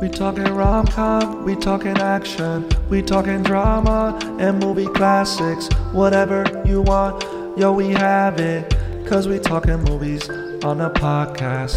We 0.00 0.08
talking 0.08 0.44
rom 0.54 0.86
com, 0.86 1.44
we 1.44 1.54
talking 1.56 1.98
action, 1.98 2.68
we 2.88 3.02
talking 3.02 3.42
drama 3.42 4.18
and 4.38 4.58
movie 4.58 4.86
classics. 4.86 5.68
Whatever 5.92 6.44
you 6.64 6.80
want, 6.82 7.22
yo, 7.58 7.72
we 7.72 7.90
have 7.90 8.40
it. 8.40 8.74
Cause 9.06 9.28
we 9.28 9.38
talking 9.38 9.82
movies 9.84 10.28
on 10.64 10.78
the 10.78 10.90
podcast. 10.90 11.76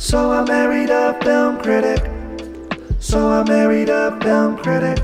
So 0.00 0.30
I 0.30 0.44
married 0.44 0.90
a 0.90 1.18
film 1.24 1.58
critic. 1.58 2.04
So 3.00 3.28
I 3.28 3.42
married 3.44 3.88
a 3.88 4.18
film 4.20 4.56
critic. 4.58 5.02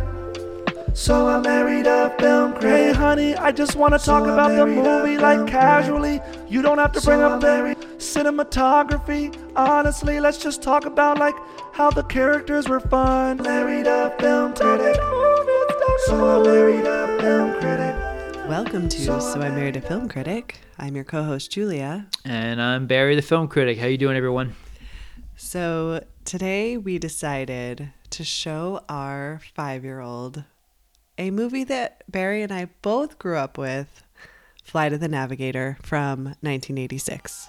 So 0.95 1.27
I 1.27 1.41
married 1.41 1.87
a 1.87 2.15
film 2.21 2.53
critic. 2.53 2.71
Hey 2.71 2.93
honey, 2.93 3.35
I 3.35 3.51
just 3.51 3.75
wanna 3.77 3.99
talk 3.99 4.25
I 4.29 4.33
about 4.33 4.51
the 4.55 4.67
movie 4.67 5.17
like 5.19 5.47
casually. 5.49 6.21
You 6.49 6.63
don't 6.63 6.79
have 6.79 6.93
to 6.93 7.01
bring 7.01 7.19
So 7.19 7.27
up 7.27 7.33
I 7.33 7.39
the 7.39 7.47
married- 7.47 7.79
cinematography. 8.03 9.35
Honestly, 9.57 10.19
let's 10.19 10.39
just 10.39 10.63
talk 10.63 10.85
about 10.85 11.19
like 11.19 11.37
how 11.73 11.91
the 11.91 12.03
characters 12.03 12.69
were 12.69 12.81
fun. 12.81 13.39
Married 13.39 13.87
a 13.87 14.11
film 14.19 14.53
critic. 14.55 14.97
So 16.07 16.41
I 16.41 16.43
married 16.43 16.85
a 16.85 17.21
film 17.21 17.53
critic. 17.61 18.49
Welcome 18.49 18.89
to 18.89 19.01
So 19.01 19.41
I 19.41 19.49
Married 19.51 19.77
a 19.77 19.81
Film 19.81 20.09
Critic. 20.09 20.59
I'm 20.79 20.95
your 20.95 21.05
co-host 21.05 21.51
Julia. 21.53 22.09
And 22.25 22.61
I'm 22.61 22.87
Barry, 22.87 23.15
the 23.15 23.23
film 23.23 23.49
critic. 23.49 23.79
How 23.79 23.87
you 23.87 23.97
doing, 23.97 24.17
everyone? 24.17 24.55
So 25.37 26.05
today 26.25 26.77
we 26.77 26.99
decided 26.99 27.93
to 28.11 28.25
show 28.25 28.83
our 28.89 29.41
five-year-old 29.55 30.45
a 31.17 31.31
movie 31.31 31.65
that 31.65 32.03
Barry 32.11 32.43
and 32.43 32.53
I 32.53 32.69
both 32.83 33.19
grew 33.19 33.37
up 33.37 33.57
with, 33.57 34.03
Flight 34.63 34.93
of 34.93 35.01
the 35.01 35.09
Navigator 35.09 35.79
from 35.83 36.25
1986. 36.41 37.49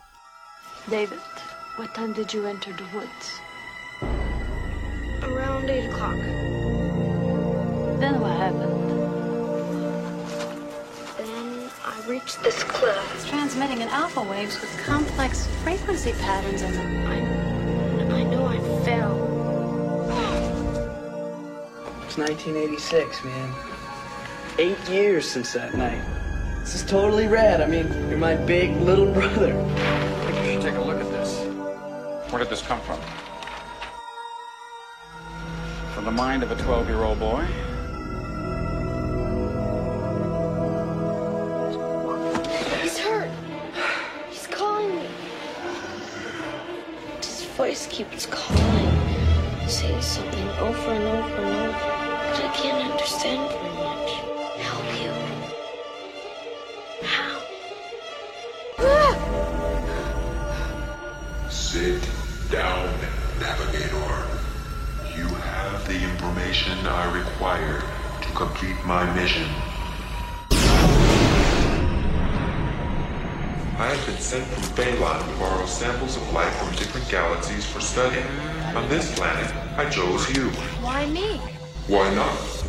David, 0.89 1.19
what 1.77 1.93
time 1.95 2.11
did 2.11 2.33
you 2.33 2.45
enter 2.45 2.73
the 2.73 2.83
woods? 2.93 3.39
Around 5.23 5.69
8 5.69 5.85
o'clock. 5.85 6.17
Then 7.99 8.19
what 8.19 8.35
happened? 8.35 8.89
Then 11.17 11.69
I 11.85 12.05
reached 12.05 12.43
this 12.43 12.61
cliff. 12.63 13.15
It's 13.15 13.29
transmitting 13.29 13.79
in 13.79 13.87
alpha 13.87 14.21
waves 14.23 14.59
with 14.59 14.77
complex 14.85 15.47
frequency 15.63 16.11
patterns 16.19 16.61
in 16.61 16.73
them. 16.73 17.07
I, 17.07 18.15
I 18.15 18.23
know 18.23 18.45
I 18.45 18.57
fell. 18.83 19.15
It's 22.05 22.17
1986, 22.17 23.23
man. 23.23 23.55
Eight 24.59 24.89
years 24.89 25.29
since 25.29 25.53
that 25.53 25.73
night. 25.75 26.22
This 26.63 26.75
is 26.75 26.83
totally 26.83 27.27
rad. 27.27 27.59
I 27.59 27.67
mean, 27.67 27.91
you're 28.09 28.17
my 28.17 28.35
big 28.35 28.71
little 28.77 29.05
brother. 29.13 29.53
I 29.53 30.31
think 30.31 30.45
you 30.45 30.53
should 30.53 30.61
take 30.61 30.75
a 30.75 30.81
look 30.81 30.97
at 30.97 31.11
this. 31.11 31.43
Where 32.31 32.39
did 32.39 32.49
this 32.49 32.61
come 32.61 32.79
from? 32.79 33.01
From 35.93 36.05
the 36.05 36.11
mind 36.11 36.41
of 36.41 36.51
a 36.51 36.55
12 36.55 36.87
year 36.87 37.03
old 37.03 37.19
boy? 37.19 37.45
He's 42.81 42.97
hurt. 42.97 43.29
He's 44.29 44.47
calling 44.47 44.95
me. 44.95 45.07
His 47.17 47.43
voice 47.57 47.87
keeps 47.87 48.25
calling, 48.25 49.67
saying 49.67 50.01
something 50.01 50.47
over 50.59 50.91
and 50.91 51.03
over 51.03 51.41
and 51.43 51.55
over. 51.55 51.73
But 51.73 52.41
I 52.41 52.53
can't 52.55 52.89
understand 52.89 53.51
very 53.51 53.73
much. 53.75 53.92
Information 66.53 66.85
I 66.85 67.17
require 67.17 67.81
to 68.21 68.27
complete 68.33 68.75
my 68.85 69.11
mission. 69.15 69.47
I 73.79 73.87
have 73.87 74.05
been 74.05 74.19
sent 74.19 74.45
from 74.45 74.61
Phaelon 74.75 75.31
to 75.31 75.39
borrow 75.39 75.65
samples 75.65 76.15
of 76.15 76.31
life 76.31 76.55
from 76.57 76.75
different 76.75 77.09
galaxies 77.09 77.65
for 77.65 77.81
study. 77.81 78.21
On 78.75 78.87
this 78.87 79.15
planet, 79.15 79.51
I 79.79 79.89
chose 79.89 80.29
you. 80.29 80.51
Why 80.83 81.07
me? 81.07 81.37
Why 81.87 82.13
not? 82.13 82.62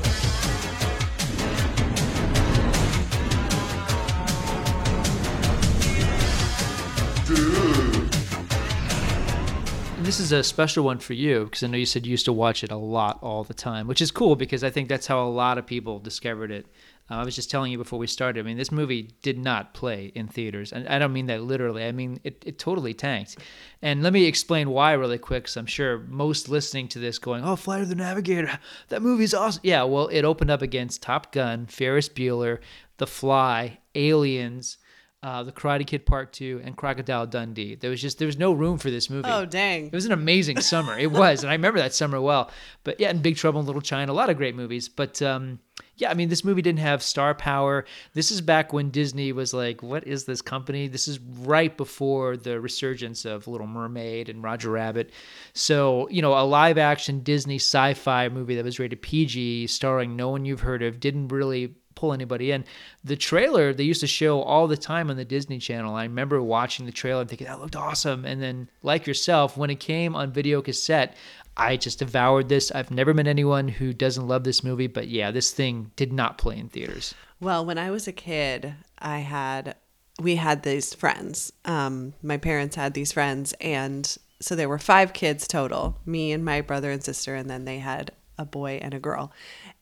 This 10.14 10.26
is 10.26 10.30
a 10.30 10.44
special 10.44 10.84
one 10.84 11.00
for 11.00 11.12
you 11.12 11.42
because 11.42 11.64
I 11.64 11.66
know 11.66 11.76
you 11.76 11.84
said 11.84 12.06
you 12.06 12.12
used 12.12 12.26
to 12.26 12.32
watch 12.32 12.62
it 12.62 12.70
a 12.70 12.76
lot 12.76 13.18
all 13.20 13.42
the 13.42 13.52
time, 13.52 13.88
which 13.88 14.00
is 14.00 14.12
cool 14.12 14.36
because 14.36 14.62
I 14.62 14.70
think 14.70 14.88
that's 14.88 15.08
how 15.08 15.20
a 15.20 15.26
lot 15.26 15.58
of 15.58 15.66
people 15.66 15.98
discovered 15.98 16.52
it. 16.52 16.66
Uh, 17.10 17.14
I 17.14 17.24
was 17.24 17.34
just 17.34 17.50
telling 17.50 17.72
you 17.72 17.78
before 17.78 17.98
we 17.98 18.06
started. 18.06 18.38
I 18.38 18.44
mean, 18.44 18.56
this 18.56 18.70
movie 18.70 19.10
did 19.22 19.40
not 19.40 19.74
play 19.74 20.12
in 20.14 20.28
theaters, 20.28 20.72
and 20.72 20.86
I 20.86 21.00
don't 21.00 21.12
mean 21.12 21.26
that 21.26 21.42
literally. 21.42 21.84
I 21.84 21.90
mean 21.90 22.20
it, 22.22 22.40
it 22.46 22.60
totally 22.60 22.94
tanked. 22.94 23.38
And 23.82 24.04
let 24.04 24.12
me 24.12 24.26
explain 24.26 24.70
why 24.70 24.92
really 24.92 25.18
quick, 25.18 25.44
because 25.44 25.56
I'm 25.56 25.66
sure 25.66 25.98
most 25.98 26.48
listening 26.48 26.86
to 26.88 27.00
this 27.00 27.18
going, 27.18 27.42
"Oh, 27.42 27.56
Flight 27.56 27.82
of 27.82 27.88
the 27.88 27.96
Navigator, 27.96 28.60
that 28.90 29.02
movie's 29.02 29.34
awesome." 29.34 29.62
Yeah, 29.64 29.82
well, 29.82 30.06
it 30.06 30.22
opened 30.22 30.52
up 30.52 30.62
against 30.62 31.02
Top 31.02 31.32
Gun, 31.32 31.66
Ferris 31.66 32.08
Bueller, 32.08 32.60
The 32.98 33.08
Fly, 33.08 33.78
Aliens. 33.96 34.78
Uh, 35.24 35.42
the 35.42 35.52
Karate 35.52 35.86
Kid 35.86 36.04
Part 36.04 36.34
Two 36.34 36.60
and 36.64 36.76
Crocodile 36.76 37.26
Dundee. 37.26 37.76
There 37.76 37.88
was 37.88 38.02
just 38.02 38.18
there 38.18 38.26
was 38.26 38.36
no 38.36 38.52
room 38.52 38.76
for 38.76 38.90
this 38.90 39.08
movie. 39.08 39.26
Oh, 39.26 39.46
dang. 39.46 39.86
It 39.86 39.92
was 39.94 40.04
an 40.04 40.12
amazing 40.12 40.60
summer. 40.60 40.98
It 40.98 41.10
was, 41.10 41.42
and 41.42 41.48
I 41.48 41.54
remember 41.54 41.78
that 41.78 41.94
summer 41.94 42.20
well. 42.20 42.50
But 42.82 43.00
yeah, 43.00 43.08
and 43.08 43.22
Big 43.22 43.36
Trouble 43.36 43.60
in 43.60 43.64
Little 43.66 43.80
China, 43.80 44.12
a 44.12 44.14
lot 44.14 44.28
of 44.28 44.36
great 44.36 44.54
movies. 44.54 44.90
But 44.90 45.22
um, 45.22 45.60
yeah, 45.96 46.10
I 46.10 46.14
mean, 46.14 46.28
this 46.28 46.44
movie 46.44 46.60
didn't 46.60 46.80
have 46.80 47.02
star 47.02 47.34
power. 47.34 47.86
This 48.12 48.30
is 48.30 48.42
back 48.42 48.74
when 48.74 48.90
Disney 48.90 49.32
was 49.32 49.54
like, 49.54 49.82
"What 49.82 50.06
is 50.06 50.26
this 50.26 50.42
company?" 50.42 50.88
This 50.88 51.08
is 51.08 51.18
right 51.18 51.74
before 51.74 52.36
the 52.36 52.60
resurgence 52.60 53.24
of 53.24 53.48
Little 53.48 53.66
Mermaid 53.66 54.28
and 54.28 54.42
Roger 54.42 54.72
Rabbit. 54.72 55.10
So 55.54 56.06
you 56.10 56.20
know, 56.20 56.38
a 56.38 56.44
live 56.44 56.76
action 56.76 57.20
Disney 57.20 57.56
sci-fi 57.56 58.28
movie 58.28 58.56
that 58.56 58.64
was 58.64 58.78
rated 58.78 59.00
PG, 59.00 59.68
starring 59.68 60.16
no 60.16 60.28
one 60.28 60.44
you've 60.44 60.60
heard 60.60 60.82
of, 60.82 61.00
didn't 61.00 61.28
really 61.28 61.76
pull 62.04 62.12
anybody 62.12 62.50
in. 62.50 62.64
The 63.02 63.16
trailer 63.16 63.72
they 63.72 63.84
used 63.84 64.02
to 64.02 64.06
show 64.06 64.42
all 64.42 64.66
the 64.68 64.76
time 64.76 65.08
on 65.08 65.16
the 65.16 65.24
Disney 65.24 65.58
Channel. 65.58 65.94
I 65.94 66.02
remember 66.02 66.42
watching 66.42 66.84
the 66.84 66.92
trailer 66.92 67.22
and 67.22 67.30
thinking 67.30 67.46
that 67.46 67.60
looked 67.60 67.76
awesome. 67.76 68.26
And 68.26 68.42
then, 68.42 68.68
like 68.82 69.06
yourself, 69.06 69.56
when 69.56 69.70
it 69.70 69.80
came 69.80 70.14
on 70.14 70.32
video 70.32 70.60
cassette, 70.60 71.16
I 71.56 71.78
just 71.78 72.00
devoured 72.00 72.50
this. 72.50 72.70
I've 72.72 72.90
never 72.90 73.14
met 73.14 73.26
anyone 73.26 73.68
who 73.68 73.94
doesn't 73.94 74.28
love 74.28 74.44
this 74.44 74.62
movie, 74.62 74.86
but 74.86 75.08
yeah, 75.08 75.30
this 75.30 75.52
thing 75.52 75.92
did 75.96 76.12
not 76.12 76.36
play 76.36 76.58
in 76.58 76.68
theaters. 76.68 77.14
Well, 77.40 77.64
when 77.64 77.78
I 77.78 77.90
was 77.90 78.06
a 78.06 78.12
kid, 78.12 78.74
I 78.98 79.20
had 79.20 79.76
we 80.20 80.36
had 80.36 80.62
these 80.62 80.92
friends. 80.92 81.52
Um, 81.64 82.12
my 82.22 82.36
parents 82.36 82.76
had 82.76 82.92
these 82.92 83.12
friends, 83.12 83.54
and 83.60 84.14
so 84.40 84.54
there 84.54 84.68
were 84.68 84.78
five 84.78 85.14
kids 85.14 85.48
total: 85.48 85.98
me 86.04 86.32
and 86.32 86.44
my 86.44 86.60
brother 86.60 86.90
and 86.90 87.02
sister, 87.02 87.34
and 87.34 87.48
then 87.48 87.64
they 87.64 87.78
had 87.78 88.10
a 88.36 88.44
boy 88.44 88.78
and 88.82 88.92
a 88.92 88.98
girl. 88.98 89.32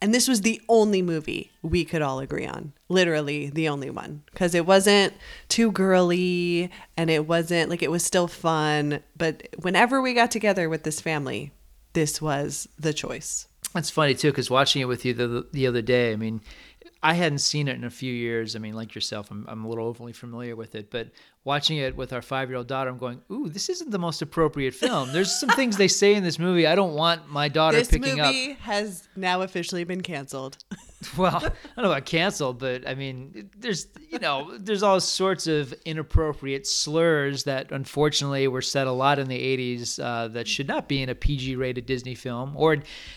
And 0.03 0.13
this 0.13 0.27
was 0.27 0.41
the 0.41 0.61
only 0.69 1.01
movie 1.01 1.53
we 1.63 1.85
could 1.85 2.03
all 2.03 2.19
agree 2.19 2.45
on. 2.45 2.73
Literally 2.89 3.51
the 3.51 3.69
only 3.69 3.89
one. 3.89 4.25
Because 4.33 4.53
it 4.53 4.67
wasn't 4.67 5.15
too 5.49 5.71
girly 5.71 6.73
and 6.97 7.09
it 7.09 7.29
wasn't 7.29 7.71
like 7.71 7.85
it 7.85 7.91
was 7.91 8.05
still 8.05 8.27
fun. 8.27 9.01
But 9.17 9.47
whenever 9.61 10.03
we 10.03 10.13
got 10.13 10.33
together 10.33 10.69
with 10.69 10.83
this 10.83 11.01
family, 11.01 11.53
this 11.93 12.21
was 12.21 12.69
the 12.77 12.93
choice. 12.93 13.47
That's 13.75 13.91
funny 13.91 14.17
too, 14.17 14.33
because 14.33 14.51
watching 14.51 14.83
it 14.83 14.87
with 14.87 15.05
you 15.05 15.15
the 15.15 15.47
the 15.53 15.69
other 15.69 15.83
day, 15.83 16.13
I 16.13 16.17
mean, 16.17 16.41
I 17.01 17.15
hadn't 17.15 17.39
seen 17.39 17.69
it 17.69 17.77
in 17.77 17.85
a 17.85 17.91
few 17.91 18.13
years. 18.13 18.57
I 18.57 18.59
mean, 18.59 18.75
like 18.75 18.97
yourself, 18.97 19.31
I'm 19.31 19.47
I'm 19.49 19.65
a 19.65 19.69
little 19.69 19.87
overly 19.87 20.13
familiar 20.13 20.57
with 20.57 20.75
it, 20.75 20.91
but 20.91 21.11
watching 21.45 21.79
it 21.79 21.97
with 21.97 22.13
our 22.13 22.23
five 22.23 22.49
year 22.49 22.59
old 22.59 22.67
daughter, 22.67 22.91
I'm 22.91 22.99
going, 22.99 23.21
ooh, 23.31 23.49
this 23.49 23.69
isn't 23.69 23.91
the 23.91 23.99
most 23.99 24.23
appropriate 24.23 24.75
film. 24.75 25.13
There's 25.13 25.39
some 25.39 25.51
things 25.51 25.77
they 25.77 25.89
say 25.89 26.15
in 26.15 26.23
this 26.23 26.39
movie 26.39 26.67
I 26.67 26.75
don't 26.75 26.95
want 26.95 27.29
my 27.29 27.49
daughter 27.49 27.77
This 27.77 27.89
picking 27.89 28.21
up. 28.21 28.33
This 28.33 28.47
movie 28.47 28.53
has 28.61 29.09
now 29.17 29.43
officially 29.43 29.85
been 29.85 30.03
canceled. 30.03 30.59
well, 31.17 31.37
I 31.37 31.41
don't 31.41 31.79
know 31.79 31.91
about 31.91 32.07
canceled, 32.07 32.59
but 32.59 32.89
I 32.89 32.95
mean, 32.95 33.51
there's 33.59 33.87
you 34.09 34.19
know, 34.19 34.57
there's 34.59 34.83
all 34.83 35.01
sorts 35.01 35.47
of 35.47 35.75
inappropriate 35.85 36.67
slurs 36.67 37.45
that 37.45 37.73
unfortunately 37.73 38.47
were 38.49 38.63
said 38.63 38.87
a 38.87 38.93
lot 38.93 39.19
in 39.19 39.29
the 39.29 39.39
'80s 39.39 40.03
uh, 40.03 40.29
that 40.29 40.47
should 40.47 40.69
not 40.69 40.89
be 40.89 41.03
in 41.03 41.09
a 41.09 41.15
PG-rated 41.15 41.87
Disney 41.87 42.15
film. 42.15 42.55
Or, 42.57 42.77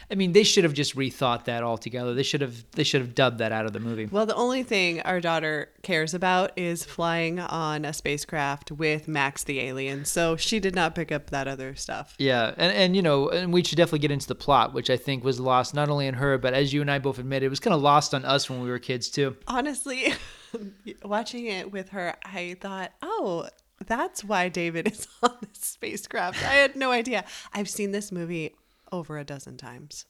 I 0.10 0.16
mean, 0.16 0.32
they 0.32 0.44
should 0.44 0.64
have 0.64 0.74
just 0.74 0.96
rethought 0.96 1.46
that 1.46 1.64
altogether. 1.64 2.14
They 2.14 2.24
should 2.24 2.42
have 2.42 2.66
they 2.72 2.84
should 2.84 3.02
have 3.02 3.14
dubbed 3.14 3.38
that 3.40 3.52
out 3.52 3.66
of 3.66 3.74
the 3.74 3.80
movie. 3.80 4.06
Well, 4.06 4.26
the 4.26 4.36
only 4.36 4.64
thing 4.64 5.02
our 5.02 5.22
daughter 5.22 5.70
cares 5.86 6.16
about 6.16 6.52
is 6.56 6.84
flying 6.84 7.40
on 7.40 7.86
a 7.86 7.94
spacecraft 7.94 8.72
with 8.72 9.08
Max 9.08 9.44
the 9.44 9.60
alien. 9.60 10.04
So 10.04 10.36
she 10.36 10.60
did 10.60 10.74
not 10.74 10.96
pick 10.96 11.12
up 11.12 11.30
that 11.30 11.48
other 11.48 11.76
stuff. 11.76 12.16
Yeah, 12.18 12.54
and 12.58 12.74
and 12.74 12.96
you 12.96 13.02
know, 13.04 13.30
and 13.30 13.54
we 13.54 13.64
should 13.64 13.78
definitely 13.78 14.00
get 14.00 14.12
into 14.12 14.28
the 14.28 14.36
plot, 14.36 14.74
which 14.74 14.90
I 14.90 14.98
think 14.98 15.24
was 15.24 15.40
lost 15.40 15.74
not 15.76 15.88
only 15.88 16.08
in 16.08 16.16
her, 16.16 16.38
but 16.40 16.54
as 16.54 16.74
you 16.74 16.82
and 16.82 16.90
I 16.90 16.98
both 16.98 17.20
admit, 17.20 17.44
it 17.44 17.50
was 17.50 17.60
kind 17.60 17.74
of 17.74 17.82
lost 17.82 18.14
on 18.14 18.26
us 18.26 18.50
when 18.50 18.62
we 18.62 18.70
were 18.70 18.80
kids 18.80 19.10
too. 19.10 19.38
Honestly, 19.48 20.14
watching 21.06 21.46
it 21.46 21.72
with 21.72 21.90
her, 21.90 22.16
I 22.26 22.58
thought, 22.60 22.92
oh, 23.04 23.48
that's 23.86 24.24
why 24.24 24.50
David 24.50 24.88
is 24.92 25.08
on 25.22 25.38
this 25.42 25.62
spacecraft. 25.62 26.44
I 26.44 26.54
had 26.54 26.76
no 26.76 26.92
idea. 26.92 27.26
I've 27.54 27.70
seen 27.70 27.92
this 27.92 28.12
movie 28.12 28.56
over 28.92 29.20
a 29.20 29.24
dozen 29.24 29.58
times. 29.58 30.06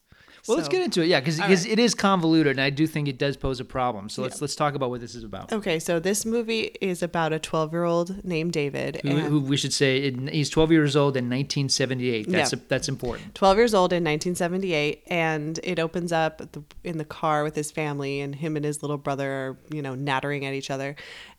Well, 0.47 0.57
let's 0.57 0.69
get 0.69 0.81
into 0.81 1.01
it. 1.01 1.07
Yeah, 1.07 1.19
because 1.19 1.39
All 1.39 1.49
it 1.51 1.79
is 1.79 1.95
convoluted, 1.95 2.51
and 2.51 2.61
I 2.61 2.69
do 2.69 2.85
think 2.87 3.07
it 3.07 3.17
does 3.17 3.35
pose 3.37 3.59
a 3.59 3.65
problem. 3.65 4.09
So 4.09 4.21
let's 4.21 4.41
let's 4.41 4.55
talk 4.55 4.75
about 4.75 4.89
what 4.89 5.01
this 5.01 5.15
is 5.15 5.23
about. 5.23 5.51
Okay, 5.51 5.79
so 5.79 5.99
this 5.99 6.25
movie 6.25 6.75
is 6.81 7.01
about 7.01 7.33
a 7.33 7.39
12 7.39 7.71
year 7.71 7.83
old 7.83 8.23
named 8.23 8.53
David. 8.53 9.01
Who, 9.03 9.09
and- 9.09 9.21
who 9.21 9.39
we 9.41 9.57
should 9.57 9.73
say 9.73 10.11
he's 10.31 10.49
12 10.49 10.71
years 10.71 10.95
old 10.95 11.17
in 11.17 11.25
1978. 11.25 12.29
That's 12.29 12.53
Yeah. 12.53 12.59
that's 12.67 12.87
important. 12.87 13.35
12 13.35 13.57
years 13.57 13.73
old 13.73 13.91
in 13.91 14.03
1978 14.03 15.03
and 15.07 15.59
it 15.63 15.79
opens 15.79 16.11
up 16.11 16.37
the, 16.51 16.63
in 16.83 16.97
the 16.97 17.05
car 17.05 17.43
with 17.43 17.55
his 17.55 17.71
family 17.71 18.19
and 18.21 18.35
him 18.35 18.55
and 18.55 18.65
his 18.65 18.81
little 18.81 18.97
brother 18.97 19.31
are 19.31 19.57
you 19.71 19.81
know 19.81 19.95
nattering 19.95 20.45
at 20.45 20.53
each 20.53 20.69
other 20.69 20.95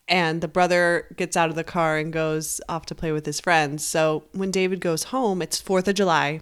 and 0.07 0.41
the 0.41 0.47
brother 0.47 1.07
gets 1.17 1.35
out 1.35 1.49
of 1.49 1.55
the 1.55 1.63
car 1.63 1.97
and 1.97 2.13
goes 2.13 2.61
off 2.69 2.85
to 2.85 2.95
play 2.95 3.11
with 3.11 3.25
his 3.25 3.39
friends 3.39 3.85
so 3.85 4.23
when 4.33 4.51
david 4.51 4.79
goes 4.79 5.05
home 5.05 5.41
it's 5.41 5.61
4th 5.61 5.87
of 5.87 5.95
july 5.95 6.41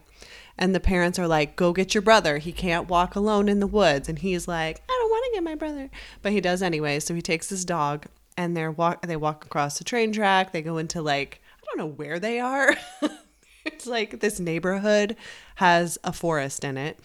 and 0.57 0.73
the 0.73 0.79
parents 0.79 1.19
are 1.19 1.27
like 1.27 1.55
go 1.55 1.73
get 1.73 1.93
your 1.93 2.01
brother. 2.01 2.37
He 2.37 2.51
can't 2.51 2.89
walk 2.89 3.15
alone 3.15 3.49
in 3.49 3.59
the 3.59 3.67
woods. 3.67 4.09
And 4.09 4.19
he's 4.19 4.47
like 4.47 4.81
i 4.89 4.99
don't 4.99 5.09
want 5.09 5.25
to 5.25 5.31
get 5.37 5.43
my 5.43 5.55
brother. 5.55 5.89
But 6.21 6.31
he 6.31 6.41
does 6.41 6.61
anyway. 6.61 6.99
So 6.99 7.13
he 7.13 7.21
takes 7.21 7.49
his 7.49 7.65
dog 7.65 8.05
and 8.37 8.55
they're 8.55 8.71
walk 8.71 9.05
they 9.05 9.17
walk 9.17 9.45
across 9.45 9.77
the 9.77 9.83
train 9.83 10.11
track. 10.11 10.51
They 10.51 10.61
go 10.61 10.77
into 10.77 11.01
like 11.01 11.41
i 11.57 11.65
don't 11.65 11.77
know 11.77 11.93
where 11.93 12.19
they 12.19 12.39
are. 12.39 12.75
It's 13.65 13.87
like 13.87 14.19
this 14.19 14.39
neighborhood 14.39 15.17
has 15.55 15.97
a 16.03 16.13
forest 16.13 16.63
in 16.63 16.77
it. 16.77 16.99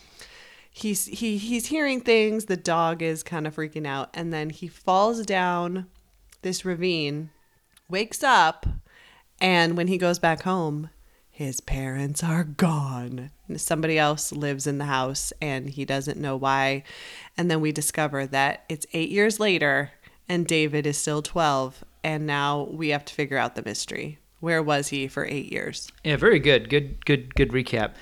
He's 0.71 1.07
he 1.07 1.39
he's 1.39 1.67
hearing 1.67 2.01
things. 2.01 2.45
The 2.45 2.57
dog 2.57 3.03
is 3.03 3.23
kind 3.23 3.47
of 3.47 3.57
freaking 3.57 3.87
out, 3.87 4.11
and 4.15 4.33
then 4.33 4.51
he 4.51 4.69
falls 4.69 5.25
down 5.25 5.87
this 6.43 6.65
ravine, 6.65 7.31
wakes 7.89 8.23
up, 8.23 8.67
and 9.41 9.77
when 9.77 9.89
he 9.89 9.99
goes 9.99 10.19
back 10.19 10.43
home, 10.43 10.91
his 11.41 11.59
parents 11.63 12.23
are 12.23 12.45
gone. 12.45 13.31
Somebody 13.57 13.99
else 13.99 14.31
lives 14.31 14.67
in 14.67 14.77
the 14.77 14.85
house, 14.85 15.33
and 15.41 15.71
he 15.71 15.87
doesn't 15.87 16.21
know 16.21 16.37
why. 16.37 16.83
And 17.39 17.51
then 17.51 17.63
we 17.63 17.73
discover 17.73 18.27
that 18.27 18.67
it's 18.69 18.85
eight 18.93 19.09
years 19.09 19.41
later, 19.41 19.91
and 20.29 20.47
David 20.47 20.87
is 20.87 20.99
still 20.99 21.23
twelve, 21.23 21.83
and 22.05 22.27
now 22.27 22.69
we 22.71 22.91
have 22.91 23.07
to 23.07 23.15
figure 23.15 23.39
out 23.39 23.55
the 23.55 23.63
mystery. 23.65 24.19
Where 24.41 24.63
was 24.63 24.89
he 24.89 25.09
for 25.09 25.25
eight 25.25 25.51
years? 25.51 25.91
Yeah, 26.05 26.19
very 26.19 26.41
good. 26.41 26.69
Good, 26.69 27.07
good, 27.07 27.35
good 27.35 27.53
recap. 27.53 27.95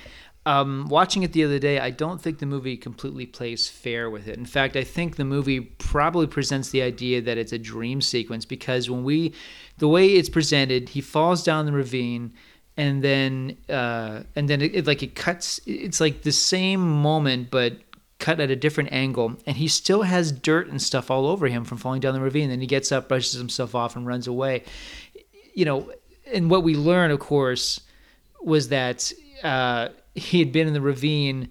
Um, 0.45 0.89
watching 0.89 1.23
it 1.23 1.33
the 1.33 1.45
other 1.45 1.61
day, 1.61 1.79
I 1.79 1.91
don't 1.91 2.21
think 2.21 2.41
the 2.41 2.47
movie 2.47 2.77
completely 2.77 3.27
plays 3.27 3.69
fair 3.69 4.11
with 4.11 4.27
it. 4.27 4.37
In 4.37 4.47
fact, 4.47 4.75
I 4.75 4.83
think 4.83 5.15
the 5.15 5.25
movie 5.25 5.61
probably 5.61 6.27
presents 6.27 6.71
the 6.71 6.83
idea 6.83 7.21
that 7.21 7.39
it's 7.39 7.53
a 7.53 7.59
dream 7.59 8.01
sequence 8.01 8.45
because 8.45 8.91
when 8.91 9.05
we, 9.05 9.33
the 9.77 9.87
way 9.87 10.09
it's 10.09 10.29
presented, 10.29 10.89
he 10.89 11.01
falls 11.01 11.45
down 11.45 11.67
the 11.67 11.73
ravine, 11.73 12.33
and 12.79 13.03
then, 13.03 13.57
uh, 13.69 14.23
and 14.37 14.49
then 14.49 14.63
it, 14.63 14.75
it 14.75 14.87
like 14.87 15.03
it 15.03 15.17
cuts. 15.17 15.61
It's 15.67 16.01
like 16.01 16.23
the 16.23 16.33
same 16.33 16.81
moment, 16.81 17.51
but 17.51 17.75
cut 18.21 18.39
at 18.39 18.51
a 18.51 18.57
different 18.57 18.93
angle, 18.93 19.37
and 19.47 19.57
he 19.57 19.67
still 19.67 20.03
has 20.03 20.31
dirt 20.31 20.69
and 20.69 20.81
stuff 20.81 21.11
all 21.11 21.27
over 21.27 21.49
him 21.49 21.65
from 21.65 21.77
falling 21.77 22.01
down 22.01 22.15
the 22.15 22.21
ravine. 22.21 22.49
Then 22.49 22.61
he 22.61 22.69
gets 22.69 22.93
up, 22.93 23.09
brushes 23.09 23.33
himself 23.35 23.75
off, 23.75 23.97
and 23.97 24.07
runs 24.07 24.29
away. 24.29 24.63
You 25.55 25.65
know, 25.65 25.93
and 26.33 26.49
what 26.51 26.63
we 26.63 26.77
learn, 26.77 27.11
of 27.11 27.19
course, 27.19 27.81
was 28.41 28.69
that 28.69 29.13
uh, 29.43 29.89
he 30.15 30.39
had 30.39 30.53
been 30.53 30.69
in 30.69 30.73
the 30.73 30.81
ravine, 30.81 31.49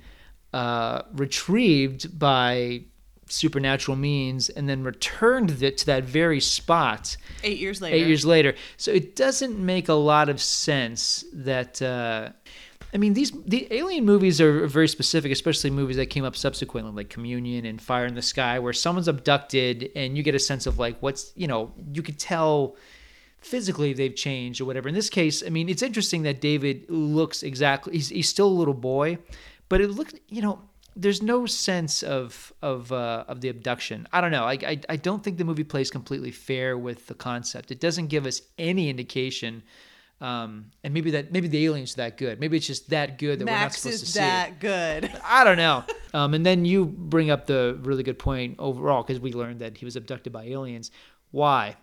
uh, 0.53 1.01
retrieved 1.13 2.17
by 2.17 2.83
supernatural 3.29 3.97
means, 3.97 4.49
and 4.49 4.67
then 4.67 4.83
returned 4.83 5.61
it 5.61 5.77
to 5.79 5.85
that 5.87 6.03
very 6.03 6.39
spot 6.39 7.17
Eight 7.43 7.59
years 7.59 7.81
later. 7.81 7.95
eight 7.95 8.07
years 8.07 8.25
later. 8.25 8.55
So 8.77 8.91
it 8.91 9.15
doesn't 9.15 9.57
make 9.57 9.89
a 9.89 9.93
lot 9.93 10.29
of 10.29 10.41
sense 10.41 11.25
that. 11.33 11.81
Uh, 11.81 12.29
I 12.93 12.97
mean, 12.97 13.13
these 13.13 13.31
the 13.45 13.67
alien 13.71 14.05
movies 14.05 14.39
are 14.39 14.65
very 14.65 14.87
specific, 14.87 15.31
especially 15.31 15.69
movies 15.71 15.97
that 15.97 16.05
came 16.05 16.23
up 16.23 16.37
subsequently, 16.37 16.93
like 16.93 17.09
Communion 17.09 17.65
and 17.65 17.81
Fire 17.81 18.05
in 18.05 18.15
the 18.15 18.21
Sky, 18.21 18.59
where 18.59 18.71
someone's 18.71 19.09
abducted 19.09 19.91
and 19.93 20.15
you 20.15 20.23
get 20.23 20.35
a 20.35 20.39
sense 20.39 20.65
of 20.65 20.79
like 20.79 20.97
what's 21.01 21.33
you 21.35 21.47
know 21.47 21.73
you 21.93 22.01
could 22.01 22.17
tell 22.17 22.77
physically 23.39 23.91
they've 23.93 24.15
changed 24.15 24.61
or 24.61 24.65
whatever. 24.65 24.87
In 24.87 24.95
this 24.95 25.09
case, 25.09 25.43
I 25.45 25.49
mean, 25.49 25.67
it's 25.67 25.81
interesting 25.81 26.23
that 26.23 26.39
David 26.39 26.89
looks 26.89 27.43
exactly 27.43 27.93
he's 27.93 28.07
he's 28.07 28.29
still 28.29 28.47
a 28.47 28.57
little 28.57 28.73
boy, 28.73 29.17
but 29.67 29.81
it 29.81 29.89
looked 29.91 30.15
you 30.29 30.41
know 30.41 30.61
there's 30.97 31.21
no 31.21 31.45
sense 31.45 32.03
of 32.03 32.51
of 32.61 32.91
uh, 32.91 33.23
of 33.27 33.41
the 33.41 33.49
abduction. 33.49 34.07
I 34.11 34.19
don't 34.21 34.31
know. 34.31 34.43
I, 34.45 34.53
I 34.53 34.79
I 34.89 34.95
don't 34.95 35.23
think 35.23 35.37
the 35.37 35.45
movie 35.45 35.63
plays 35.63 35.89
completely 35.91 36.31
fair 36.31 36.77
with 36.77 37.07
the 37.07 37.13
concept. 37.13 37.71
It 37.71 37.79
doesn't 37.79 38.07
give 38.07 38.25
us 38.25 38.41
any 38.57 38.89
indication. 38.89 39.63
Um, 40.19 40.71
and 40.83 40.95
maybe 40.95 41.11
that 41.11 41.31
maybe 41.31 41.47
the 41.47 41.63
aliens 41.65 41.93
are 41.93 41.97
that 41.97 42.17
good. 42.17 42.39
Maybe 42.39 42.57
it's 42.57 42.65
just 42.65 42.89
that 42.89 43.19
good 43.19 43.37
that 43.39 43.45
we're 43.45 43.51
not 43.51 43.59
Max 43.61 43.81
supposed 43.81 43.99
to 43.99 44.05
is 44.05 44.13
see. 44.13 44.19
it. 44.19 44.23
that 44.23 44.59
good. 44.59 45.11
I 45.23 45.43
don't 45.43 45.57
know. 45.57 45.83
Um, 46.13 46.33
and 46.33 46.43
then 46.43 46.65
you 46.65 46.85
bring 46.87 47.29
up 47.29 47.45
the 47.45 47.77
really 47.83 48.01
good 48.01 48.17
point 48.17 48.55
overall 48.57 49.03
because 49.03 49.19
we 49.19 49.31
learned 49.33 49.59
that 49.59 49.77
he 49.77 49.85
was 49.85 49.95
abducted 49.95 50.33
by 50.33 50.45
aliens. 50.45 50.89
Why? 51.29 51.75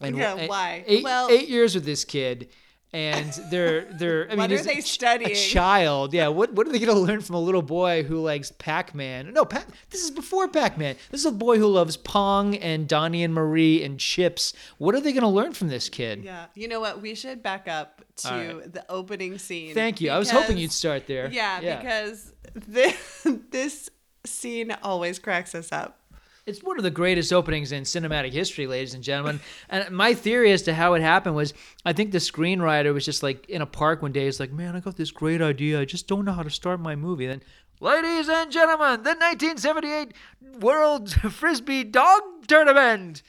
And 0.00 0.16
Yeah, 0.16 0.46
why? 0.46 0.84
Eight, 0.86 1.04
Well- 1.04 1.28
eight 1.30 1.48
years 1.50 1.74
with 1.74 1.84
this 1.84 2.04
kid, 2.06 2.48
and 2.92 3.32
they're 3.50 3.84
they're. 3.92 4.26
I 4.26 4.30
mean, 4.30 4.38
What 4.38 4.52
are 4.52 4.62
they 4.62 4.78
a 4.78 4.82
studying? 4.82 5.30
A 5.30 5.34
child, 5.34 6.12
yeah. 6.12 6.28
What 6.28 6.52
what 6.52 6.66
are 6.66 6.72
they 6.72 6.78
gonna 6.78 6.98
learn 6.98 7.20
from 7.22 7.36
a 7.36 7.40
little 7.40 7.62
boy 7.62 8.02
who 8.02 8.20
likes 8.20 8.52
Pac 8.52 8.94
Man? 8.94 9.32
No, 9.32 9.44
Pac. 9.44 9.66
This 9.90 10.02
is 10.04 10.10
before 10.10 10.48
Pac 10.48 10.76
Man. 10.76 10.96
This 11.10 11.20
is 11.20 11.26
a 11.26 11.32
boy 11.32 11.58
who 11.58 11.66
loves 11.66 11.96
Pong 11.96 12.54
and 12.56 12.86
Donnie 12.86 13.24
and 13.24 13.32
Marie 13.32 13.82
and 13.82 13.98
chips. 13.98 14.52
What 14.78 14.94
are 14.94 15.00
they 15.00 15.12
gonna 15.12 15.30
learn 15.30 15.52
from 15.54 15.68
this 15.68 15.88
kid? 15.88 16.22
Yeah. 16.22 16.46
You 16.54 16.68
know 16.68 16.80
what? 16.80 17.00
We 17.00 17.14
should 17.14 17.42
back 17.42 17.66
up 17.66 18.02
to 18.16 18.28
right. 18.28 18.72
the 18.72 18.84
opening 18.90 19.38
scene. 19.38 19.74
Thank 19.74 20.00
you. 20.00 20.10
I 20.10 20.18
was 20.18 20.30
hoping 20.30 20.58
you'd 20.58 20.72
start 20.72 21.06
there. 21.06 21.30
Yeah, 21.30 21.60
Yeah. 21.60 21.76
because 21.78 22.32
this, 22.54 23.26
this 23.50 23.90
scene 24.24 24.76
always 24.82 25.18
cracks 25.18 25.54
us 25.54 25.72
up. 25.72 25.98
It's 26.44 26.60
one 26.60 26.76
of 26.76 26.82
the 26.82 26.90
greatest 26.90 27.32
openings 27.32 27.70
in 27.70 27.84
cinematic 27.84 28.32
history, 28.32 28.66
ladies 28.66 28.94
and 28.94 29.04
gentlemen. 29.04 29.38
And 29.68 29.94
my 29.94 30.12
theory 30.12 30.50
as 30.50 30.62
to 30.62 30.74
how 30.74 30.94
it 30.94 31.02
happened 31.02 31.36
was 31.36 31.54
I 31.84 31.92
think 31.92 32.10
the 32.10 32.18
screenwriter 32.18 32.92
was 32.92 33.04
just 33.04 33.22
like 33.22 33.48
in 33.48 33.62
a 33.62 33.66
park 33.66 34.02
one 34.02 34.10
day. 34.10 34.24
He's 34.24 34.40
like, 34.40 34.50
man, 34.50 34.74
I 34.74 34.80
got 34.80 34.96
this 34.96 35.12
great 35.12 35.40
idea. 35.40 35.80
I 35.80 35.84
just 35.84 36.08
don't 36.08 36.24
know 36.24 36.32
how 36.32 36.42
to 36.42 36.50
start 36.50 36.80
my 36.80 36.96
movie. 36.96 37.28
Then, 37.28 37.42
ladies 37.78 38.28
and 38.28 38.50
gentlemen, 38.50 39.04
the 39.04 39.10
1978 39.10 40.14
World 40.58 41.12
Frisbee 41.32 41.84
Dog 41.84 42.22
Tournament. 42.48 43.22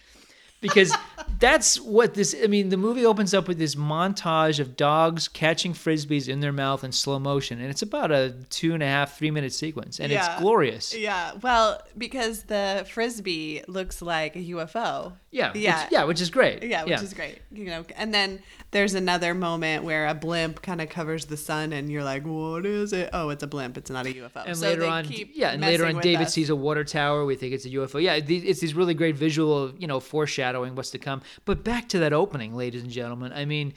Because 0.64 0.92
that's 1.40 1.80
what 1.80 2.14
this, 2.16 2.34
I 2.42 2.48
mean, 2.48 2.70
the 2.70 2.78
movie 2.78 3.06
opens 3.06 3.34
up 3.34 3.48
with 3.48 3.60
this 3.60 3.76
montage 3.76 4.60
of 4.60 4.76
dogs 4.76 5.28
catching 5.28 5.74
frisbees 5.74 6.28
in 6.30 6.40
their 6.40 6.54
mouth 6.54 6.84
in 6.84 6.92
slow 6.92 7.20
motion. 7.20 7.60
And 7.60 7.70
it's 7.70 7.82
about 7.82 8.12
a 8.12 8.34
two 8.50 8.74
and 8.74 8.82
a 8.82 8.88
half, 8.88 9.18
three 9.18 9.30
minute 9.30 9.54
sequence. 9.54 10.00
And 10.00 10.12
Yeah. 10.12 10.34
it's 10.34 10.42
glorious. 10.42 10.96
Yeah. 10.96 11.34
Well, 11.42 11.82
because 11.98 12.44
the 12.44 12.86
frisbee 12.90 13.62
looks 13.68 14.02
like 14.02 14.36
a 14.36 14.40
UFO. 14.40 15.14
Yeah. 15.32 15.52
which- 15.52 15.62
Yeah. 15.64 15.88
yeah, 15.92 16.04
which 16.06 16.22
is 16.22 16.30
great. 16.30 16.64
Yeah, 16.64 16.86
which 16.86 17.02
is 17.02 17.14
great. 17.14 17.40
You 17.52 17.66
know, 17.66 17.86
and 17.98 18.14
then 18.14 18.40
there's 18.72 18.94
another 18.94 19.34
moment 19.34 19.84
where 19.84 20.08
a 20.08 20.14
blimp 20.16 20.62
kind 20.62 20.80
of 20.80 20.90
covers 20.90 21.26
the 21.26 21.38
sun, 21.38 21.74
and 21.74 21.92
you're 21.92 22.04
like, 22.04 22.24
"What 22.24 22.66
is 22.66 22.94
it? 22.94 23.10
Oh, 23.14 23.30
it's 23.30 23.44
a 23.44 23.48
blimp. 23.48 23.78
It's 23.78 23.90
not 23.90 24.06
a 24.06 24.10
UFO." 24.14 24.44
and 24.46 24.56
So 24.58 24.68
later 24.70 24.86
on, 24.86 25.06
yeah, 25.34 25.50
and 25.52 25.62
later 25.62 25.86
on, 25.86 26.00
David 26.02 26.28
us. 26.28 26.34
sees 26.34 26.50
a 26.50 26.56
water 26.56 26.84
tower. 26.84 27.26
We 27.26 27.36
think 27.36 27.54
it's 27.54 27.66
a 27.66 27.70
UFO. 27.70 28.00
Yeah, 28.02 28.14
it's 28.16 28.60
these 28.62 28.74
really 28.76 28.94
great 28.94 29.16
visual, 29.16 29.74
you 29.78 29.88
know, 29.88 30.00
foreshadowing 30.00 30.53
what's 30.76 30.92
to 30.92 31.00
come. 31.00 31.22
But 31.46 31.64
back 31.64 31.90
to 31.90 32.00
that 32.00 32.14
opening, 32.14 32.56
ladies 32.56 32.84
and 32.84 32.92
gentlemen. 32.92 33.34
I 33.34 33.46
mean, 33.46 33.74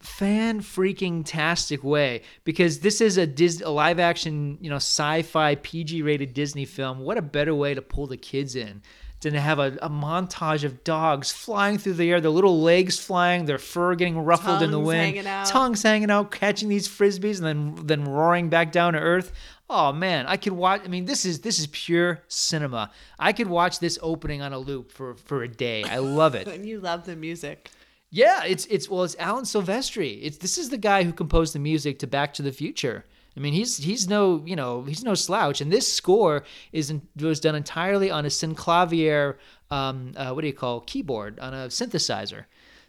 fan 0.00 0.60
freaking 0.60 1.22
tastic 1.24 1.84
way 1.84 2.22
because 2.44 2.80
this 2.80 3.00
is 3.00 3.16
a 3.16 3.26
a 3.26 3.70
live 3.70 3.98
action, 3.98 4.58
you 4.60 4.70
know, 4.70 4.76
sci-fi 4.76 5.54
PG 5.56 6.02
rated 6.02 6.34
Disney 6.34 6.64
film. 6.64 7.00
What 7.00 7.18
a 7.18 7.22
better 7.22 7.54
way 7.54 7.74
to 7.74 7.82
pull 7.82 8.06
the 8.06 8.16
kids 8.16 8.56
in 8.56 8.82
to 9.30 9.40
have 9.40 9.58
a, 9.58 9.78
a 9.80 9.88
montage 9.88 10.64
of 10.64 10.84
dogs 10.84 11.30
flying 11.30 11.78
through 11.78 11.94
the 11.94 12.10
air, 12.10 12.20
their 12.20 12.30
little 12.30 12.60
legs 12.60 12.98
flying, 12.98 13.44
their 13.44 13.58
fur 13.58 13.94
getting 13.94 14.18
ruffled 14.18 14.62
in 14.62 14.70
the 14.70 14.80
wind, 14.80 15.16
hanging 15.16 15.46
tongues 15.46 15.82
hanging 15.82 16.10
out, 16.10 16.30
catching 16.30 16.68
these 16.68 16.88
frisbees, 16.88 17.38
and 17.38 17.46
then 17.46 17.86
then 17.86 18.04
roaring 18.04 18.48
back 18.48 18.72
down 18.72 18.94
to 18.94 18.98
earth. 18.98 19.32
Oh 19.70 19.92
man, 19.92 20.26
I 20.26 20.36
could 20.36 20.52
watch. 20.52 20.82
I 20.84 20.88
mean, 20.88 21.04
this 21.04 21.24
is 21.24 21.40
this 21.40 21.58
is 21.58 21.66
pure 21.68 22.22
cinema. 22.28 22.90
I 23.18 23.32
could 23.32 23.46
watch 23.46 23.78
this 23.78 23.98
opening 24.02 24.42
on 24.42 24.52
a 24.52 24.58
loop 24.58 24.92
for 24.92 25.14
for 25.14 25.42
a 25.42 25.48
day. 25.48 25.84
I 25.84 25.98
love 25.98 26.34
it. 26.34 26.48
And 26.52 26.66
you 26.66 26.80
love 26.80 27.06
the 27.06 27.16
music. 27.16 27.70
Yeah, 28.10 28.44
it's 28.44 28.66
it's 28.66 28.90
well, 28.90 29.04
it's 29.04 29.16
Alan 29.18 29.44
Silvestri. 29.44 30.18
It's 30.22 30.36
this 30.36 30.58
is 30.58 30.68
the 30.68 30.76
guy 30.76 31.04
who 31.04 31.12
composed 31.12 31.54
the 31.54 31.58
music 31.58 31.98
to 32.00 32.06
Back 32.06 32.34
to 32.34 32.42
the 32.42 32.52
Future. 32.52 33.06
I 33.36 33.40
mean, 33.40 33.52
he's 33.52 33.78
he's 33.78 34.08
no 34.08 34.42
you 34.44 34.56
know 34.56 34.82
he's 34.82 35.04
no 35.04 35.14
slouch, 35.14 35.60
and 35.60 35.72
this 35.72 35.90
score 35.90 36.44
is 36.72 36.90
in, 36.90 37.02
was 37.20 37.40
done 37.40 37.54
entirely 37.54 38.10
on 38.10 38.24
a 38.24 38.28
Synclavier, 38.28 39.36
um, 39.70 40.12
uh, 40.16 40.32
what 40.32 40.42
do 40.42 40.46
you 40.46 40.52
call 40.52 40.80
keyboard 40.80 41.38
on 41.40 41.54
a 41.54 41.66
synthesizer. 41.68 42.44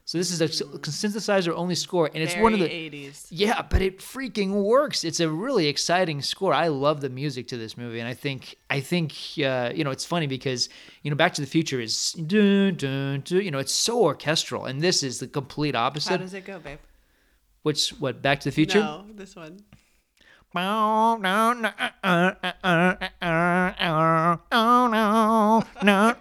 So 0.06 0.18
this 0.18 0.32
is 0.32 0.42
a 0.42 0.50
synthesizer 0.50 1.54
only 1.56 1.76
score, 1.76 2.10
and 2.14 2.22
it's 2.22 2.36
one 2.36 2.54
of 2.54 2.60
the 2.60 2.68
80s. 2.68 3.28
yeah, 3.30 3.62
but 3.62 3.82
it 3.82 4.00
freaking 4.00 4.64
works. 4.64 5.06
It's 5.06 5.22
a 5.22 5.30
really 5.30 5.68
exciting 5.68 6.22
score. 6.22 6.54
I 6.54 6.68
love 6.68 7.00
the 7.00 7.08
music 7.08 7.48
to 7.50 7.58
this 7.58 7.78
movie, 7.78 8.00
and 8.00 8.08
I 8.08 8.14
think 8.14 8.58
I 8.70 8.82
think 8.82 9.14
uh, 9.42 9.72
you 9.74 9.86
know 9.86 9.92
it's 9.92 10.04
funny 10.04 10.28
because 10.28 10.68
you 11.04 11.10
know 11.10 11.16
Back 11.16 11.34
to 11.36 11.42
the 11.42 11.48
Future 11.48 11.80
is 11.80 12.12
dun, 12.14 12.76
dun, 12.76 13.22
dun, 13.22 13.42
you 13.42 13.50
know 13.50 13.60
it's 13.60 13.72
so 13.72 14.02
orchestral, 14.02 14.66
and 14.66 14.82
this 14.82 15.04
is 15.04 15.20
the 15.20 15.28
complete 15.28 15.74
opposite. 15.74 16.10
How 16.10 16.18
does 16.18 16.34
it 16.34 16.44
go, 16.44 16.60
babe? 16.60 16.80
Which 17.62 17.92
what 17.92 18.22
Back 18.22 18.42
to 18.42 18.50
the 18.50 18.54
Future? 18.54 18.80
No, 18.80 19.06
this 19.16 19.38
one. 19.38 19.62
No, 20.56 21.18
no, 21.18 21.54
no, 21.54 21.72
no, 22.04 22.36
no, 22.44 22.54
no, 24.92 25.64
no, 25.82 26.16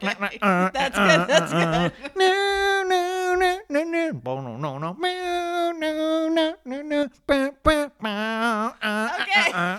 That's 0.73 0.99
good. 0.99 1.29
That's 1.29 1.53
good. 1.53 1.93
No, 2.17 2.83
no, 2.89 3.37
no, 3.37 3.61
no, 3.69 3.85
no, 3.85 4.13
bo- 4.15 4.41
no, 4.41 4.57
no, 4.57 4.79
no, 4.79 4.95
meow, 4.95 5.73
no, 5.73 6.29
no, 6.31 6.55
no, 6.65 6.83
no, 6.83 7.09
ba, 7.27 7.53
ba, 7.63 7.93
ba, 8.01 8.75
uh, 8.81 9.09
Okay. 9.21 9.53
uh, 9.53 9.57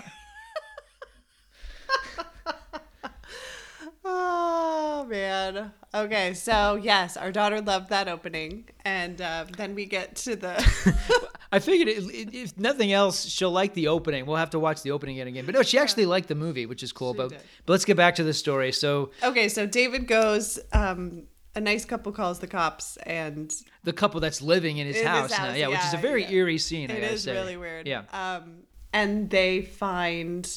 Oh 4.04 5.06
man. 5.08 5.72
Okay, 5.94 6.34
so 6.34 6.74
yes, 6.82 7.16
our 7.16 7.32
daughter 7.32 7.60
loved 7.60 7.88
that 7.90 8.08
opening, 8.08 8.68
and 8.84 9.20
uh, 9.20 9.46
then 9.56 9.74
we 9.74 9.86
get 9.86 10.16
to 10.16 10.36
the. 10.36 11.30
I 11.52 11.60
figured 11.60 11.88
it, 11.88 12.02
it- 12.12 12.34
if 12.34 12.58
nothing 12.58 12.92
else, 12.92 13.24
she'll 13.26 13.52
like 13.52 13.74
the 13.74 13.88
opening. 13.88 14.26
We'll 14.26 14.36
have 14.36 14.50
to 14.50 14.58
watch 14.58 14.82
the 14.82 14.90
opening 14.90 15.16
again 15.16 15.28
again. 15.28 15.46
But 15.46 15.54
no, 15.54 15.62
she 15.62 15.78
actually 15.78 16.06
liked 16.06 16.28
the 16.28 16.34
movie, 16.34 16.66
which 16.66 16.82
is 16.82 16.92
cool. 16.92 17.14
But, 17.14 17.30
did. 17.30 17.38
but 17.64 17.72
let's 17.74 17.84
get 17.84 17.96
back 17.96 18.16
to 18.16 18.24
the 18.24 18.34
story. 18.34 18.72
So 18.72 19.10
okay, 19.22 19.48
so 19.48 19.66
David 19.66 20.06
goes. 20.06 20.58
Um, 20.72 21.24
a 21.56 21.60
nice 21.60 21.84
couple 21.84 22.10
calls 22.10 22.40
the 22.40 22.48
cops, 22.48 22.96
and 22.98 23.54
the 23.84 23.92
couple 23.92 24.18
that's 24.18 24.42
living 24.42 24.78
in 24.78 24.88
his, 24.88 24.96
In 24.96 25.02
his 25.02 25.08
house, 25.08 25.30
now, 25.30 25.36
house, 25.36 25.56
yeah, 25.56 25.68
which 25.68 25.84
is 25.84 25.94
a 25.94 25.98
very 25.98 26.24
yeah. 26.24 26.30
eerie 26.32 26.58
scene. 26.58 26.90
I 26.90 26.94
it 26.94 27.12
is 27.12 27.22
say. 27.22 27.32
really 27.32 27.56
weird. 27.56 27.86
Yeah. 27.86 28.02
Um, 28.12 28.64
and 28.92 29.30
they 29.30 29.62
find, 29.62 30.50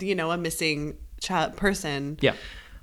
you 0.00 0.14
know, 0.14 0.30
a 0.30 0.38
missing 0.38 0.96
child 1.20 1.56
person. 1.58 2.16
Yeah. 2.22 2.36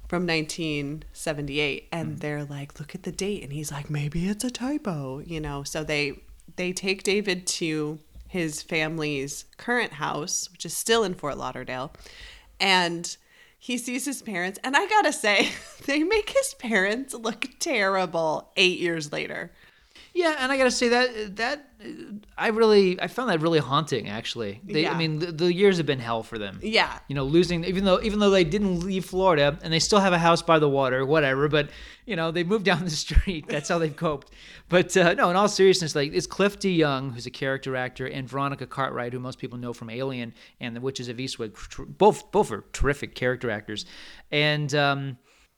From 0.08 0.26
1978, 0.26 1.90
and 1.92 2.16
mm. 2.16 2.20
they're 2.22 2.46
like, 2.46 2.80
"Look 2.80 2.96
at 2.96 3.04
the 3.04 3.12
date," 3.12 3.44
and 3.44 3.52
he's 3.52 3.72
like, 3.72 3.90
"Maybe 3.90 4.30
it's 4.30 4.46
a 4.46 4.50
typo," 4.50 5.20
you 5.20 5.42
know. 5.42 5.64
So 5.64 5.84
they 5.84 6.22
they 6.56 6.72
take 6.72 7.04
David 7.04 7.46
to 7.48 8.00
his 8.28 8.62
family's 8.62 9.46
current 9.58 9.94
house, 9.94 10.50
which 10.52 10.66
is 10.66 10.76
still 10.76 11.04
in 11.04 11.14
Fort 11.14 11.38
Lauderdale, 11.38 11.92
and 12.60 13.18
he 13.60 13.78
sees 13.78 14.06
his 14.06 14.22
parents. 14.22 14.60
And 14.64 14.78
I 14.78 14.88
gotta 14.88 15.14
say, 15.14 15.50
they 15.86 16.04
make 16.04 16.30
his 16.30 16.54
parents 16.54 17.14
look 17.14 17.48
terrible 17.60 18.52
eight 18.56 18.80
years 18.80 19.12
later. 19.12 19.52
Yeah, 20.18 20.36
and 20.40 20.52
I 20.52 20.58
gotta 20.58 20.72
say 20.72 20.90
that 20.90 21.36
that 21.36 21.70
I 22.36 22.48
really 22.48 23.00
I 23.00 23.06
found 23.06 23.30
that 23.30 23.40
really 23.40 23.60
haunting. 23.60 24.10
Actually, 24.10 24.60
they, 24.64 24.82
Yeah. 24.82 24.94
I 24.94 24.98
mean, 24.98 25.20
the, 25.20 25.32
the 25.32 25.54
years 25.54 25.78
have 25.78 25.86
been 25.86 26.00
hell 26.00 26.24
for 26.24 26.40
them. 26.40 26.60
Yeah. 26.64 26.98
you 27.08 27.14
know, 27.14 27.24
losing 27.24 27.64
even 27.66 27.86
though 27.86 28.02
even 28.02 28.18
though 28.18 28.32
they 28.32 28.44
didn't 28.44 28.80
leave 28.80 29.06
Florida 29.06 29.60
and 29.62 29.72
they 29.72 29.78
still 29.78 30.00
have 30.00 30.14
a 30.14 30.18
house 30.18 30.42
by 30.42 30.58
the 30.58 30.68
water, 30.68 31.06
whatever. 31.06 31.48
But 31.48 31.70
you 32.08 32.16
know, 32.16 32.32
they 32.32 32.44
moved 32.44 32.66
down 32.66 32.84
the 32.84 32.90
street. 33.06 33.48
That's 33.48 33.70
how 33.70 33.78
they've 33.78 33.96
coped. 33.96 34.32
But 34.70 34.98
uh, 34.98 35.14
no, 35.14 35.30
in 35.30 35.36
all 35.36 35.48
seriousness, 35.48 35.96
like 35.96 36.12
it's 36.16 36.26
Cliff 36.26 36.58
De 36.58 36.70
Young, 36.70 37.12
who's 37.12 37.28
a 37.28 37.32
character 37.32 37.76
actor, 37.76 38.08
and 38.08 38.28
Veronica 38.28 38.66
Cartwright, 38.66 39.14
who 39.14 39.20
most 39.20 39.38
people 39.38 39.60
know 39.60 39.72
from 39.72 39.92
Alien 39.92 40.34
and 40.60 40.76
The 40.76 40.82
Witches 40.82 41.10
of 41.10 41.18
Eastwick. 41.18 41.54
Both 41.98 42.32
both 42.32 42.52
are 42.52 42.64
terrific 42.74 43.14
character 43.14 43.52
actors, 43.52 43.86
and. 44.32 44.74
um 44.74 45.18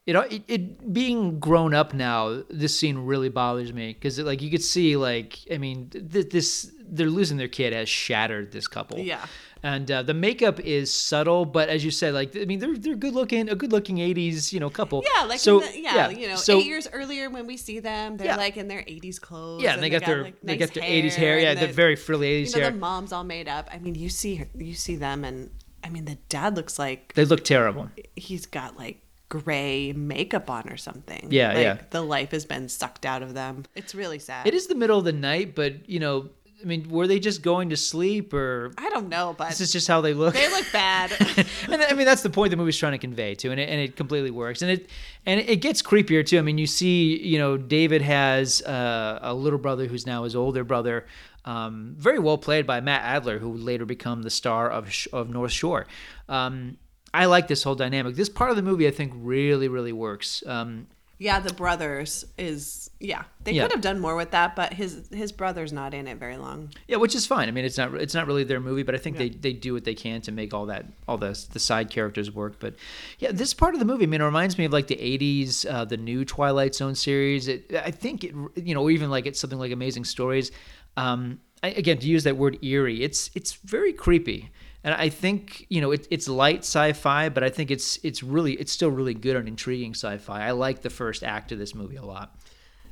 you 0.10 0.14
know, 0.14 0.22
it, 0.22 0.42
it 0.48 0.92
being 0.92 1.40
grown 1.40 1.76
up 1.76 1.94
now, 1.94 2.42
this 2.50 2.76
scene 2.80 2.98
really 2.98 3.30
bothers 3.30 3.72
me 3.72 3.94
because, 3.94 4.18
like, 4.18 4.42
you 4.42 4.50
could 4.50 4.64
see, 4.64 4.96
like, 4.98 5.38
I 5.52 5.60
mean, 5.60 5.88
th- 5.92 6.30
this 6.32 6.72
they're 6.84 7.12
losing 7.12 7.38
their 7.38 7.48
kid 7.48 7.74
has 7.74 7.88
shattered 7.88 8.52
this 8.52 8.68
couple. 8.68 8.98
Yeah. 8.98 9.24
And 9.62 9.92
uh, 9.92 10.02
the 10.02 10.16
makeup 10.16 10.60
is 10.62 10.92
subtle, 10.92 11.46
but 11.46 11.70
as 11.70 11.86
you 11.86 11.92
said, 11.92 12.16
like, 12.16 12.36
I 12.36 12.46
mean, 12.46 12.58
they're 12.58 12.76
they're 12.76 12.96
good 12.96 13.14
looking, 13.14 13.50
a 13.50 13.56
good 13.56 13.72
looking 13.72 13.98
'80s, 13.98 14.52
you 14.52 14.60
know, 14.60 14.72
couple. 14.72 15.04
Yeah, 15.16 15.26
like 15.26 15.38
so 15.40 15.60
in 15.62 15.72
the, 15.74 15.80
yeah, 15.80 16.10
you 16.10 16.28
know, 16.30 16.38
so, 16.38 16.58
eight 16.58 16.66
years 16.66 16.88
earlier 16.92 17.30
when 17.30 17.46
we 17.46 17.56
see 17.56 17.80
them, 17.80 18.18
they're 18.18 18.26
Yeah. 18.34 18.38
like 18.38 18.58
in 18.58 18.68
their 18.68 18.82
'80s 18.82 19.22
clothes. 19.22 19.62
Yeah, 19.62 19.76
and 19.76 19.84
they 19.84 19.92
got 19.92 20.06
their 20.06 20.24
like, 20.24 20.42
they 20.42 20.58
nice 20.58 20.66
got 20.70 20.74
their 20.74 20.84
'80s 20.90 21.14
hair. 21.14 21.38
Yeah, 21.40 21.54
they're 21.54 21.68
very 21.72 21.96
frilly 21.96 22.30
'80s 22.42 22.48
you 22.48 22.56
know, 22.56 22.62
hair. 22.64 22.72
the 22.72 22.78
mom's 22.80 23.12
all 23.14 23.24
made 23.24 23.48
up. 23.48 23.70
I 23.72 23.78
mean, 23.78 23.94
you 23.94 24.10
see 24.10 24.38
her, 24.38 24.48
you 24.58 24.74
see 24.74 24.96
them, 24.96 25.24
and 25.24 25.52
I 25.84 25.90
mean, 25.90 26.06
the 26.06 26.18
dad 26.30 26.56
looks 26.56 26.80
like 26.80 27.14
They 27.14 27.26
look 27.26 27.44
terrible. 27.44 27.92
he's 28.16 28.48
got 28.48 28.76
like 28.76 29.04
gray 29.30 29.94
makeup 29.94 30.50
on 30.50 30.68
or 30.70 30.78
something. 30.78 31.28
Yeah, 31.30 31.50
like, 31.54 31.58
yeah. 31.64 31.78
The 31.92 32.02
life 32.02 32.32
has 32.32 32.46
been 32.46 32.68
sucked 32.68 33.06
out 33.06 33.22
of 33.22 33.34
them. 33.34 33.66
It's 33.76 33.94
really 33.96 34.20
sad. 34.20 34.48
It 34.48 34.54
is 34.54 34.68
the 34.68 34.76
middle 34.76 34.98
of 34.98 35.06
the 35.06 35.14
night, 35.14 35.56
but 35.56 35.88
you 35.88 36.00
know, 36.00 36.30
I 36.62 36.66
mean, 36.66 36.90
were 36.90 37.08
they 37.08 37.20
just 37.20 37.42
going 37.42 37.70
to 37.70 37.78
sleep 37.78 38.34
or? 38.34 38.74
I 38.78 38.90
don't 38.90 39.08
know, 39.08 39.34
but 39.38 39.48
This 39.50 39.62
is 39.62 39.72
just 39.72 39.88
how 39.88 40.02
they 40.02 40.14
look. 40.14 40.34
they 40.34 40.50
look 40.50 40.66
bad. 40.74 41.12
and 41.70 41.82
I 41.82 41.94
mean 41.94 42.06
that's 42.06 42.22
the 42.24 42.30
point 42.30 42.52
the 42.52 42.58
movie's 42.58 42.78
trying 42.78 42.92
to 42.94 42.98
convey 42.98 43.36
too, 43.36 43.52
and 43.52 43.60
it, 43.60 43.70
and 43.70 43.80
it 43.80 43.96
completely 43.96 44.32
works. 44.32 44.62
And 44.62 44.72
it 44.72 44.90
and 45.26 45.40
it 45.40 45.58
gets 45.58 45.82
creepier 45.82 46.26
too. 46.26 46.38
I 46.38 46.42
mean, 46.42 46.58
you 46.58 46.68
see, 46.68 47.18
you 47.18 47.38
know, 47.38 47.56
David 47.56 48.02
has 48.02 48.62
uh, 48.64 49.20
a 49.22 49.34
little 49.34 49.60
brother 49.60 49.86
who's 49.86 50.06
now 50.06 50.24
his 50.26 50.36
older 50.36 50.64
brother, 50.66 51.06
um, 51.46 51.96
very 51.98 52.20
well 52.20 52.38
played 52.38 52.68
by 52.68 52.82
Matt 52.82 53.04
Adler, 53.04 53.40
who 53.40 53.52
would 53.52 53.62
later 53.62 53.86
become 53.86 54.24
the 54.24 54.30
star 54.30 54.70
of 54.70 54.92
Sh- 54.92 55.08
of 55.14 55.30
North 55.30 55.52
Shore. 55.52 55.86
Um, 56.28 56.78
I 57.14 57.26
like 57.26 57.48
this 57.48 57.64
whole 57.64 57.76
dynamic. 57.76 58.16
This 58.16 58.30
part 58.30 58.50
of 58.50 58.56
the 58.56 58.62
movie, 58.62 58.88
I 58.88 58.92
think, 58.92 59.14
really, 59.16 59.68
really 59.68 59.94
works. 59.94 60.44
Um, 60.46 60.88
yeah, 61.22 61.42
the 61.42 61.54
brothers 61.54 62.24
is 62.38 62.90
yeah. 63.02 63.24
They 63.44 63.52
Yeah. 63.52 63.64
could 63.64 63.72
have 63.74 63.82
done 63.82 64.00
more 64.00 64.16
with 64.16 64.32
that, 64.32 64.56
but 64.56 64.72
his 64.74 65.10
his 65.12 65.34
brother's 65.34 65.74
not 65.74 65.94
in 65.94 66.08
it 66.08 66.18
very 66.18 66.38
long. 66.38 66.70
Yeah, 66.88 66.96
which 66.96 67.14
is 67.14 67.26
fine. 67.28 67.50
I 67.50 67.52
mean, 67.52 67.66
it's 67.66 67.78
not 67.78 67.94
it's 67.96 68.14
not 68.14 68.26
really 68.26 68.46
their 68.46 68.62
movie, 68.62 68.84
but 68.84 68.96
I 68.96 69.00
think 69.00 69.18
they, 69.18 69.28
they 69.28 69.52
do 69.52 69.74
what 69.74 69.84
they 69.84 69.96
can 69.96 70.22
to 70.22 70.32
make 70.32 70.54
all 70.54 70.68
that 70.68 70.86
all 71.10 71.18
the 71.18 71.38
the 71.52 71.60
side 71.60 71.90
characters 71.90 72.32
work. 72.32 72.56
But 72.60 72.76
yeah, 73.18 73.34
this 73.34 73.54
part 73.54 73.74
of 73.74 73.80
the 73.80 73.86
movie, 73.86 74.04
I 74.04 74.08
mean, 74.08 74.22
it 74.22 74.24
reminds 74.26 74.58
me 74.58 74.64
of 74.64 74.72
like 74.72 74.88
the 74.88 74.96
'80s, 74.96 75.66
uh, 75.70 75.84
the 75.84 75.98
new 75.98 76.24
Twilight 76.24 76.74
Zone 76.74 76.96
series. 76.96 77.50
It, 77.50 77.74
I 77.76 77.92
think 77.92 78.24
it, 78.24 78.34
you 78.56 78.74
know, 78.74 78.90
even 78.90 79.10
like 79.10 79.26
it's 79.26 79.42
something 79.42 79.60
like 79.60 79.74
Amazing 79.74 80.06
Stories. 80.06 80.52
Um, 80.96 81.42
I, 81.62 81.72
again, 81.72 81.98
to 81.98 82.08
use 82.08 82.24
that 82.24 82.38
word 82.38 82.64
eerie, 82.64 83.04
it's 83.04 83.30
it's 83.36 83.54
very 83.56 83.92
creepy. 83.92 84.52
And 84.84 84.94
I 84.94 85.10
think 85.10 85.66
you 85.70 85.82
know 85.82 85.92
it, 85.92 86.08
it's 86.10 86.28
light 86.28 86.60
sci-fi, 86.60 87.30
but 87.30 87.44
I 87.44 87.50
think 87.50 87.72
it's 87.72 88.00
it's 88.04 88.24
really 88.24 88.54
it's 88.54 88.72
still 88.72 88.92
really 88.92 89.14
good 89.14 89.36
and 89.36 89.48
intriguing 89.48 89.92
sci-fi. 89.94 90.48
I 90.48 90.52
like 90.52 90.82
the 90.82 90.90
first 90.90 91.24
act 91.24 91.52
of 91.52 91.60
this 91.60 91.76
movie 91.76 91.98
a 91.98 92.06
lot. 92.06 92.36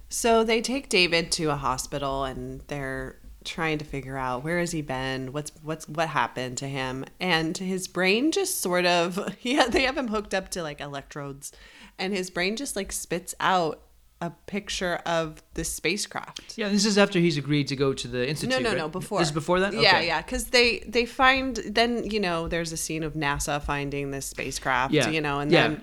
So 0.10 0.44
they 0.44 0.62
take 0.62 0.89
David 0.89 1.32
to 1.34 1.46
a 1.46 1.56
hospital 1.56 2.24
and 2.24 2.62
they're 2.67 3.17
trying 3.48 3.77
to 3.77 3.86
figure 3.86 4.17
out 4.17 4.44
where 4.44 4.60
has 4.60 4.72
he 4.72 4.82
been, 4.82 5.32
what's 5.32 5.51
what's 5.63 5.88
what 5.88 6.10
happened 6.10 6.58
to 6.60 6.67
him, 6.67 7.06
and 7.20 7.58
his 7.58 7.88
brain 7.88 8.32
just 8.32 8.62
sort 8.62 8.86
of 8.86 9.34
he 9.39 9.62
they 9.70 9.84
have 9.84 9.98
him 9.98 10.10
hooked 10.10 10.34
up 10.34 10.50
to 10.50 10.62
like 10.63 10.82
electrodes, 10.82 11.51
and 11.98 12.13
his 12.13 12.29
brain 12.29 12.56
just 12.56 12.75
like 12.75 12.91
spits 12.91 13.34
out 13.39 13.82
a 14.19 14.31
picture 14.47 14.95
of 15.05 15.43
the 15.53 15.63
spacecraft. 15.63 16.57
Yeah, 16.57 16.69
this 16.69 16.86
is 16.86 16.97
after 16.97 17.19
he's 17.19 17.38
agreed 17.38 17.67
to 17.67 17.75
go 17.75 17.93
to 17.93 18.07
the 18.07 18.27
institute. 18.27 18.50
No, 18.57 18.63
no, 18.63 18.69
right? 18.69 18.77
no. 18.79 18.89
Before 18.89 19.19
This 19.19 19.27
is 19.27 19.33
before 19.33 19.59
that. 19.59 19.74
Yeah, 19.74 19.79
Okay. 19.97 20.07
yeah. 20.07 20.21
Because 20.21 20.45
they 20.47 20.79
they 20.88 21.05
find 21.05 21.55
then 21.57 22.03
you 22.09 22.19
know 22.19 22.47
there's 22.47 22.71
a 22.71 22.77
scene 22.77 23.03
of 23.03 23.13
NASA 23.13 23.62
finding 23.62 24.12
this 24.12 24.25
spacecraft. 24.25 24.93
Yeah, 24.93 25.09
You 25.09 25.21
know, 25.21 25.39
and 25.39 25.51
yeah. 25.51 25.67
then 25.67 25.81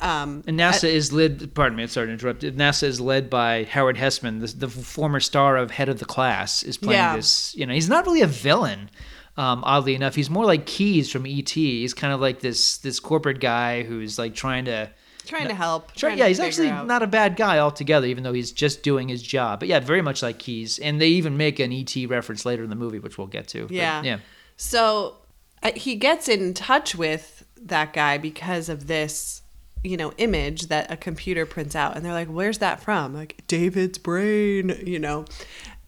um, 0.00 0.42
And 0.46 0.58
NASA 0.58 0.88
is 0.88 1.12
led. 1.12 1.54
Pardon 1.54 1.76
me, 1.76 1.84
I'm 1.84 1.88
sorry 1.88 2.08
to 2.08 2.12
interrupt. 2.12 2.42
NASA 2.42 2.82
is 2.82 3.00
led 3.00 3.30
by 3.30 3.64
Howard 3.64 3.96
Hesseman, 3.96 4.40
the, 4.40 4.66
the 4.66 4.68
former 4.68 5.20
star 5.20 5.56
of 5.56 5.70
Head 5.70 5.88
of 5.88 5.98
the 6.00 6.04
Class, 6.04 6.62
is 6.64 6.76
playing 6.76 6.98
Yeah. 7.00 7.16
this. 7.16 7.54
You 7.56 7.66
know, 7.66 7.72
he's 7.72 7.88
not 7.88 8.04
really 8.04 8.20
a 8.22 8.26
villain. 8.26 8.90
Um, 9.38 9.62
oddly 9.64 9.94
enough, 9.94 10.14
he's 10.14 10.28
more 10.30 10.44
like 10.44 10.66
Keys 10.66 11.10
from 11.12 11.24
ET. 11.26 11.48
He's 11.50 11.94
kind 11.94 12.12
of 12.12 12.20
like 12.20 12.40
this 12.40 12.78
this 12.78 12.98
corporate 13.00 13.38
guy 13.40 13.84
who's 13.84 14.18
like 14.18 14.34
trying 14.34 14.64
to. 14.64 14.90
Trying 15.26 15.48
to 15.48 15.54
help. 15.54 15.88
Try, 15.92 16.10
trying 16.10 16.18
yeah, 16.18 16.24
to 16.24 16.28
he's 16.28 16.40
actually 16.40 16.68
out- 16.68 16.86
not 16.86 17.02
a 17.02 17.06
bad 17.06 17.36
guy 17.36 17.58
altogether, 17.58 18.06
even 18.06 18.24
though 18.24 18.32
he's 18.32 18.52
just 18.52 18.82
doing 18.82 19.08
his 19.08 19.22
job. 19.22 19.60
But 19.60 19.68
yeah, 19.68 19.80
very 19.80 20.02
much 20.02 20.22
like 20.22 20.38
Keys, 20.38 20.78
and 20.78 21.00
they 21.00 21.08
even 21.08 21.36
make 21.36 21.58
an 21.58 21.72
ET 21.72 21.94
reference 22.08 22.44
later 22.46 22.62
in 22.64 22.70
the 22.70 22.76
movie, 22.76 22.98
which 22.98 23.18
we'll 23.18 23.26
get 23.26 23.48
to. 23.48 23.62
But, 23.62 23.70
Yeah. 23.72 24.02
yeah. 24.02 24.18
So 24.56 25.16
uh, 25.62 25.72
he 25.74 25.96
gets 25.96 26.28
in 26.28 26.54
touch 26.54 26.94
with 26.94 27.44
that 27.60 27.92
guy 27.92 28.18
because 28.18 28.68
of 28.68 28.86
this, 28.86 29.42
you 29.82 29.96
know, 29.96 30.12
image 30.18 30.68
that 30.68 30.90
a 30.90 30.96
computer 30.96 31.44
prints 31.46 31.74
out. 31.76 31.96
And 31.96 32.04
they're 32.04 32.12
like, 32.12 32.28
where's 32.28 32.58
that 32.58 32.82
from? 32.82 33.14
Like, 33.14 33.42
David's 33.46 33.98
brain, 33.98 34.80
you 34.86 34.98
know? 34.98 35.24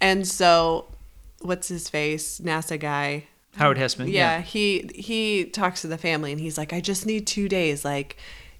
And 0.00 0.26
so, 0.26 0.92
what's 1.40 1.68
his 1.68 1.88
face? 1.88 2.40
NASA 2.40 2.78
guy. 2.78 3.25
Howard 3.57 3.76
Hesseman. 3.78 4.12
Yeah, 4.12 4.40
he 4.40 4.88
he 4.95 5.45
talks 5.47 5.80
to 5.83 5.88
the 5.88 5.99
family 5.99 6.30
and 6.30 6.40
he's 6.40 6.57
like, 6.57 6.73
I 6.73 6.80
just 6.80 7.07
need 7.07 7.26
two 7.26 7.49
days. 7.49 7.85
Like, 7.85 8.16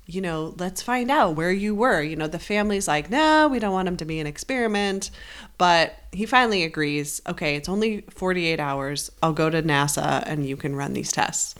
you 0.09 0.23
know, 0.23 0.55
let's 0.59 0.81
find 0.81 1.11
out 1.11 1.37
where 1.37 1.53
you 1.53 1.75
were. 1.75 2.00
You 2.00 2.17
know, 2.17 2.27
the 2.27 2.38
family's 2.38 2.88
like, 2.88 3.11
no, 3.11 3.47
we 3.47 3.59
don't 3.59 3.75
want 3.75 3.88
him 3.88 3.99
to 3.99 4.07
be 4.07 4.19
an 4.21 4.27
experiment. 4.27 5.11
But 5.59 5.99
he 6.12 6.25
finally 6.25 6.65
agrees, 6.65 7.21
okay, 7.29 7.57
it's 7.57 7.69
only 7.69 8.00
48 8.09 8.59
hours. 8.59 9.11
I'll 9.23 9.35
go 9.35 9.50
to 9.50 9.62
NASA 9.62 10.23
and 10.27 10.47
you 10.47 10.57
can 10.57 10.75
run 10.75 10.95
these 10.95 11.12
tests. 11.12 11.55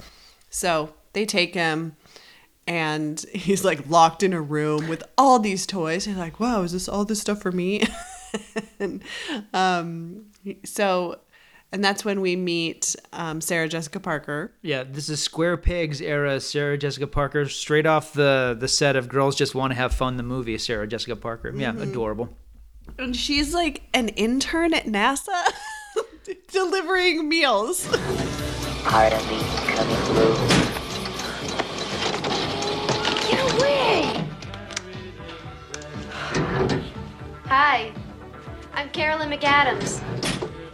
So 0.49 0.95
they 1.13 1.27
take 1.27 1.53
him 1.53 1.95
and 2.67 3.21
he's 3.35 3.67
like 3.67 3.87
locked 3.87 4.23
in 4.23 4.33
a 4.33 4.41
room 4.41 4.89
with 4.89 5.03
all 5.19 5.39
these 5.39 5.67
toys. 5.67 6.07
He's 6.07 6.17
like, 6.17 6.41
wow, 6.41 6.63
is 6.63 6.73
this 6.73 6.89
all 6.89 7.05
this 7.05 7.21
stuff 7.21 7.43
for 7.43 7.53
me? 7.53 7.87
and 8.81 9.03
um, 9.53 10.25
so, 10.65 11.19
and 11.73 11.85
that's 11.85 12.05
when 12.05 12.21
we 12.21 12.35
meet 12.37 12.97
um, 13.13 13.41
Sarah 13.41 13.69
Jessica 13.69 14.01
Parker. 14.01 14.53
Yeah, 14.63 14.85
this 14.85 15.09
is 15.09 15.23
Square 15.23 15.59
Pegs 15.59 16.01
era 16.01 16.41
Sarah 16.41 16.79
Jessica 16.79 17.07
Parker, 17.07 17.47
straight 17.49 17.87
off 17.87 18.13
the 18.13 18.57
the 18.59 18.69
set 18.69 18.97
of 18.97 19.09
Girls 19.09 19.37
Just 19.37 19.55
Want 19.55 19.73
to 19.73 19.77
Have 19.77 19.93
Fun, 19.95 20.17
the 20.17 20.23
movie. 20.23 20.57
Sarah 20.59 20.87
Jessica 20.87 21.17
Parker, 21.17 21.53
yeah, 21.55 21.73
Mhm. 21.73 21.83
adorable. 21.83 22.37
And 22.99 23.15
she's 23.15 23.53
like 23.55 23.83
an 23.95 24.09
intern 24.11 24.73
at 24.75 24.87
NASA 24.87 25.43
delivering 26.53 27.29
meals. 27.29 27.87
Part 28.85 29.13
of 29.13 29.29
me 29.29 29.37
have 29.37 29.89
left 29.91 30.07
to 30.07 30.13
lose. 30.13 30.69
Get 33.31 33.41
away! 33.61 34.25
Hi, 37.47 37.93
I'm 38.75 38.89
Carolyn 38.91 39.29
McAdams. 39.31 40.01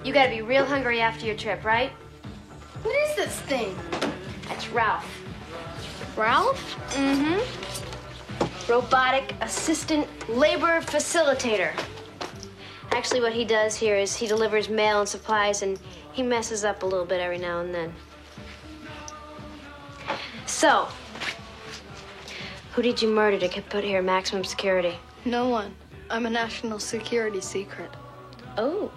You 0.05 0.13
gotta 0.13 0.29
be 0.29 0.43
real 0.43 0.67
hungry 0.67 1.01
after 1.01 1.25
your 1.25 1.35
trip, 1.35 1.65
right? 1.65 1.91
What 2.83 2.95
is 3.09 3.17
this 3.17 3.41
thing? 3.41 3.75
That's 4.47 4.69
Ralph. 4.69 5.09
Ralph? 6.15 6.77
Mm-hmm. 6.91 8.71
Robotic 8.71 9.35
assistant 9.41 10.07
labor 10.29 10.83
facilitator. 10.83 11.73
Actually, 12.93 13.23
what 13.23 13.33
he 13.33 13.47
does 13.47 13.75
here 13.75 13.97
is 13.97 14.15
he 14.15 14.27
delivers 14.27 14.69
mail 14.69 15.01
and 15.01 15.09
supplies, 15.09 15.63
and 15.63 15.81
he 16.13 16.23
messes 16.23 16.65
up 16.65 16.83
a 16.83 16.87
little 16.87 17.07
bit 17.07 17.21
every 17.21 17.39
now 17.39 17.61
and 17.61 17.75
then. 17.75 17.93
So, 20.45 20.87
who 22.73 22.83
did 22.83 23.01
you 23.01 23.09
murder 23.09 23.39
to 23.39 23.49
get 23.49 23.71
put 23.71 23.85
here 23.85 24.01
in 24.01 24.05
maximum 24.05 24.45
security? 24.45 24.97
No 25.25 25.49
one. 25.49 25.75
I'm 26.11 26.27
a 26.27 26.31
national 26.31 26.79
security 26.79 27.41
secret. 27.41 27.91
Oh, 28.59 28.93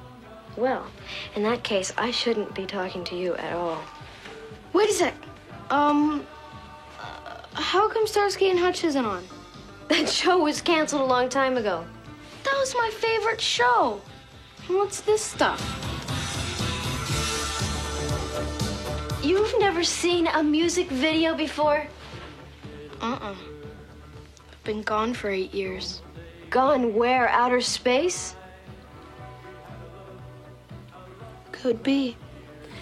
well, 0.58 0.86
in 1.36 1.44
that 1.44 1.64
case, 1.64 1.94
I 1.98 2.12
shouldn't 2.12 2.54
be 2.56 2.66
talking 2.66 3.04
to 3.06 3.16
you 3.16 3.36
at 3.36 3.54
all. 3.54 3.82
Wait 4.74 4.90
a 4.90 4.94
sec. 4.94 5.14
Um, 5.70 6.26
uh, 7.00 7.38
how 7.54 7.88
come 7.88 8.08
Starsky 8.08 8.50
and 8.50 8.60
Hutch 8.60 8.84
isn't 8.84 9.06
on? 9.06 9.24
That 9.88 10.10
show 10.10 10.40
was 10.40 10.62
canceled 10.62 11.02
a 11.02 11.06
long 11.06 11.30
time 11.30 11.56
ago. 11.56 11.86
That 12.44 12.56
was 12.60 12.76
my 12.76 12.90
favorite 12.94 13.40
show. 13.40 14.02
What's 14.68 15.00
this 15.00 15.22
stuff? 15.22 15.62
You've 19.24 19.54
never 19.60 19.84
seen 19.84 20.28
a 20.28 20.44
music 20.44 20.90
video 20.90 21.36
before? 21.36 21.88
Uh-uh. 23.02 23.34
I've 23.34 24.64
been 24.64 24.82
gone 24.82 25.14
for 25.14 25.30
eight 25.30 25.54
years. 25.54 26.02
Gone 26.50 26.94
where? 26.94 27.30
Outer 27.30 27.62
space? 27.62 28.36
Could 31.62 31.84
be. 31.84 32.16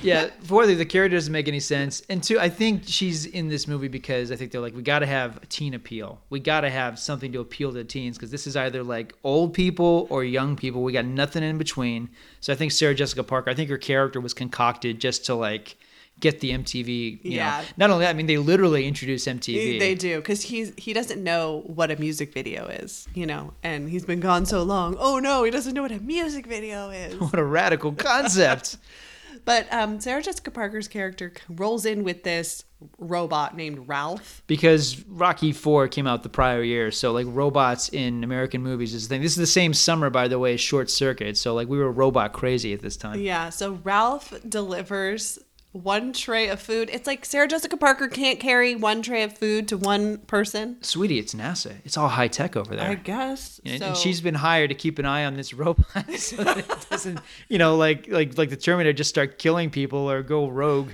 Yeah, 0.02 0.30
for 0.44 0.68
the, 0.68 0.76
the 0.76 0.86
character 0.86 1.18
doesn't 1.18 1.32
make 1.32 1.48
any 1.48 1.60
sense, 1.60 2.04
and 2.10 2.22
two, 2.22 2.40
I 2.40 2.50
think 2.50 2.84
she's 2.86 3.26
in 3.26 3.48
this 3.48 3.68
movie 3.68 3.88
because 3.88 4.32
I 4.32 4.36
think 4.36 4.52
they're 4.52 4.62
like, 4.62 4.76
we 4.76 4.84
got 4.84 5.00
to 5.00 5.06
have 5.06 5.38
a 5.38 5.46
teen 5.48 5.74
appeal. 5.74 6.22
We 6.30 6.40
got 6.40 6.62
to 6.62 6.70
have 6.70 7.00
something 7.00 7.32
to 7.32 7.40
appeal 7.40 7.74
to 7.74 7.84
teens 7.84 8.18
because 8.18 8.30
this 8.30 8.46
is 8.46 8.56
either 8.56 8.84
like 8.84 9.16
old 9.24 9.54
people 9.54 10.06
or 10.12 10.24
young 10.24 10.56
people. 10.56 10.84
We 10.84 10.94
got 10.94 11.06
nothing 11.06 11.44
in 11.44 11.58
between. 11.58 12.10
So 12.40 12.54
I 12.54 12.56
think 12.56 12.72
Sarah 12.72 12.94
Jessica 12.94 13.24
Parker, 13.24 13.50
I 13.50 13.56
think 13.56 13.70
her 13.70 13.78
character 13.78 14.20
was 14.20 14.34
concocted 14.34 15.00
just 15.00 15.26
to 15.26 15.36
like 15.36 15.78
get 16.20 16.40
the 16.40 16.52
MTV. 16.52 17.24
You 17.24 17.32
Yeah. 17.32 17.62
Know. 17.62 17.66
Not 17.78 17.90
only 17.92 18.06
that, 18.06 18.12
I 18.12 18.14
mean, 18.14 18.26
they 18.28 18.38
literally 18.38 18.88
introduce 18.88 19.26
MTV. 19.26 19.80
They 19.80 19.96
do 19.96 20.18
because 20.18 20.42
he's 20.44 20.74
he 20.78 20.94
doesn't 20.94 21.24
know 21.24 21.64
what 21.66 21.92
a 21.92 21.98
music 21.98 22.34
video 22.34 22.68
is, 22.68 23.08
you 23.14 23.26
know, 23.26 23.54
and 23.64 23.90
he's 23.90 24.06
been 24.06 24.20
gone 24.20 24.46
so 24.46 24.64
long. 24.64 24.96
Oh 25.00 25.20
no, 25.20 25.44
he 25.44 25.52
doesn't 25.52 25.74
know 25.74 25.82
what 25.82 25.92
a 25.92 26.00
music 26.00 26.46
video 26.48 26.90
is. 26.90 27.16
what 27.20 27.38
a 27.38 27.44
radical 27.44 27.92
concept. 27.94 28.78
but 29.46 29.72
um, 29.72 30.00
Sarah 30.00 30.24
Jessica 30.24 30.52
Parker's 30.52 30.88
character 30.88 31.34
rolls 31.50 31.86
in 31.86 32.04
with 32.04 32.24
this 32.24 32.64
robot 33.00 33.56
named 33.56 33.88
Ralph. 33.88 34.44
because 34.48 35.04
Rocky 35.08 35.52
Four 35.52 35.88
came 35.88 36.08
out 36.08 36.24
the 36.24 36.30
prior 36.30 36.62
year, 36.64 36.92
so 36.92 37.12
like 37.12 37.26
robots 37.30 37.90
in 37.90 38.24
American 38.24 38.62
movies 38.62 38.94
is 38.94 39.08
the 39.08 39.16
thing. 39.16 39.22
This 39.22 39.32
is 39.32 39.38
the 39.38 39.48
same 39.48 39.74
summer, 39.74 40.10
by 40.10 40.28
the 40.28 40.40
way, 40.40 40.56
Short 40.58 40.90
Circuit. 40.90 41.38
So 41.38 41.54
like 41.54 41.68
we 41.68 41.78
were 41.78 41.92
robot 41.92 42.34
crazy 42.34 42.74
at 42.74 42.82
this 42.82 42.96
time. 42.98 43.20
Yeah, 43.20 43.50
so 43.50 43.80
Ralph 43.84 44.34
delivers 44.48 45.40
one 45.76 46.14
tray 46.14 46.48
of 46.48 46.62
food. 46.62 46.90
It's 46.92 47.06
like 47.06 47.26
Sarah 47.26 47.48
Jessica 47.50 47.76
Parker 47.76 48.08
can't 48.08 48.40
carry 48.40 48.76
one 48.76 49.02
tray 49.02 49.24
of 49.24 49.38
food 49.38 49.68
to 49.68 49.78
one 49.78 50.20
person. 50.20 50.78
Sweetie, 50.82 51.20
it's 51.20 51.34
NASA. 51.34 51.74
It's 51.84 51.98
all 51.98 52.08
high 52.08 52.30
tech 52.30 52.56
over 52.56 52.76
there. 52.76 52.90
I 52.90 52.96
guess. 52.96 53.60
And, 53.66 53.80
so, 53.80 53.88
and 53.88 53.98
she's 53.98 54.22
been 54.22 54.36
hired 54.36 54.70
to 54.70 54.76
keep 54.76 55.00
an 55.00 55.06
eye 55.06 55.26
on 55.26 55.36
this 55.36 55.54
robot 55.54 55.86
so 56.18 56.38
that 56.38 56.60
it 56.60 56.88
doesn't, 56.90 57.20
you 57.50 57.58
know, 57.58 57.76
like 57.76 58.08
like 58.08 58.38
like 58.38 58.50
the 58.50 58.56
Terminator 58.56 58.94
just 58.94 59.10
start 59.10 59.38
killing 59.38 59.70
people 59.70 60.10
or 60.10 60.24
go 60.24 60.48
rogue. 60.48 60.92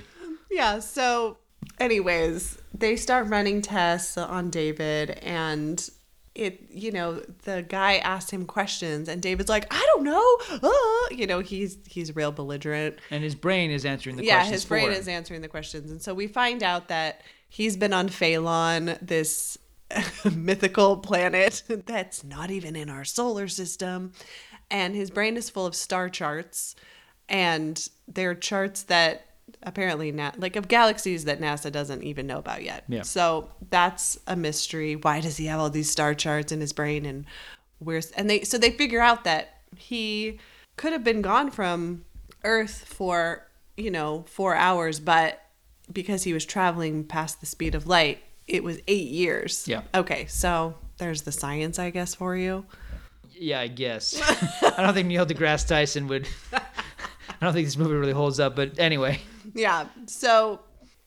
Yeah, 0.50 0.80
so 0.80 1.38
anyways, 1.78 2.58
they 2.74 2.96
start 2.96 3.28
running 3.28 3.62
tests 3.62 4.18
on 4.18 4.50
David 4.50 5.10
and 5.22 5.88
it 6.34 6.66
you 6.70 6.90
know, 6.90 7.22
the 7.44 7.64
guy 7.68 7.96
asked 7.98 8.30
him 8.30 8.46
questions 8.46 9.08
and 9.08 9.20
David's 9.20 9.48
like, 9.48 9.66
"I 9.70 9.86
don't 9.94 10.04
know." 10.04 10.36
Uh, 10.62 11.14
you 11.14 11.26
know, 11.26 11.40
he's 11.40 11.78
he's 11.86 12.14
real 12.16 12.32
belligerent. 12.32 12.98
And 13.10 13.22
his 13.22 13.34
brain 13.34 13.70
is 13.70 13.84
answering 13.84 14.16
the 14.16 14.24
yeah, 14.24 14.36
questions 14.36 14.62
his 14.62 14.64
brain 14.64 14.90
is 14.90 15.08
answering 15.08 15.42
the 15.42 15.48
questions. 15.48 15.90
And 15.90 16.00
so 16.00 16.14
we 16.14 16.26
find 16.26 16.62
out 16.62 16.88
that 16.88 17.22
he's 17.48 17.76
been 17.76 17.92
on 17.92 18.08
Phaelon, 18.08 18.98
this 19.00 19.58
mythical 20.34 20.96
planet 20.96 21.62
that's 21.86 22.24
not 22.24 22.50
even 22.50 22.76
in 22.76 22.88
our 22.88 23.04
solar 23.04 23.48
system. 23.48 24.12
And 24.70 24.94
his 24.94 25.10
brain 25.10 25.36
is 25.36 25.50
full 25.50 25.66
of 25.66 25.74
star 25.74 26.08
charts. 26.08 26.74
And 27.28 27.88
they're 28.08 28.34
charts 28.34 28.84
that 28.84 29.26
apparently, 29.62 30.12
na- 30.12 30.32
like 30.36 30.56
of 30.56 30.68
galaxies 30.68 31.24
that 31.24 31.40
NASA 31.40 31.70
doesn't 31.70 32.02
even 32.02 32.26
know 32.26 32.38
about 32.38 32.62
yet. 32.62 32.84
Yeah. 32.88 33.02
So 33.02 33.50
that's 33.70 34.18
a 34.26 34.36
mystery. 34.36 34.96
Why 34.96 35.20
does 35.20 35.36
he 35.36 35.46
have 35.46 35.60
all 35.60 35.70
these 35.70 35.90
star 35.90 36.14
charts 36.14 36.52
in 36.52 36.60
his 36.60 36.72
brain? 36.72 37.04
And 37.06 37.26
where's, 37.78 38.10
and 38.12 38.28
they, 38.28 38.42
so 38.42 38.58
they 38.58 38.70
figure 38.70 39.00
out 39.00 39.24
that 39.24 39.60
he 39.76 40.38
could 40.76 40.92
have 40.92 41.04
been 41.04 41.22
gone 41.22 41.50
from 41.50 42.04
Earth 42.44 42.84
for, 42.86 43.46
you 43.76 43.90
know, 43.90 44.24
four 44.28 44.54
hours, 44.54 45.00
but 45.00 45.40
because 45.92 46.22
he 46.24 46.32
was 46.32 46.44
traveling 46.44 47.04
past 47.04 47.40
the 47.40 47.46
speed 47.46 47.74
of 47.74 47.86
light, 47.86 48.22
it 48.46 48.64
was 48.64 48.80
eight 48.88 49.08
years. 49.08 49.66
Yeah. 49.68 49.82
Okay. 49.94 50.26
So 50.26 50.74
there's 50.98 51.22
the 51.22 51.32
science, 51.32 51.78
I 51.78 51.90
guess, 51.90 52.14
for 52.14 52.36
you. 52.36 52.66
Yeah, 53.32 53.60
I 53.60 53.68
guess. 53.68 54.20
I 54.62 54.82
don't 54.82 54.94
think 54.94 55.08
Neil 55.08 55.26
deGrasse 55.26 55.66
Tyson 55.66 56.06
would. 56.08 56.28
I 57.42 57.46
don't 57.46 57.54
think 57.54 57.66
this 57.66 57.76
movie 57.76 57.94
really 57.94 58.12
holds 58.12 58.38
up, 58.38 58.54
but 58.54 58.78
anyway. 58.78 59.18
Yeah. 59.52 59.86
So 60.06 60.60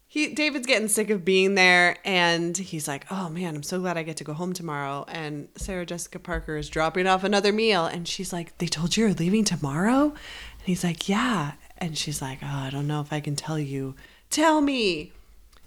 he 0.08 0.34
David's 0.34 0.68
getting 0.68 0.90
sick 0.90 1.10
of 1.10 1.24
being 1.24 1.56
there 1.56 1.96
and 2.04 2.56
he's 2.58 2.88
like, 2.90 3.06
"Oh 3.10 3.30
man, 3.30 3.56
I'm 3.56 3.64
so 3.64 3.80
glad 3.80 3.98
I 3.98 4.04
get 4.04 4.18
to 4.18 4.24
go 4.26 4.34
home 4.34 4.52
tomorrow." 4.52 5.06
And 5.08 5.48
Sarah 5.56 5.86
Jessica 5.86 6.20
Parker 6.20 6.58
is 6.58 6.70
dropping 6.70 7.08
off 7.08 7.24
another 7.24 7.54
meal 7.54 7.86
and 7.86 8.06
she's 8.08 8.34
like, 8.34 8.58
"They 8.58 8.68
told 8.68 8.98
you 8.98 9.06
you're 9.06 9.14
leaving 9.16 9.46
tomorrow?" 9.46 10.10
And 10.10 10.66
he's 10.66 10.84
like, 10.84 11.08
"Yeah." 11.08 11.54
And 11.78 11.98
she's 11.98 12.22
like, 12.22 12.40
"Oh, 12.44 12.48
I 12.48 12.70
don't 12.70 12.88
know 12.88 13.00
if 13.00 13.14
I 13.14 13.22
can 13.22 13.36
tell 13.38 13.58
you." 13.58 13.96
"Tell 14.30 14.60
me. 14.60 15.14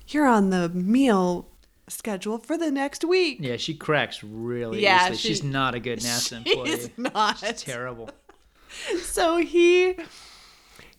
You're 0.09 0.26
on 0.26 0.50
the 0.50 0.68
meal 0.68 1.48
schedule 1.88 2.37
for 2.38 2.59
the 2.59 2.70
next 2.70 3.04
week." 3.04 3.38
Yeah, 3.40 3.57
she 3.57 3.72
cracks 3.74 4.22
really 4.22 4.83
Yeah, 4.83 5.04
easily. 5.04 5.16
she- 5.16 5.28
She's 5.28 5.42
not 5.44 5.74
a 5.74 5.81
good 5.81 6.00
NASA 6.00 6.37
employee. 6.46 6.70
She's 6.70 6.90
not. 6.98 7.38
She's 7.38 7.62
terrible. 7.62 8.11
so 9.02 9.38
he 9.38 9.94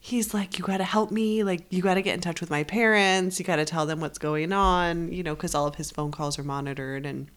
he's 0.02 0.34
like 0.34 0.58
you 0.58 0.64
got 0.66 0.78
to 0.78 0.84
help 0.84 1.12
me 1.12 1.44
like 1.44 1.66
you 1.70 1.82
got 1.82 1.96
to 1.96 2.02
get 2.02 2.14
in 2.14 2.22
touch 2.22 2.40
with 2.40 2.50
my 2.50 2.64
parents 2.64 3.38
you 3.38 3.46
got 3.46 3.58
to 3.58 3.66
tell 3.66 3.86
them 3.86 4.00
what's 4.00 4.18
going 4.18 4.54
on 4.54 5.12
you 5.12 5.22
know 5.24 5.36
because 5.36 5.54
all 5.54 5.68
of 5.68 5.76
his 5.76 5.92
phone 5.92 6.12
calls 6.12 6.40
are 6.40 6.44
monitored 6.44 7.06
and 7.06 7.28